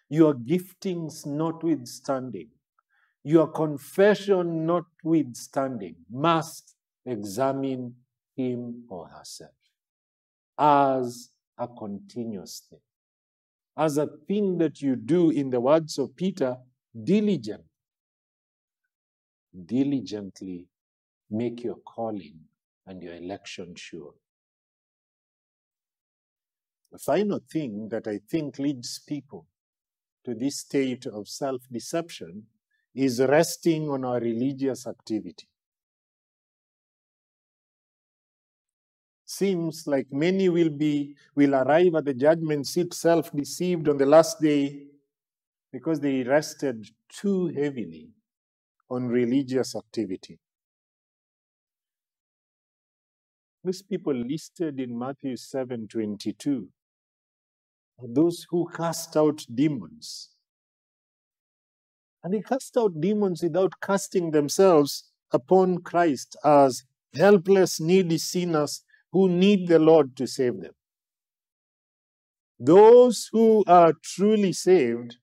your 0.09 0.33
giftings 0.33 1.25
notwithstanding, 1.25 2.49
your 3.23 3.47
confession 3.47 4.65
notwithstanding, 4.65 5.95
must 6.11 6.75
examine 7.05 7.95
him 8.35 8.83
or 8.89 9.07
herself 9.07 9.51
as 10.57 11.29
a 11.57 11.67
continuous 11.67 12.63
thing, 12.69 12.79
as 13.77 13.97
a 13.97 14.07
thing 14.27 14.57
that 14.57 14.81
you 14.81 14.95
do, 14.95 15.29
in 15.29 15.49
the 15.49 15.59
words 15.59 15.97
of 15.97 16.15
Peter, 16.15 16.57
diligently. 17.03 17.65
Diligently 19.65 20.67
make 21.29 21.63
your 21.63 21.77
calling 21.85 22.39
and 22.87 23.01
your 23.01 23.13
election 23.13 23.75
sure. 23.75 24.13
The 26.91 26.97
final 26.97 27.39
thing 27.51 27.89
that 27.89 28.07
I 28.07 28.19
think 28.29 28.59
leads 28.59 28.99
people 28.99 29.47
to 30.25 30.33
this 30.33 30.57
state 30.59 31.05
of 31.05 31.27
self 31.27 31.61
deception 31.71 32.47
is 32.93 33.19
resting 33.19 33.89
on 33.89 34.05
our 34.05 34.19
religious 34.19 34.85
activity. 34.87 35.47
Seems 39.25 39.87
like 39.87 40.07
many 40.11 40.47
will 40.49 40.69
be 40.69 41.15
will 41.35 41.55
arrive 41.55 41.95
at 41.95 42.05
the 42.05 42.13
judgment 42.13 42.67
seat 42.67 42.93
self 42.93 43.31
deceived 43.31 43.89
on 43.89 43.97
the 43.97 44.05
last 44.05 44.39
day 44.39 44.87
because 45.71 45.99
they 45.99 46.23
rested 46.23 46.87
too 47.09 47.47
heavily 47.47 48.11
on 48.89 49.07
religious 49.07 49.75
activity. 49.75 50.39
These 53.63 53.81
people 53.81 54.13
listed 54.13 54.79
in 54.79 54.97
Matthew 54.97 55.35
7:22 55.35 56.67
are 57.99 58.07
those 58.07 58.45
who 58.49 58.69
cast 58.69 59.15
out 59.15 59.45
demons. 59.53 60.32
And 62.23 62.33
he 62.33 62.41
cast 62.41 62.77
out 62.77 63.01
demons 63.01 63.43
without 63.43 63.73
casting 63.81 64.31
themselves 64.31 65.11
upon 65.31 65.79
Christ 65.79 66.37
as 66.43 66.83
helpless, 67.13 67.79
needy 67.79 68.17
sinners 68.17 68.83
who 69.11 69.27
need 69.27 69.67
the 69.67 69.79
Lord 69.79 70.15
to 70.17 70.27
save 70.27 70.61
them. 70.61 70.73
Those 72.59 73.29
who 73.31 73.63
are 73.67 73.93
truly 74.01 74.53
saved 74.53 75.17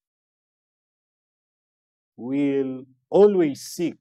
will 2.16 2.84
always 3.08 3.62
seek 3.62 3.98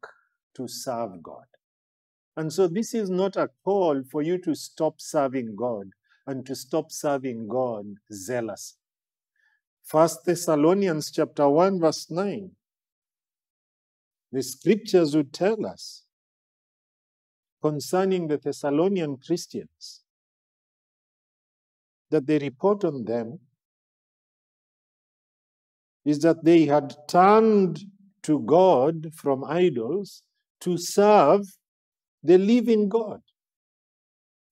to 0.56 0.68
serve 0.68 1.24
God. 1.24 1.46
And 2.36 2.52
so, 2.52 2.68
this 2.68 2.94
is 2.94 3.10
not 3.10 3.38
a 3.38 3.50
call 3.64 4.04
for 4.12 4.22
you 4.22 4.38
to 4.40 4.56
stop 4.56 4.96
serving 5.00 5.56
God 5.56 5.90
and 6.28 6.46
to 6.46 6.56
stop 6.56 6.92
serving 6.92 7.48
God 7.48 7.86
zealously. 8.12 8.78
First 9.84 10.26
Thessalonians 10.26 11.12
chapter 11.12 11.50
1, 11.50 11.80
verse 11.80 12.12
9. 12.12 12.52
The 14.32 14.44
scriptures 14.44 15.16
would 15.16 15.34
tell 15.34 15.66
us 15.66 16.04
concerning 17.62 18.28
the 18.28 18.38
Thessalonian 18.38 19.18
Christians 19.18 20.02
that 22.12 22.28
the 22.28 22.40
report 22.40 22.84
on 22.84 23.06
them 23.06 23.40
is 26.06 26.20
that 26.20 26.44
they 26.44 26.66
had 26.66 26.96
turned 27.08 27.80
to 28.24 28.40
God 28.40 29.14
from 29.14 29.44
idols 29.44 30.24
to 30.62 30.78
serve 30.78 31.42
the 32.24 32.38
living 32.38 32.90
God. 32.90 33.22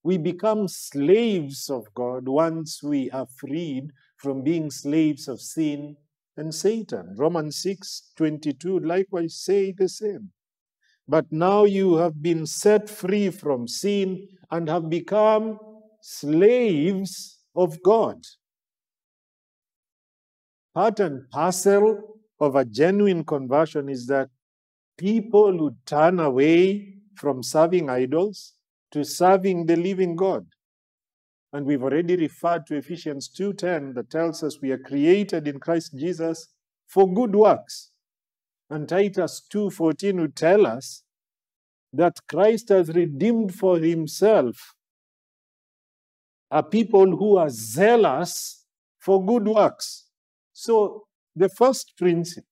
We 0.03 0.17
become 0.17 0.67
slaves 0.67 1.69
of 1.69 1.93
God 1.93 2.27
once 2.27 2.81
we 2.81 3.11
are 3.11 3.27
freed 3.37 3.91
from 4.17 4.43
being 4.43 4.71
slaves 4.71 5.27
of 5.27 5.41
sin 5.41 5.97
and 6.37 6.53
Satan. 6.53 7.15
Romans 7.17 7.57
6 7.61 8.13
22 8.15 8.79
likewise 8.79 9.35
say 9.35 9.71
the 9.71 9.89
same. 9.89 10.31
But 11.07 11.31
now 11.31 11.63
you 11.63 11.95
have 11.95 12.21
been 12.21 12.45
set 12.45 12.89
free 12.89 13.29
from 13.29 13.67
sin 13.67 14.27
and 14.51 14.69
have 14.69 14.89
become 14.89 15.59
slaves 16.01 17.39
of 17.55 17.81
God. 17.81 18.23
Part 20.75 20.99
and 20.99 21.29
parcel 21.31 22.19
of 22.39 22.55
a 22.55 22.65
genuine 22.65 23.23
conversion 23.23 23.89
is 23.89 24.05
that 24.07 24.29
people 24.97 25.57
who 25.57 25.75
turn 25.85 26.19
away 26.19 26.95
from 27.15 27.41
serving 27.41 27.89
idols 27.89 28.53
to 28.91 29.03
serving 29.03 29.65
the 29.65 29.75
living 29.75 30.15
God. 30.15 30.45
And 31.53 31.65
we've 31.65 31.83
already 31.83 32.15
referred 32.15 32.65
to 32.67 32.75
Ephesians 32.75 33.29
2:10 33.29 33.93
that 33.93 34.09
tells 34.09 34.43
us 34.43 34.61
we 34.61 34.71
are 34.71 34.77
created 34.77 35.47
in 35.47 35.59
Christ 35.59 35.97
Jesus 35.97 36.47
for 36.85 37.11
good 37.11 37.35
works. 37.35 37.91
And 38.69 38.87
Titus 38.87 39.41
2:14 39.49 40.19
would 40.19 40.35
tell 40.35 40.65
us 40.65 41.03
that 41.93 42.19
Christ 42.27 42.69
has 42.69 42.89
redeemed 42.89 43.55
for 43.55 43.79
himself 43.79 44.75
a 46.51 46.63
people 46.63 47.17
who 47.17 47.37
are 47.37 47.49
zealous 47.49 48.65
for 48.99 49.25
good 49.25 49.47
works. 49.47 50.09
So 50.53 51.07
the 51.35 51.49
first 51.49 51.97
principle 51.97 52.47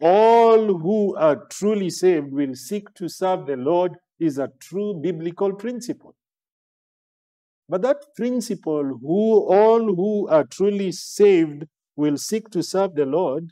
all 0.00 0.78
who 0.78 1.16
are 1.16 1.46
truly 1.46 1.90
saved 1.90 2.32
will 2.32 2.54
seek 2.54 2.92
to 2.94 3.08
serve 3.08 3.46
the 3.46 3.56
Lord 3.56 3.96
is 4.18 4.38
a 4.38 4.48
true 4.60 4.94
biblical 4.94 5.54
principle. 5.54 6.14
But 7.68 7.82
that 7.82 8.14
principle, 8.16 8.98
who 9.02 9.46
all 9.46 9.94
who 9.94 10.26
are 10.28 10.44
truly 10.44 10.92
saved 10.92 11.66
will 11.96 12.16
seek 12.16 12.48
to 12.50 12.62
serve 12.62 12.94
the 12.94 13.04
Lord, 13.04 13.50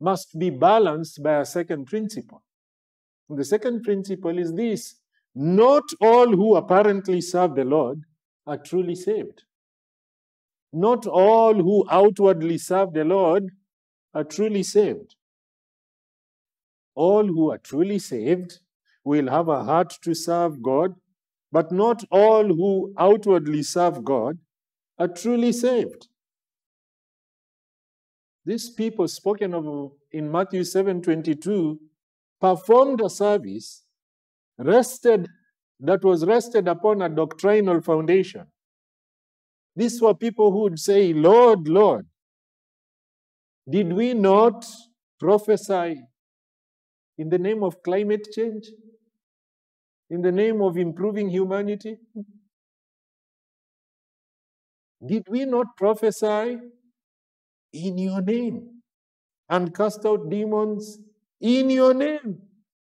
must 0.00 0.38
be 0.38 0.50
balanced 0.50 1.22
by 1.22 1.40
a 1.40 1.46
second 1.46 1.86
principle. 1.86 2.42
And 3.28 3.38
the 3.38 3.44
second 3.44 3.82
principle 3.82 4.38
is 4.38 4.52
this 4.52 4.96
not 5.34 5.84
all 6.00 6.26
who 6.26 6.56
apparently 6.56 7.20
serve 7.20 7.54
the 7.54 7.64
Lord 7.64 8.02
are 8.46 8.58
truly 8.58 8.94
saved. 8.94 9.44
Not 10.72 11.06
all 11.06 11.54
who 11.54 11.86
outwardly 11.90 12.58
serve 12.58 12.92
the 12.92 13.04
Lord 13.04 13.50
are 14.14 14.24
truly 14.24 14.62
saved. 14.62 15.14
All 16.94 17.26
who 17.26 17.50
are 17.50 17.58
truly 17.58 17.98
saved 17.98 18.58
will 19.04 19.28
have 19.28 19.48
a 19.48 19.64
heart 19.64 19.94
to 20.02 20.14
serve 20.14 20.62
God 20.62 20.94
but 21.50 21.72
not 21.72 22.04
all 22.10 22.44
who 22.44 22.92
outwardly 22.98 23.62
serve 23.62 24.04
God 24.04 24.38
are 24.98 25.08
truly 25.08 25.52
saved. 25.52 26.08
These 28.44 28.70
people 28.70 29.08
spoken 29.08 29.54
of 29.54 29.92
in 30.10 30.30
Matthew 30.30 30.62
7:22 30.62 31.78
performed 32.40 33.00
a 33.00 33.10
service 33.10 33.84
rested 34.58 35.28
that 35.80 36.02
was 36.02 36.24
rested 36.24 36.66
upon 36.66 37.02
a 37.02 37.08
doctrinal 37.08 37.80
foundation. 37.80 38.46
These 39.76 40.00
were 40.02 40.14
people 40.14 40.50
who 40.50 40.62
would 40.62 40.78
say, 40.78 41.12
Lord, 41.12 41.68
Lord, 41.68 42.06
did 43.68 43.92
we 43.92 44.14
not 44.14 44.66
prophesy 45.20 46.02
in 47.16 47.28
the 47.28 47.38
name 47.38 47.62
of 47.62 47.82
climate 47.82 48.26
change? 48.32 48.70
In 50.10 50.22
the 50.22 50.32
name 50.32 50.62
of 50.62 50.78
improving 50.78 51.28
humanity? 51.28 51.98
Did 55.04 55.26
we 55.28 55.44
not 55.44 55.76
prophesy 55.76 56.58
in 57.72 57.98
your 57.98 58.20
name 58.22 58.82
and 59.48 59.74
cast 59.74 60.04
out 60.04 60.28
demons 60.28 60.98
in 61.40 61.70
your 61.70 61.94
name 61.94 62.40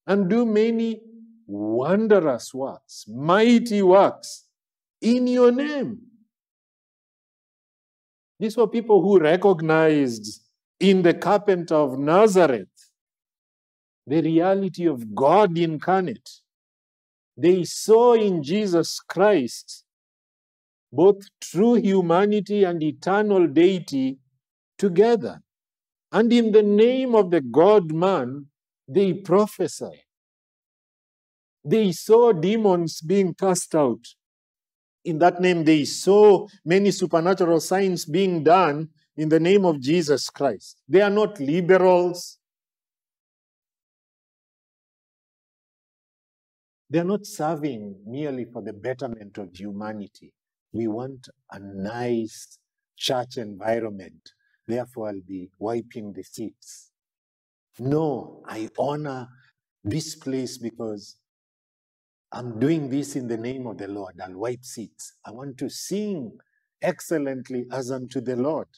and 0.07 0.31
do 0.31 0.47
many 0.47 1.03
wondrous 1.47 2.55
works, 2.55 3.05
mighty 3.09 3.83
works 3.83 4.45
in 5.01 5.27
your 5.27 5.51
name? 5.53 5.99
These 8.39 8.57
were 8.57 8.69
people 8.69 9.03
who 9.03 9.19
recognized 9.19 10.41
in 10.79 11.03
the 11.03 11.15
carpenter 11.15 11.75
of 11.75 11.99
Nazareth 11.99 12.69
the 14.07 14.23
reality 14.23 14.87
of 14.87 15.15
God 15.15 15.59
incarnate. 15.59 16.31
They 17.41 17.63
saw 17.63 18.15
in 18.15 18.43
Jesus 18.43 18.99
Christ 18.99 19.85
both 20.93 21.23
true 21.41 21.75
humanity 21.75 22.65
and 22.65 22.83
eternal 22.83 23.47
deity 23.47 24.19
together. 24.77 25.41
And 26.11 26.33
in 26.33 26.51
the 26.51 26.65
name 26.65 27.15
of 27.15 27.31
the 27.31 27.41
God 27.41 27.93
man, 27.93 28.47
they 28.89 29.13
prophesy. 29.13 30.05
They 31.65 31.93
saw 31.93 32.33
demons 32.33 33.01
being 33.01 33.35
cast 33.35 33.75
out. 33.75 34.05
In 35.05 35.19
that 35.19 35.41
name, 35.41 35.65
they 35.65 35.85
saw 35.85 36.49
many 36.65 36.91
supernatural 36.91 37.61
signs 37.61 38.05
being 38.05 38.43
done 38.43 38.89
in 39.17 39.29
the 39.29 39.39
name 39.39 39.65
of 39.65 39.81
Jesus 39.81 40.29
Christ. 40.29 40.83
They 40.89 41.03
are 41.03 41.11
not 41.11 41.39
liberals. 41.39 42.38
They 46.91 46.99
are 47.01 47.05
not 47.05 47.27
serving 47.27 47.97
merely 48.07 48.47
for 48.47 48.63
the 48.63 48.73
betterment 48.73 49.37
of 49.39 49.55
humanity. 49.55 50.33
We 50.73 50.89
want 50.89 51.29
a 51.51 51.59
nice 51.59 52.59
church 52.97 53.37
environment. 53.37 54.33
Therefore, 54.67 55.09
I'll 55.09 55.21
be 55.27 55.51
wiping 55.59 56.13
the 56.13 56.23
seats. 56.23 56.91
No, 57.79 58.43
I 58.47 58.69
honor 58.79 59.29
this 59.85 60.17
place 60.17 60.59
because 60.59 61.17
I'm 62.33 62.59
doing 62.59 62.89
this 62.89 63.17
in 63.17 63.29
the 63.29 63.37
name 63.37 63.67
of 63.67 63.79
the 63.79 63.89
Lord. 63.89 64.21
I'll 64.23 64.37
wipe 64.37 64.65
seats. 64.65 65.15
I 65.25 65.31
want 65.31 65.59
to 65.59 65.71
sing 65.71 66.33
excellently 66.83 67.67
as 67.73 67.91
unto 67.91 68.21
the 68.21 68.37
Lord. 68.37 68.69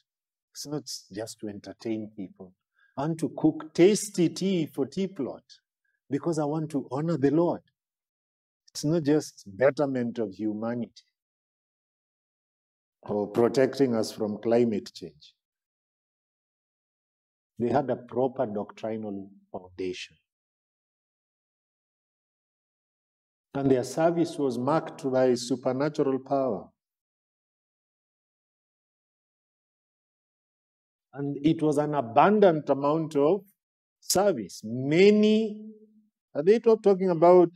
It's 0.53 0.67
not 0.67 0.83
just 1.13 1.41
to 1.41 1.49
entertain 1.49 2.11
people. 2.17 2.53
I 2.97 3.03
want 3.03 3.19
to 3.21 3.33
cook 3.37 3.73
tasty 3.73 4.29
tea 4.29 4.67
for 4.67 4.87
tea 4.87 5.07
plot 5.07 5.45
because 6.11 6.39
I 6.39 6.45
want 6.45 6.71
to 6.73 6.89
honor 6.91 7.17
the 7.17 7.31
Lord. 7.31 7.63
It's 8.73 8.85
not 8.85 9.03
just 9.03 9.45
betterment 9.47 10.19
of 10.19 10.33
humanity 10.33 11.05
or 13.03 13.27
protecting 13.27 13.95
us 13.97 14.13
from 14.13 14.39
climate 14.39 14.91
change. 14.95 15.35
They 17.59 17.69
had 17.69 17.91
a 17.91 17.97
proper 17.97 18.47
doctrinal 18.47 19.31
foundation. 19.51 20.17
And 23.55 23.71
their 23.71 23.85
service 23.85 24.39
was 24.39 24.57
marked 24.57 25.11
by 25.11 25.35
supernatural 25.35 26.21
power. 26.21 26.69
And 31.13 31.37
it 31.45 31.61
was 31.61 31.77
an 31.79 31.95
abundant 31.95 32.71
amount 32.71 33.17
of 33.17 33.41
service. 34.01 34.63
Many, 34.65 35.67
are 36.35 36.43
they 36.43 36.61
not 36.65 36.83
talking 36.85 37.11
about 37.11 37.51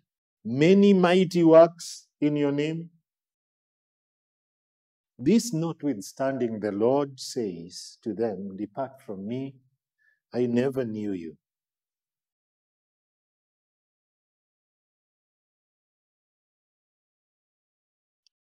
many 0.44 0.92
mighty 0.92 1.42
works 1.42 2.06
in 2.20 2.36
your 2.36 2.52
name? 2.52 2.90
This 5.18 5.52
notwithstanding, 5.52 6.60
the 6.60 6.72
Lord 6.72 7.18
says 7.20 7.98
to 8.02 8.12
them, 8.14 8.56
Depart 8.56 9.00
from 9.00 9.26
me, 9.26 9.54
I 10.32 10.46
never 10.46 10.84
knew 10.84 11.12
you. 11.12 11.36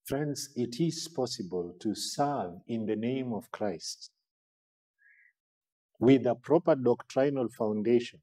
Friends, 0.05 0.51
it 0.57 0.81
is 0.81 1.09
possible 1.09 1.75
to 1.81 1.95
serve 1.95 2.55
in 2.67 2.87
the 2.87 2.97
name 2.97 3.33
of 3.33 3.51
Christ 3.51 4.11
with 6.01 6.27
a 6.27 6.35
proper 6.35 6.75
doctrinal 6.75 7.49
foundation, 7.49 8.21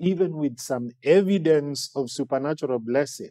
even 0.00 0.36
with 0.36 0.58
some 0.58 0.90
evidence 1.02 1.90
of 1.94 2.10
supernatural 2.10 2.78
blessing, 2.78 3.30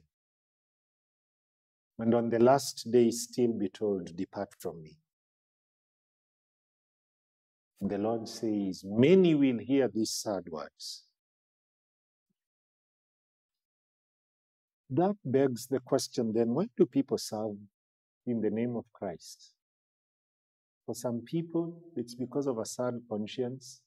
and 1.97 2.13
on 2.13 2.29
the 2.29 2.39
last 2.39 2.89
day 2.89 3.11
still 3.11 3.51
be 3.53 3.67
told, 3.69 4.15
Depart 4.15 4.49
from 4.57 4.81
me. 4.81 4.97
The 7.81 7.97
Lord 7.97 8.27
says, 8.27 8.83
Many 8.85 9.35
will 9.35 9.57
hear 9.57 9.87
these 9.87 10.11
sad 10.11 10.43
words. 10.49 11.03
That 14.89 15.15
begs 15.23 15.67
the 15.67 15.79
question 15.79 16.33
then 16.33 16.49
why 16.49 16.67
do 16.75 16.85
people 16.85 17.17
serve 17.17 17.57
in 18.25 18.41
the 18.41 18.49
name 18.49 18.75
of 18.75 18.85
Christ? 18.91 19.53
For 20.85 20.95
some 20.95 21.21
people, 21.21 21.79
it's 21.95 22.15
because 22.15 22.47
of 22.47 22.57
a 22.57 22.65
sad 22.65 23.01
conscience. 23.07 23.81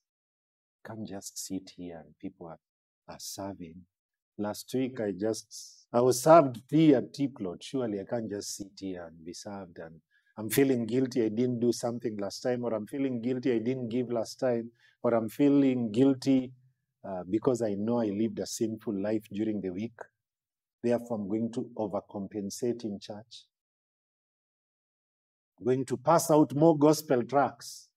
Can't 0.87 1.07
just 1.07 1.39
sit 1.39 1.73
here 1.77 2.03
and 2.05 2.17
people 2.21 2.47
are, 2.47 2.59
are 3.09 3.19
serving. 3.19 3.77
Last 4.39 4.73
week, 4.75 5.01
I 5.01 5.13
just, 5.13 5.87
I 5.93 6.01
was 6.01 6.23
served 6.23 6.63
tea 6.69 6.95
at 6.95 7.13
tea. 7.13 7.29
Surely 7.61 8.01
I 8.01 8.05
can't 8.05 8.31
just 8.31 8.57
sit 8.57 8.73
here 8.79 9.05
and 9.07 9.25
be 9.25 9.33
served 9.33 9.79
and 9.79 10.01
I'm 10.39 10.49
feeling 10.49 10.87
guilty 10.87 11.25
I 11.25 11.29
didn't 11.29 11.61
do 11.61 11.73
something 11.73 12.17
last 12.17 12.41
time, 12.41 12.65
or 12.65 12.73
I'm 12.75 12.87
feeling 12.87 13.21
guilty 13.21 13.53
I 13.53 13.59
didn't 13.59 13.91
give 13.91 14.11
last 14.11 14.41
time, 14.41 14.71
or 15.03 15.15
I'm 15.15 15.29
feeling 15.29 15.93
guilty 15.93 16.53
uh, 17.07 17.23
because 17.29 17.61
I 17.61 17.75
know 17.75 18.01
I 18.01 18.07
lived 18.07 18.39
a 18.39 18.47
sinful 18.47 18.95
life 18.95 19.25
during 19.31 19.61
the 19.61 19.71
week. 19.71 19.99
Therefore, 20.83 21.19
I'm 21.19 21.29
going 21.29 21.53
to 21.53 21.71
overcompensate 21.77 22.85
in 22.85 22.99
church. 22.99 23.45
I'm 25.59 25.67
going 25.67 25.85
to 25.85 25.97
pass 25.97 26.31
out 26.31 26.55
more 26.55 26.79
gospel 26.79 27.23
tracts 27.25 27.89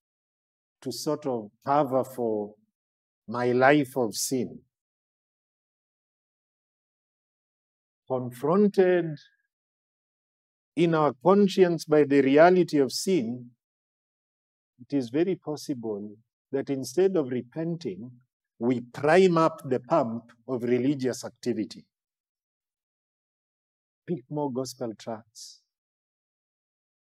to 0.81 0.91
sort 0.91 1.25
of 1.25 1.49
cover 1.65 2.03
for 2.03 2.53
my 3.27 3.53
life 3.53 3.95
of 3.95 4.13
sin. 4.15 4.59
Confronted 8.07 9.17
in 10.75 10.93
our 10.93 11.13
conscience 11.23 11.85
by 11.85 12.03
the 12.03 12.21
reality 12.21 12.77
of 12.79 12.91
sin, 12.91 13.51
it 14.79 14.95
is 14.95 15.09
very 15.09 15.35
possible 15.35 16.15
that 16.51 16.69
instead 16.69 17.15
of 17.15 17.29
repenting, 17.29 18.11
we 18.59 18.81
prime 18.81 19.37
up 19.37 19.61
the 19.65 19.79
pump 19.79 20.31
of 20.47 20.63
religious 20.63 21.25
activity. 21.25 21.85
Pick 24.07 24.23
more 24.29 24.51
gospel 24.51 24.93
tracts, 24.97 25.61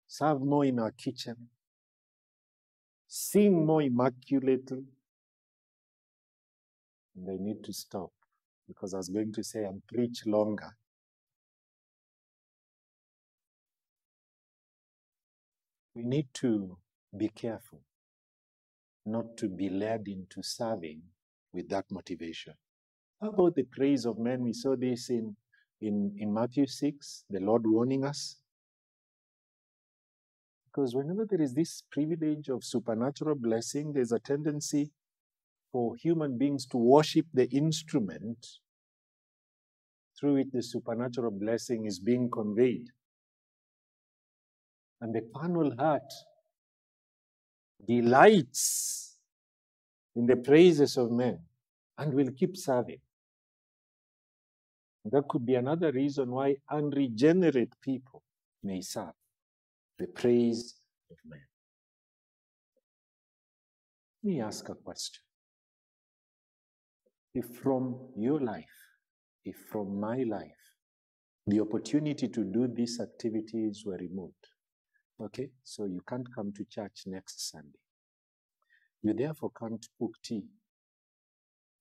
serve 0.07 0.41
more 0.41 0.65
in 0.65 0.79
our 0.79 0.93
kitchen, 0.93 1.49
sing 3.07 3.67
more 3.67 3.83
immaculately. 3.83 4.85
And 7.17 7.31
I 7.31 7.37
need 7.39 7.63
to 7.65 7.73
stop 7.73 8.11
because 8.67 8.95
I 8.95 8.97
was 8.97 9.09
going 9.09 9.33
to 9.35 9.45
say 9.45 9.65
and 9.65 9.87
preach 9.87 10.25
longer. 10.27 10.75
We 15.95 16.03
need 16.03 16.27
to 16.35 16.77
be 17.17 17.29
careful 17.29 17.81
not 19.07 19.37
to 19.37 19.49
be 19.49 19.69
led 19.69 20.09
into 20.09 20.43
serving 20.43 21.03
with 21.53 21.69
that 21.69 21.85
motivation. 21.91 22.55
How 23.21 23.29
about 23.29 23.55
the 23.55 23.65
praise 23.65 24.07
of 24.07 24.19
men? 24.19 24.43
We 24.43 24.53
saw 24.53 24.77
this 24.77 25.11
in, 25.11 25.37
in, 25.81 26.15
in 26.19 26.33
Matthew 26.33 26.67
6, 26.67 27.25
the 27.31 27.41
Lord 27.41 27.63
warning 27.67 28.05
us. 28.05 28.39
Because 30.67 30.95
whenever 30.95 31.25
there 31.25 31.41
is 31.41 31.55
this 31.55 31.85
privilege 31.93 32.49
of 32.49 32.65
supernatural 32.65 33.37
blessing, 33.37 33.93
there's 33.93 34.11
a 34.11 34.19
tendency 34.19 34.91
for 35.71 35.95
human 35.97 36.37
beings 36.37 36.67
to 36.67 36.77
worship 36.77 37.27
the 37.33 37.49
instrument 37.51 38.47
through 40.19 40.35
which 40.35 40.49
the 40.53 40.63
supernatural 40.63 41.31
blessing 41.31 41.85
is 41.87 41.99
being 41.99 42.31
conveyed. 42.31 42.87
And 45.01 45.15
the 45.15 45.23
carnal 45.35 45.75
heart 45.77 46.13
delights 47.87 49.17
in 50.17 50.27
the 50.27 50.37
praises 50.37 50.97
of 50.97 51.11
men 51.11 51.41
and 51.99 52.15
will 52.15 52.31
keep 52.37 52.57
serving. 52.57 53.01
That 55.05 55.29
could 55.29 55.45
be 55.45 55.55
another 55.57 55.93
reason 55.93 56.31
why 56.31 56.57
unregenerate 56.71 57.75
people 57.83 58.23
may 58.63 58.81
serve 58.81 59.13
the 59.99 60.07
praise 60.07 60.75
of 61.11 61.17
men. 61.29 61.41
Let 64.23 64.31
me 64.31 64.41
ask 64.41 64.69
a 64.71 64.75
question. 64.75 65.23
If 67.35 67.47
from 67.63 67.97
your 68.17 68.41
life, 68.41 68.65
if 69.45 69.57
from 69.71 70.01
my 70.01 70.23
life, 70.23 70.51
the 71.47 71.61
opportunity 71.61 72.29
to 72.29 72.45
do 72.45 72.67
these 72.69 73.01
activities 73.01 73.83
were 73.85 73.99
removed, 73.99 74.49
okay, 75.21 75.51
so 75.63 75.85
you 75.85 76.03
can't 76.09 76.33
come 76.35 76.53
to 76.53 76.65
church 76.65 77.03
next 77.07 77.51
Sunday. 77.51 77.79
You 79.03 79.13
therefore 79.13 79.51
can't 79.59 79.87
cook 79.99 80.15
tea. 80.23 80.45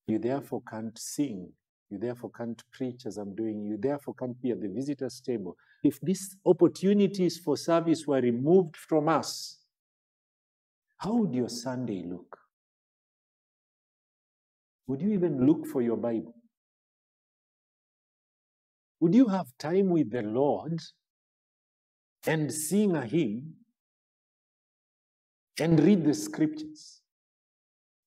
You 0.08 0.20
therefore 0.20 0.62
can't 0.70 0.98
sing. 0.98 1.52
You 1.90 1.98
therefore 1.98 2.32
can't 2.32 2.62
preach 2.72 3.06
as 3.06 3.18
I'm 3.18 3.36
doing. 3.36 3.66
You 3.66 3.78
therefore 3.78 4.16
can't 4.16 4.40
be 4.42 4.52
at 4.52 4.62
the 4.62 4.68
visitor's 4.68 5.22
table. 5.22 5.56
If 5.84 6.00
these 6.02 6.36
opportunities 6.46 7.38
for 7.38 7.56
service 7.56 8.06
were 8.08 8.20
removed 8.20 8.76
from 8.76 9.08
us, 9.08 9.60
how 10.98 11.16
would 11.16 11.34
your 11.34 11.50
Sunday 11.50 12.04
look? 12.04 12.38
Would 14.88 15.02
you 15.02 15.12
even 15.14 15.46
look 15.46 15.66
for 15.68 15.82
your 15.82 15.98
Bible? 15.98 16.36
Would 19.00 19.14
you 19.16 19.28
have 19.28 19.48
time 19.58 19.90
with 19.90 20.12
the 20.12 20.22
Lord 20.22 20.80
and 22.26 22.52
sing 22.54 22.96
a 22.96 23.06
hymn 23.06 23.54
and 25.60 25.80
read 25.84 26.04
the 26.04 26.14
scriptures 26.14 27.02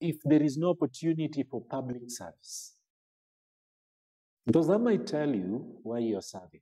if 0.00 0.16
there 0.24 0.42
is 0.42 0.56
no 0.56 0.70
opportunity 0.70 1.42
for 1.42 1.62
public 1.62 2.02
service? 2.08 2.74
Because 4.46 4.68
that 4.68 4.78
might 4.78 5.06
tell 5.06 5.28
you 5.28 5.78
why 5.82 5.98
you're 5.98 6.22
serving. 6.22 6.60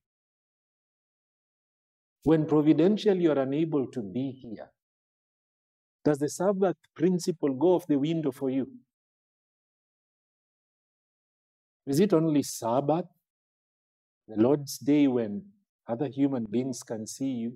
When 2.23 2.47
providentially 2.47 3.21
you're 3.21 3.39
unable 3.39 3.87
to 3.89 4.01
be 4.01 4.31
here, 4.31 4.71
does 6.05 6.19
the 6.19 6.29
Sabbath 6.29 6.77
principle 6.95 7.55
go 7.55 7.75
off 7.75 7.87
the 7.87 7.99
window 7.99 8.31
for 8.31 8.51
you? 8.51 8.67
Is 11.87 12.01
it 12.01 12.15
only 12.15 12.43
Sabbath, 12.43 13.05
the 14.27 14.37
Lord's 14.37 14.79
day 14.79 15.07
when 15.07 15.45
other 15.87 16.09
human 16.09 16.47
beings 16.51 16.83
can 16.83 17.07
see 17.07 17.31
you? 17.31 17.53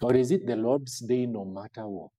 Or 0.00 0.14
is 0.14 0.30
it 0.30 0.46
the 0.46 0.56
Lord's 0.56 0.98
day 1.00 1.26
no 1.26 1.44
matter 1.44 1.86
what? 1.86 2.10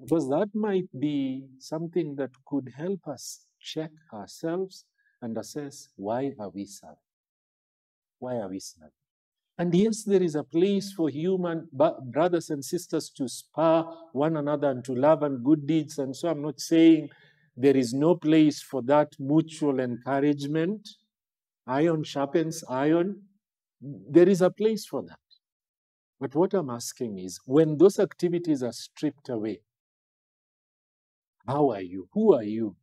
Because 0.00 0.28
that 0.30 0.48
might 0.54 0.88
be 0.98 1.46
something 1.58 2.16
that 2.16 2.30
could 2.46 2.72
help 2.76 3.06
us 3.06 3.46
check 3.60 3.90
ourselves 4.12 4.84
and 5.20 5.36
assess 5.36 5.88
why 5.96 6.32
are 6.38 6.48
we 6.48 6.64
serving? 6.64 6.96
Why 8.18 8.36
are 8.36 8.48
we 8.48 8.60
serving? 8.60 8.92
And 9.58 9.74
yes, 9.74 10.04
there 10.04 10.22
is 10.22 10.36
a 10.36 10.42
place 10.42 10.90
for 10.92 11.10
human 11.10 11.68
brothers 11.72 12.48
and 12.48 12.64
sisters 12.64 13.10
to 13.10 13.28
spur 13.28 13.84
one 14.12 14.38
another 14.38 14.70
and 14.70 14.82
to 14.86 14.94
love 14.94 15.22
and 15.22 15.44
good 15.44 15.66
deeds. 15.66 15.98
And 15.98 16.16
so 16.16 16.30
I'm 16.30 16.40
not 16.40 16.60
saying 16.60 17.10
there 17.56 17.76
is 17.76 17.92
no 17.92 18.14
place 18.14 18.62
for 18.62 18.80
that 18.84 19.08
mutual 19.18 19.80
encouragement. 19.80 20.88
Iron 21.70 22.02
sharpens 22.02 22.64
iron. 22.68 23.22
There 23.80 24.28
is 24.28 24.42
a 24.42 24.50
place 24.50 24.84
for 24.84 25.02
that. 25.02 25.18
But 26.18 26.34
what 26.34 26.52
I'm 26.52 26.68
asking 26.68 27.18
is 27.18 27.40
when 27.46 27.78
those 27.78 27.98
activities 27.98 28.62
are 28.62 28.72
stripped 28.72 29.28
away, 29.28 29.60
how 31.46 31.70
are 31.70 31.80
you? 31.80 32.08
Who 32.12 32.34
are 32.34 32.42
you 32.42 32.76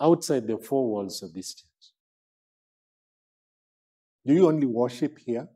outside 0.00 0.46
the 0.46 0.56
four 0.56 0.88
walls 0.88 1.22
of 1.22 1.34
this 1.34 1.54
church? 1.54 1.92
Do 4.26 4.32
you 4.32 4.48
only 4.48 4.66
worship 4.66 5.18
here? 5.18 5.48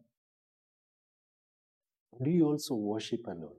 Do 2.22 2.31
you 2.31 2.47
also 2.47 2.74
worship 2.74 3.26
alone? 3.26 3.57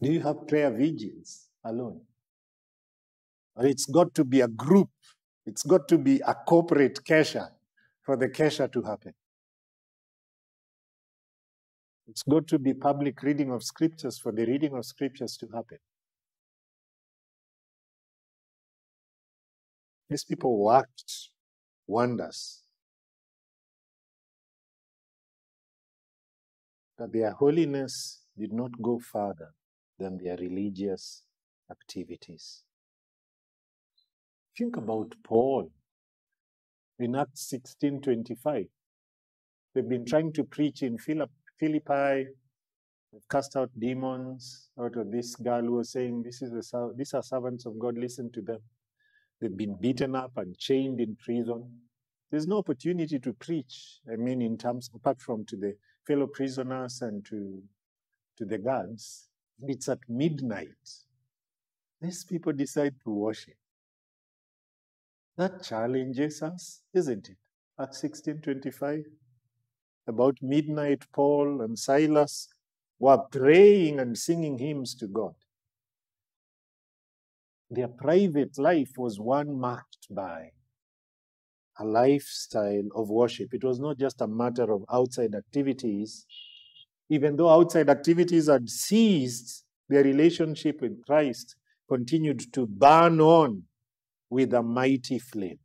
Do 0.00 0.10
you 0.10 0.20
have 0.20 0.48
prayer 0.48 0.70
vigils 0.70 1.48
alone? 1.62 2.00
Or 3.56 3.66
it's 3.66 3.86
got 3.86 4.14
to 4.14 4.24
be 4.24 4.40
a 4.40 4.48
group, 4.48 4.88
it's 5.46 5.62
got 5.62 5.88
to 5.88 5.98
be 5.98 6.20
a 6.26 6.34
corporate 6.34 7.00
kesha 7.04 7.50
for 8.02 8.16
the 8.16 8.28
kesha 8.28 8.70
to 8.72 8.82
happen. 8.82 9.14
It's 12.06 12.22
got 12.22 12.46
to 12.48 12.58
be 12.58 12.74
public 12.74 13.22
reading 13.22 13.50
of 13.50 13.62
scriptures 13.62 14.18
for 14.18 14.32
the 14.32 14.44
reading 14.44 14.74
of 14.74 14.84
scriptures 14.84 15.36
to 15.38 15.48
happen. 15.54 15.78
These 20.10 20.24
people 20.24 20.58
worked 20.58 21.30
wonders. 21.86 22.62
But 26.98 27.12
their 27.12 27.32
holiness 27.32 28.22
did 28.38 28.52
not 28.52 28.70
go 28.80 28.98
further 28.98 29.54
than 29.98 30.18
their 30.18 30.36
religious 30.36 31.22
activities. 31.70 32.63
Think 34.56 34.76
about 34.76 35.14
Paul 35.24 35.72
in 37.00 37.16
Acts 37.16 37.52
16:25. 37.52 38.68
They've 39.74 39.88
been 39.88 40.04
trying 40.04 40.32
to 40.34 40.44
preach 40.44 40.82
in 40.82 40.96
Philippi, 40.96 42.28
they've 43.12 43.28
cast 43.28 43.56
out 43.56 43.70
demons 43.76 44.70
out 44.78 44.96
of 44.96 45.10
this 45.10 45.34
girl 45.34 45.62
who 45.62 45.72
was 45.72 45.90
saying, 45.90 46.22
this 46.22 46.40
is 46.40 46.52
a, 46.72 46.90
These 46.94 47.14
are 47.14 47.22
servants 47.22 47.66
of 47.66 47.78
God, 47.80 47.98
listen 47.98 48.30
to 48.30 48.42
them. 48.42 48.60
They've 49.40 49.56
been 49.56 49.76
beaten 49.80 50.14
up 50.14 50.36
and 50.36 50.56
chained 50.56 51.00
in 51.00 51.16
prison. 51.16 51.80
There's 52.30 52.46
no 52.46 52.58
opportunity 52.58 53.18
to 53.18 53.32
preach, 53.32 53.98
I 54.10 54.14
mean, 54.14 54.40
in 54.40 54.56
terms, 54.56 54.88
apart 54.94 55.20
from 55.20 55.44
to 55.46 55.56
the 55.56 55.76
fellow 56.06 56.28
prisoners 56.28 57.02
and 57.02 57.24
to, 57.26 57.60
to 58.38 58.44
the 58.44 58.58
guards. 58.58 59.28
It's 59.62 59.88
at 59.88 59.98
midnight. 60.08 60.68
These 62.00 62.24
people 62.24 62.52
decide 62.52 62.94
to 63.04 63.10
worship. 63.10 63.54
That 65.36 65.62
challenges 65.62 66.42
us, 66.42 66.82
isn't 66.92 67.28
it? 67.28 67.38
Acts 67.78 67.98
16:25. 67.98 69.04
About 70.06 70.38
midnight, 70.42 71.10
Paul 71.12 71.60
and 71.60 71.78
Silas 71.78 72.48
were 72.98 73.18
praying 73.30 73.98
and 73.98 74.16
singing 74.16 74.58
hymns 74.58 74.94
to 74.96 75.08
God. 75.08 75.34
Their 77.68 77.88
private 77.88 78.58
life 78.58 78.92
was 78.96 79.18
one 79.18 79.58
marked 79.58 80.06
by 80.08 80.52
a 81.78 81.84
lifestyle 81.84 82.88
of 82.94 83.10
worship. 83.10 83.52
It 83.52 83.64
was 83.64 83.80
not 83.80 83.98
just 83.98 84.20
a 84.20 84.28
matter 84.28 84.70
of 84.72 84.84
outside 84.92 85.34
activities, 85.34 86.26
even 87.08 87.34
though 87.34 87.50
outside 87.50 87.88
activities 87.88 88.48
had 88.48 88.68
ceased, 88.68 89.64
their 89.88 90.04
relationship 90.04 90.80
with 90.80 91.04
Christ 91.04 91.56
continued 91.88 92.52
to 92.52 92.66
burn 92.66 93.20
on 93.20 93.64
with 94.30 94.52
a 94.54 94.62
mighty 94.62 95.18
flame. 95.18 95.58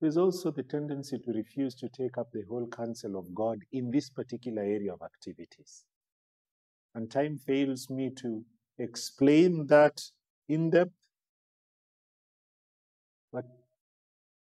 There's 0.00 0.18
also 0.18 0.50
the 0.50 0.62
tendency 0.62 1.18
to 1.18 1.32
refuse 1.32 1.74
to 1.76 1.88
take 1.88 2.18
up 2.18 2.30
the 2.30 2.42
whole 2.46 2.66
counsel 2.66 3.16
of 3.16 3.34
God 3.34 3.60
in 3.72 3.90
this 3.90 4.10
particular 4.10 4.62
area 4.62 4.92
of 4.92 5.00
activities. 5.00 5.84
And 6.94 7.10
time 7.10 7.38
fails 7.38 7.88
me 7.88 8.10
to 8.18 8.44
explain 8.78 9.66
that 9.68 10.02
in 10.46 10.68
depth. 10.68 10.92
But 13.32 13.46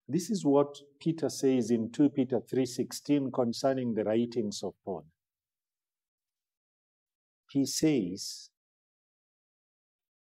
this 0.06 0.28
is 0.28 0.44
what 0.44 0.76
Peter 1.00 1.30
says 1.30 1.70
in 1.70 1.90
2 1.90 2.10
Peter 2.10 2.40
3:16 2.40 3.32
concerning 3.32 3.94
the 3.94 4.04
writings 4.04 4.62
of 4.62 4.74
Paul. 4.84 5.06
He 7.56 7.64
says, 7.64 8.50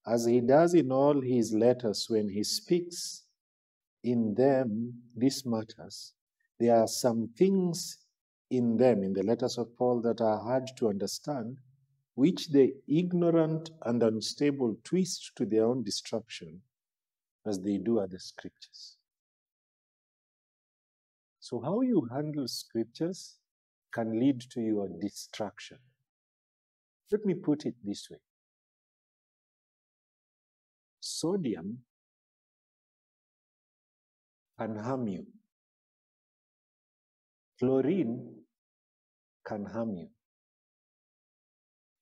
as 0.04 0.24
he 0.24 0.40
does 0.40 0.74
in 0.74 0.90
all 0.90 1.20
his 1.20 1.54
letters 1.54 2.08
when 2.10 2.28
he 2.28 2.42
speaks 2.42 3.22
in 4.02 4.34
them 4.34 4.94
these 5.16 5.46
matters, 5.46 6.14
there 6.58 6.74
are 6.74 6.88
some 6.88 7.28
things 7.38 7.98
in 8.50 8.76
them, 8.76 9.04
in 9.04 9.12
the 9.12 9.22
letters 9.22 9.56
of 9.56 9.76
Paul, 9.76 10.00
that 10.00 10.20
are 10.20 10.40
hard 10.40 10.64
to 10.78 10.88
understand, 10.88 11.58
which 12.16 12.48
the 12.48 12.74
ignorant 12.88 13.70
and 13.82 14.02
unstable 14.02 14.76
twist 14.82 15.30
to 15.36 15.46
their 15.46 15.66
own 15.66 15.84
destruction, 15.84 16.60
as 17.46 17.60
they 17.60 17.78
do 17.78 18.00
other 18.00 18.18
scriptures. 18.18 18.96
So, 21.38 21.60
how 21.60 21.82
you 21.82 22.08
handle 22.10 22.48
scriptures 22.48 23.36
can 23.92 24.18
lead 24.18 24.40
to 24.50 24.60
your 24.60 24.88
destruction. 25.00 25.78
Let 27.12 27.26
me 27.26 27.34
put 27.34 27.66
it 27.66 27.74
this 27.84 28.08
way 28.10 28.18
sodium 31.00 31.78
can 34.58 34.76
harm 34.76 35.08
you, 35.08 35.26
chlorine 37.58 38.34
can 39.44 39.64
harm 39.66 39.96
you. 39.96 40.08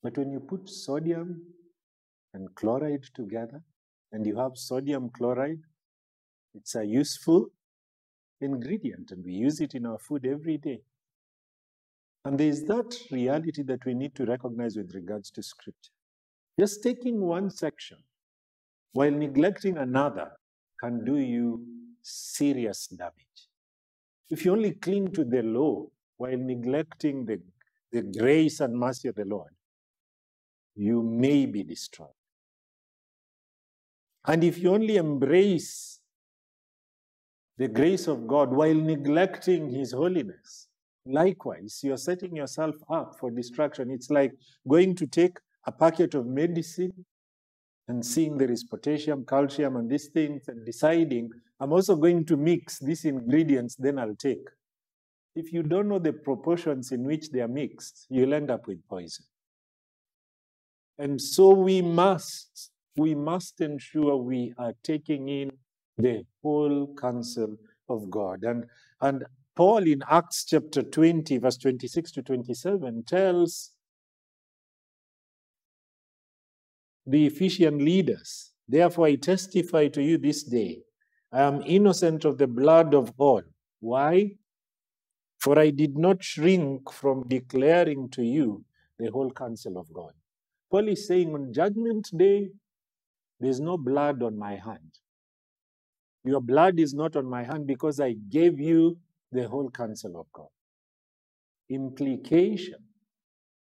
But 0.02 0.16
when 0.16 0.30
you 0.30 0.40
put 0.40 0.68
sodium 0.68 1.42
and 2.34 2.54
chloride 2.54 3.04
together, 3.14 3.62
and 4.12 4.26
you 4.26 4.36
have 4.38 4.52
sodium 4.54 5.10
chloride, 5.10 5.62
it's 6.54 6.74
a 6.74 6.84
useful 6.84 7.48
ingredient, 8.40 9.10
and 9.10 9.24
we 9.24 9.32
use 9.32 9.60
it 9.60 9.74
in 9.74 9.86
our 9.86 9.98
food 9.98 10.26
every 10.26 10.58
day. 10.58 10.80
And 12.24 12.38
there 12.38 12.48
is 12.48 12.64
that 12.64 12.96
reality 13.10 13.62
that 13.62 13.84
we 13.86 13.94
need 13.94 14.14
to 14.16 14.26
recognize 14.26 14.76
with 14.76 14.94
regards 14.94 15.30
to 15.32 15.42
Scripture. 15.42 15.92
Just 16.58 16.82
taking 16.82 17.20
one 17.20 17.50
section 17.50 17.98
while 18.92 19.10
neglecting 19.10 19.78
another 19.78 20.30
can 20.78 21.04
do 21.04 21.16
you 21.16 21.64
serious 22.02 22.86
damage. 22.88 23.48
If 24.28 24.44
you 24.44 24.52
only 24.52 24.72
cling 24.72 25.12
to 25.12 25.24
the 25.24 25.42
law 25.42 25.86
while 26.16 26.36
neglecting 26.36 27.24
the, 27.24 27.40
the 27.92 28.02
grace 28.02 28.60
and 28.60 28.78
mercy 28.78 29.08
of 29.08 29.14
the 29.14 29.24
Lord, 29.24 29.52
you 30.74 31.02
may 31.02 31.46
be 31.46 31.62
destroyed. 31.62 32.08
And 34.26 34.44
if 34.44 34.58
you 34.58 34.72
only 34.72 34.96
embrace 34.96 36.00
the 37.56 37.68
grace 37.68 38.06
of 38.06 38.26
God 38.26 38.50
while 38.50 38.74
neglecting 38.74 39.70
His 39.70 39.92
holiness, 39.92 40.68
likewise, 41.06 41.80
you're 41.82 41.96
setting 41.96 42.36
yourself 42.36 42.76
up 42.90 43.16
for 43.18 43.30
destruction. 43.30 43.90
It's 43.90 44.10
like 44.10 44.32
going 44.68 44.94
to 44.96 45.06
take 45.06 45.38
a 45.66 45.72
packet 45.72 46.14
of 46.14 46.26
medicine 46.26 47.04
and 47.88 48.04
seeing 48.04 48.38
there 48.38 48.50
is 48.50 48.62
potassium, 48.62 49.24
calcium, 49.26 49.76
and 49.76 49.90
these 49.90 50.08
things, 50.08 50.46
and 50.46 50.64
deciding, 50.64 51.30
I'm 51.58 51.72
also 51.72 51.96
going 51.96 52.24
to 52.26 52.36
mix 52.36 52.78
these 52.78 53.04
ingredients, 53.04 53.74
then 53.76 53.98
I'll 53.98 54.14
take. 54.14 54.46
If 55.34 55.52
you 55.52 55.64
don't 55.64 55.88
know 55.88 55.98
the 55.98 56.12
proportions 56.12 56.92
in 56.92 57.04
which 57.04 57.30
they 57.30 57.40
are 57.40 57.48
mixed, 57.48 58.06
you'll 58.08 58.34
end 58.34 58.50
up 58.50 58.68
with 58.68 58.78
poison. 58.88 59.24
And 60.98 61.20
so 61.20 61.50
we 61.50 61.82
must, 61.82 62.70
we 62.96 63.14
must 63.14 63.60
ensure 63.60 64.16
we 64.16 64.54
are 64.56 64.74
taking 64.84 65.28
in 65.28 65.50
the 65.98 66.24
whole 66.42 66.94
counsel 66.94 67.56
of 67.88 68.08
God. 68.10 68.44
And, 68.44 68.66
and 69.00 69.24
Paul 69.60 69.86
in 69.86 70.02
Acts 70.08 70.46
chapter 70.46 70.82
20, 70.82 71.36
verse 71.36 71.58
26 71.58 72.12
to 72.12 72.22
27, 72.22 73.04
tells 73.06 73.72
the 77.06 77.26
Ephesian 77.26 77.84
leaders, 77.84 78.52
Therefore 78.66 79.08
I 79.08 79.16
testify 79.16 79.88
to 79.88 80.02
you 80.02 80.16
this 80.16 80.44
day, 80.44 80.78
I 81.30 81.42
am 81.42 81.60
innocent 81.66 82.24
of 82.24 82.38
the 82.38 82.46
blood 82.46 82.94
of 82.94 83.12
all. 83.18 83.42
Why? 83.80 84.30
For 85.40 85.58
I 85.58 85.68
did 85.68 85.98
not 85.98 86.24
shrink 86.24 86.90
from 86.90 87.28
declaring 87.28 88.08
to 88.12 88.22
you 88.22 88.64
the 88.98 89.10
whole 89.10 89.30
counsel 89.30 89.76
of 89.76 89.92
God. 89.92 90.14
Paul 90.70 90.88
is 90.88 91.06
saying 91.06 91.34
on 91.34 91.52
Judgment 91.52 92.08
Day, 92.16 92.48
there's 93.38 93.60
no 93.60 93.76
blood 93.76 94.22
on 94.22 94.38
my 94.38 94.56
hand. 94.56 95.00
Your 96.24 96.40
blood 96.40 96.80
is 96.80 96.94
not 96.94 97.14
on 97.14 97.26
my 97.26 97.42
hand 97.42 97.66
because 97.66 98.00
I 98.00 98.14
gave 98.30 98.58
you 98.58 98.96
the 99.32 99.48
whole 99.48 99.70
counsel 99.70 100.18
of 100.20 100.26
God. 100.32 100.48
Implication 101.68 102.78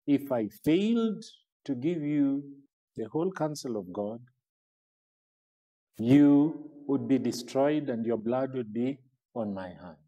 if 0.10 0.31
I 0.31 0.48
failed 0.65 1.23
to 1.65 1.76
give 1.76 2.02
you 2.02 2.44
the 2.95 3.07
whole 3.10 3.31
counsel 3.31 3.77
of 3.77 3.94
God, 3.94 4.19
you 5.99 6.72
would 6.88 7.07
be 7.07 7.19
destroyed 7.19 7.90
and 7.90 8.03
your 8.03 8.18
blood 8.18 8.56
would 8.56 8.73
be 8.73 8.98
on 9.36 9.53
my 9.53 9.68
hand. 9.68 10.02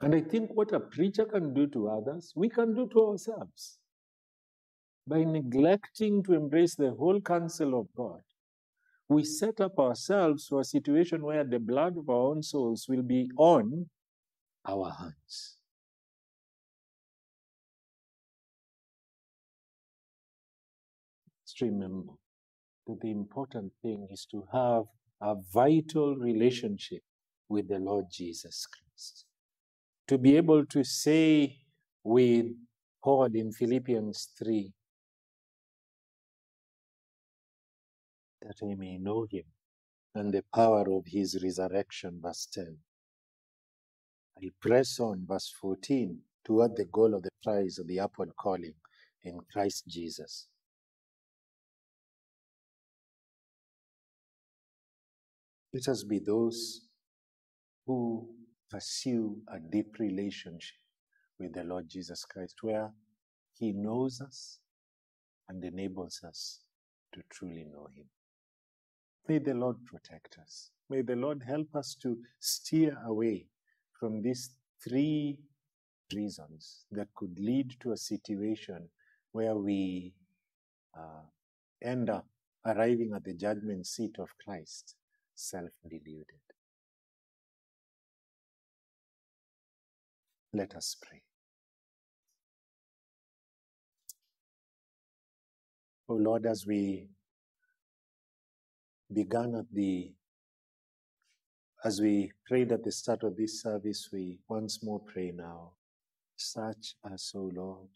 And 0.00 0.14
I 0.14 0.22
think 0.22 0.52
what 0.54 0.72
a 0.72 0.80
preacher 0.80 1.26
can 1.26 1.52
do 1.52 1.66
to 1.66 1.88
others, 1.88 2.32
we 2.34 2.48
can 2.48 2.74
do 2.74 2.88
to 2.94 3.08
ourselves. 3.08 3.78
By 5.06 5.24
neglecting 5.24 6.22
to 6.22 6.32
embrace 6.32 6.74
the 6.74 6.92
whole 6.92 7.20
counsel 7.20 7.78
of 7.78 7.88
God, 7.94 8.22
we 9.10 9.22
set 9.22 9.60
up 9.60 9.78
ourselves 9.78 10.46
for 10.46 10.60
a 10.60 10.64
situation 10.64 11.22
where 11.22 11.44
the 11.44 11.58
blood 11.58 11.98
of 11.98 12.08
our 12.08 12.30
own 12.30 12.42
souls 12.42 12.86
will 12.88 13.02
be 13.02 13.30
on 13.36 13.90
our 14.66 14.90
hands. 14.90 15.56
Let's 21.42 21.60
remember 21.60 22.14
that 22.86 23.00
the 23.00 23.10
important 23.10 23.72
thing 23.82 24.08
is 24.10 24.26
to 24.30 24.44
have 24.52 24.84
a 25.20 25.34
vital 25.52 26.16
relationship 26.16 27.02
with 27.48 27.68
the 27.68 27.78
Lord 27.78 28.06
Jesus 28.10 28.66
Christ. 28.66 29.24
To 30.08 30.18
be 30.18 30.36
able 30.36 30.66
to 30.66 30.84
say 30.84 31.58
with 32.02 32.46
Paul 33.02 33.28
in 33.34 33.52
Philippians 33.52 34.30
3 34.38 34.72
that 38.42 38.56
I 38.62 38.74
may 38.74 38.98
know 38.98 39.26
him 39.30 39.44
and 40.14 40.32
the 40.32 40.44
power 40.54 40.84
of 40.90 41.04
his 41.06 41.42
resurrection, 41.42 42.20
verse 42.22 42.46
10. 42.52 42.76
I 44.42 44.50
press 44.60 44.98
on, 45.00 45.24
verse 45.26 45.52
14, 45.60 46.18
toward 46.44 46.76
the 46.76 46.84
goal 46.86 47.14
of 47.14 47.22
the 47.22 47.30
prize 47.42 47.78
of 47.78 47.86
the 47.86 48.00
upward 48.00 48.30
calling 48.36 48.74
in 49.22 49.38
Christ 49.52 49.84
Jesus. 49.86 50.48
Let 55.72 55.88
us 55.88 56.04
be 56.04 56.20
those 56.20 56.82
who 57.86 58.28
pursue 58.70 59.38
a 59.48 59.58
deep 59.58 59.98
relationship 59.98 60.76
with 61.38 61.52
the 61.54 61.64
Lord 61.64 61.88
Jesus 61.88 62.24
Christ, 62.24 62.56
where 62.62 62.92
He 63.54 63.72
knows 63.72 64.20
us 64.20 64.60
and 65.48 65.62
enables 65.64 66.22
us 66.22 66.60
to 67.12 67.22
truly 67.30 67.64
know 67.64 67.88
Him. 67.94 68.06
May 69.28 69.38
the 69.38 69.54
Lord 69.54 69.76
protect 69.86 70.36
us. 70.40 70.70
May 70.90 71.02
the 71.02 71.16
Lord 71.16 71.42
help 71.46 71.74
us 71.74 71.96
to 72.02 72.18
steer 72.38 72.96
away 73.04 73.46
from 74.04 74.20
these 74.20 74.50
three 74.86 75.38
reasons 76.14 76.84
that 76.90 77.08
could 77.14 77.38
lead 77.38 77.74
to 77.80 77.92
a 77.92 77.96
situation 77.96 78.86
where 79.32 79.56
we 79.56 80.12
uh, 80.94 81.22
end 81.82 82.10
up 82.10 82.26
arriving 82.66 83.12
at 83.16 83.24
the 83.24 83.32
judgment 83.32 83.86
seat 83.86 84.16
of 84.18 84.28
Christ 84.44 84.94
self 85.34 85.70
deluded. 85.88 86.44
Let 90.52 90.74
us 90.74 90.96
pray. 91.00 91.22
Oh 96.10 96.16
Lord, 96.16 96.44
as 96.44 96.66
we 96.66 97.08
began 99.10 99.54
at 99.54 99.72
the 99.72 100.12
as 101.84 102.00
we 102.00 102.32
prayed 102.46 102.72
at 102.72 102.82
the 102.82 102.90
start 102.90 103.22
of 103.22 103.36
this 103.36 103.60
service, 103.60 104.08
we 104.10 104.38
once 104.48 104.82
more 104.82 105.00
pray 105.00 105.30
now. 105.36 105.72
Search 106.34 106.94
us, 107.12 107.32
O 107.36 107.50
Lord. 107.54 107.88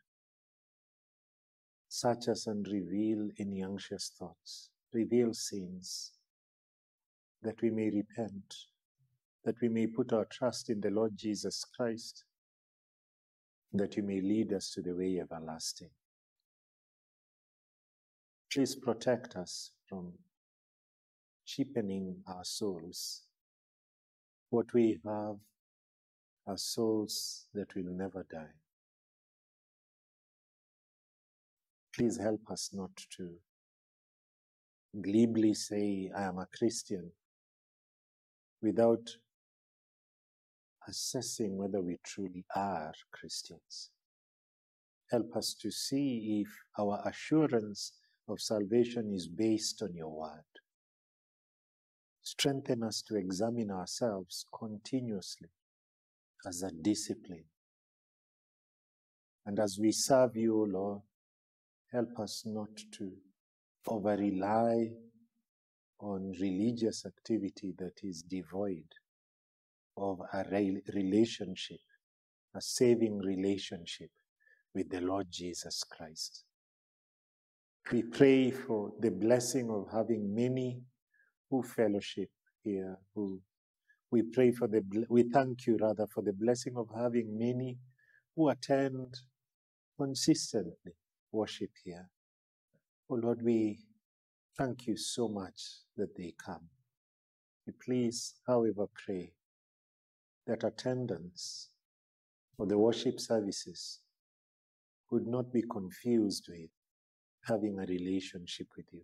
Search 1.89 2.29
us 2.29 2.47
and 2.47 2.69
reveal 2.69 3.31
any 3.39 3.63
anxious 3.63 4.13
thoughts. 4.19 4.69
Reveal 4.93 5.33
sins 5.33 6.13
that 7.43 7.63
we 7.63 7.71
may 7.71 7.89
repent, 7.89 8.55
that 9.45 9.55
we 9.63 9.71
may 9.71 9.87
put 9.87 10.13
our 10.13 10.27
trust 10.27 10.69
in 10.69 10.83
the 10.83 10.91
Lord 10.91 11.17
Jesus 11.17 11.65
Christ, 11.65 12.25
that 13.73 13.97
you 13.97 14.03
may 14.03 14.21
lead 14.21 14.53
us 14.53 14.71
to 14.73 14.83
the 14.83 14.95
way 14.95 15.19
everlasting. 15.19 15.91
Please 18.53 18.75
protect 18.75 19.37
us 19.37 19.71
from 19.89 20.13
cheapening 21.47 22.17
our 22.27 22.45
souls. 22.45 23.28
What 24.51 24.73
we 24.73 24.99
have 25.05 25.37
are 26.47 26.57
souls 26.57 27.47
that 27.53 27.75
will 27.75 27.93
never 27.93 28.25
die. 28.31 28.55
Please 31.95 32.19
help 32.19 32.41
us 32.51 32.71
not 32.73 32.97
to 33.17 33.31
glibly 35.03 35.53
say, 35.53 36.11
I 36.17 36.23
am 36.23 36.39
a 36.39 36.47
Christian, 36.57 37.11
without 38.63 39.07
assessing 40.89 41.57
whether 41.59 41.83
we 41.83 41.99
truly 42.03 42.45
are 42.57 42.95
Christians. 43.13 43.91
Help 45.11 45.37
us 45.37 45.55
to 45.61 45.71
see 45.71 46.43
if 46.43 46.49
our 46.79 47.03
assurance 47.07 47.93
of 48.29 48.41
salvation 48.41 49.13
is 49.13 49.29
based 49.29 49.83
on 49.83 49.95
your 49.95 50.11
word. 50.11 50.58
Strengthen 52.31 52.83
us 52.83 53.03
to 53.03 53.17
examine 53.17 53.71
ourselves 53.71 54.45
continuously 54.53 55.49
as 56.47 56.63
a 56.63 56.71
discipline. 56.71 57.45
And 59.47 59.59
as 59.59 59.79
we 59.81 59.93
serve 59.93 60.37
you, 60.37 60.67
Lord, 60.67 61.01
Help 61.93 62.19
us 62.21 62.43
not 62.45 62.69
to 62.99 63.11
over 63.87 64.15
rely 64.17 64.91
on 66.01 66.35
religious 66.39 67.07
activity 67.07 67.75
that 67.79 68.01
is 68.03 68.23
devoid 68.23 68.85
of 69.97 70.21
a 70.35 70.45
relationship, 70.95 71.81
a 72.55 72.61
saving 72.61 73.19
relationship 73.21 74.11
with 74.75 74.91
the 74.91 75.01
Lord 75.01 75.29
Jesus 75.31 75.83
Christ. 75.83 76.45
We 77.91 78.03
pray 78.03 78.51
for 78.51 78.93
the 79.01 79.11
blessing 79.11 79.71
of 79.71 79.89
having 79.91 80.35
many 80.35 80.83
who 81.51 81.63
fellowship 81.63 82.31
here, 82.63 82.97
who 83.15 83.41
we 84.11 84.23
pray 84.23 84.53
for 84.53 84.67
the, 84.67 84.83
we 85.09 85.25
thank 85.25 85.67
you 85.67 85.77
rather 85.81 86.07
for 86.07 86.23
the 86.23 86.33
blessing 86.33 86.75
of 86.77 86.89
having 86.97 87.39
many 87.39 87.79
who 88.35 88.49
attend 88.49 89.15
consistently 89.99 90.93
worship 91.33 91.71
here. 91.85 92.09
Oh 93.11 93.17
Lord, 93.17 93.43
we 93.43 93.79
thank 94.57 94.87
you 94.87 94.97
so 94.97 95.29
much 95.29 95.61
that 95.97 96.17
they 96.17 96.35
come. 96.43 96.69
We 97.67 97.73
please, 97.85 98.35
however, 98.47 98.87
pray 98.95 99.33
that 100.47 100.65
attendance 100.65 101.69
for 102.57 102.67
the 102.67 102.79
worship 102.79 103.21
services 103.21 104.01
would 105.11 105.27
not 105.27 105.53
be 105.53 105.63
confused 105.63 106.47
with 106.49 106.71
having 107.45 107.79
a 107.79 107.87
relationship 107.87 108.69
with 108.77 108.87
you. 108.93 109.03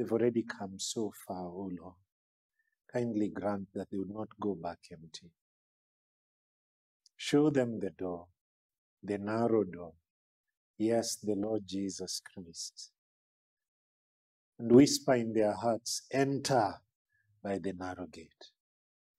They've 0.00 0.12
already 0.12 0.44
come 0.44 0.78
so 0.78 1.12
far, 1.26 1.44
O 1.44 1.52
oh 1.54 1.70
Lord. 1.78 1.94
Kindly 2.90 3.28
grant 3.28 3.68
that 3.74 3.90
they 3.90 3.98
would 3.98 4.08
not 4.08 4.28
go 4.40 4.54
back 4.54 4.78
empty. 4.90 5.30
Show 7.18 7.50
them 7.50 7.80
the 7.80 7.90
door, 7.90 8.28
the 9.02 9.18
narrow 9.18 9.62
door. 9.62 9.92
Yes, 10.78 11.16
the 11.16 11.34
Lord 11.34 11.66
Jesus 11.66 12.22
Christ. 12.24 12.92
And 14.58 14.72
whisper 14.72 15.16
in 15.16 15.34
their 15.34 15.52
hearts, 15.52 16.06
enter 16.10 16.76
by 17.44 17.58
the 17.58 17.74
narrow 17.74 18.06
gate. 18.06 18.52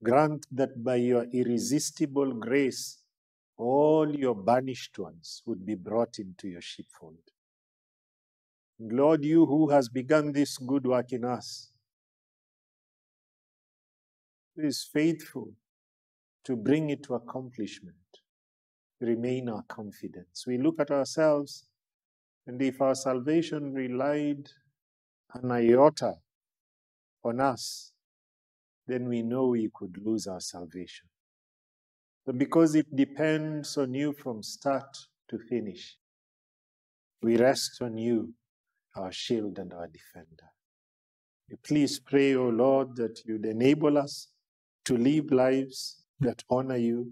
Grant 0.03 0.47
that 0.51 0.83
by 0.83 0.95
your 0.95 1.25
irresistible 1.31 2.33
grace, 2.33 3.03
all 3.55 4.15
your 4.15 4.33
banished 4.33 4.97
ones 4.97 5.43
would 5.45 5.63
be 5.63 5.75
brought 5.75 6.17
into 6.17 6.47
your 6.47 6.61
sheepfold. 6.61 7.19
Lord, 8.89 9.23
you 9.23 9.45
who 9.45 9.69
has 9.69 9.89
begun 9.89 10.31
this 10.31 10.57
good 10.57 10.87
work 10.87 11.11
in 11.11 11.23
us, 11.23 11.71
who 14.55 14.63
is 14.63 14.83
faithful 14.91 15.53
to 16.45 16.55
bring 16.55 16.89
it 16.89 17.03
to 17.03 17.13
accomplishment. 17.13 17.95
Remain 18.99 19.49
our 19.49 19.63
confidence. 19.67 20.45
We 20.47 20.57
look 20.57 20.79
at 20.79 20.91
ourselves, 20.91 21.67
and 22.47 22.61
if 22.61 22.81
our 22.81 22.95
salvation 22.95 23.73
relied 23.73 24.49
an 25.33 25.51
iota 25.51 26.15
on 27.23 27.39
us, 27.39 27.93
then 28.87 29.07
we 29.07 29.21
know 29.21 29.47
we 29.47 29.69
could 29.73 29.97
lose 30.03 30.27
our 30.27 30.39
salvation. 30.39 31.07
But 32.25 32.37
because 32.37 32.75
it 32.75 32.95
depends 32.95 33.77
on 33.77 33.93
you 33.93 34.13
from 34.13 34.43
start 34.43 34.97
to 35.29 35.37
finish, 35.37 35.97
we 37.21 37.37
rest 37.37 37.81
on 37.81 37.97
you, 37.97 38.33
our 38.95 39.11
shield 39.11 39.59
and 39.59 39.73
our 39.73 39.87
defender. 39.87 40.49
Please 41.63 41.99
pray, 41.99 42.35
O 42.35 42.45
oh 42.45 42.49
Lord, 42.49 42.95
that 42.95 43.21
you'd 43.25 43.45
enable 43.45 43.97
us 43.97 44.29
to 44.85 44.97
live 44.97 45.31
lives 45.31 46.03
that 46.19 46.43
honor 46.49 46.77
you, 46.77 47.11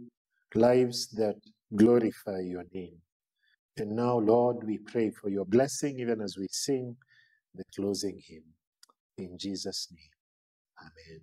lives 0.56 1.07
that 1.10 1.35
glorify 1.76 2.39
your 2.39 2.64
name. 2.73 2.97
And 3.77 3.95
now, 3.95 4.18
Lord, 4.18 4.64
we 4.65 4.77
pray 4.77 5.11
for 5.11 5.30
your 5.30 5.45
blessing 5.45 5.99
even 5.99 6.22
as 6.22 6.38
we 6.38 6.47
sing 6.51 6.95
the 7.53 7.64
closing 7.76 8.19
hymn. 8.26 8.43
In 9.18 9.38
Jesus' 9.38 9.88
name, 9.91 10.81
amen. 10.81 11.22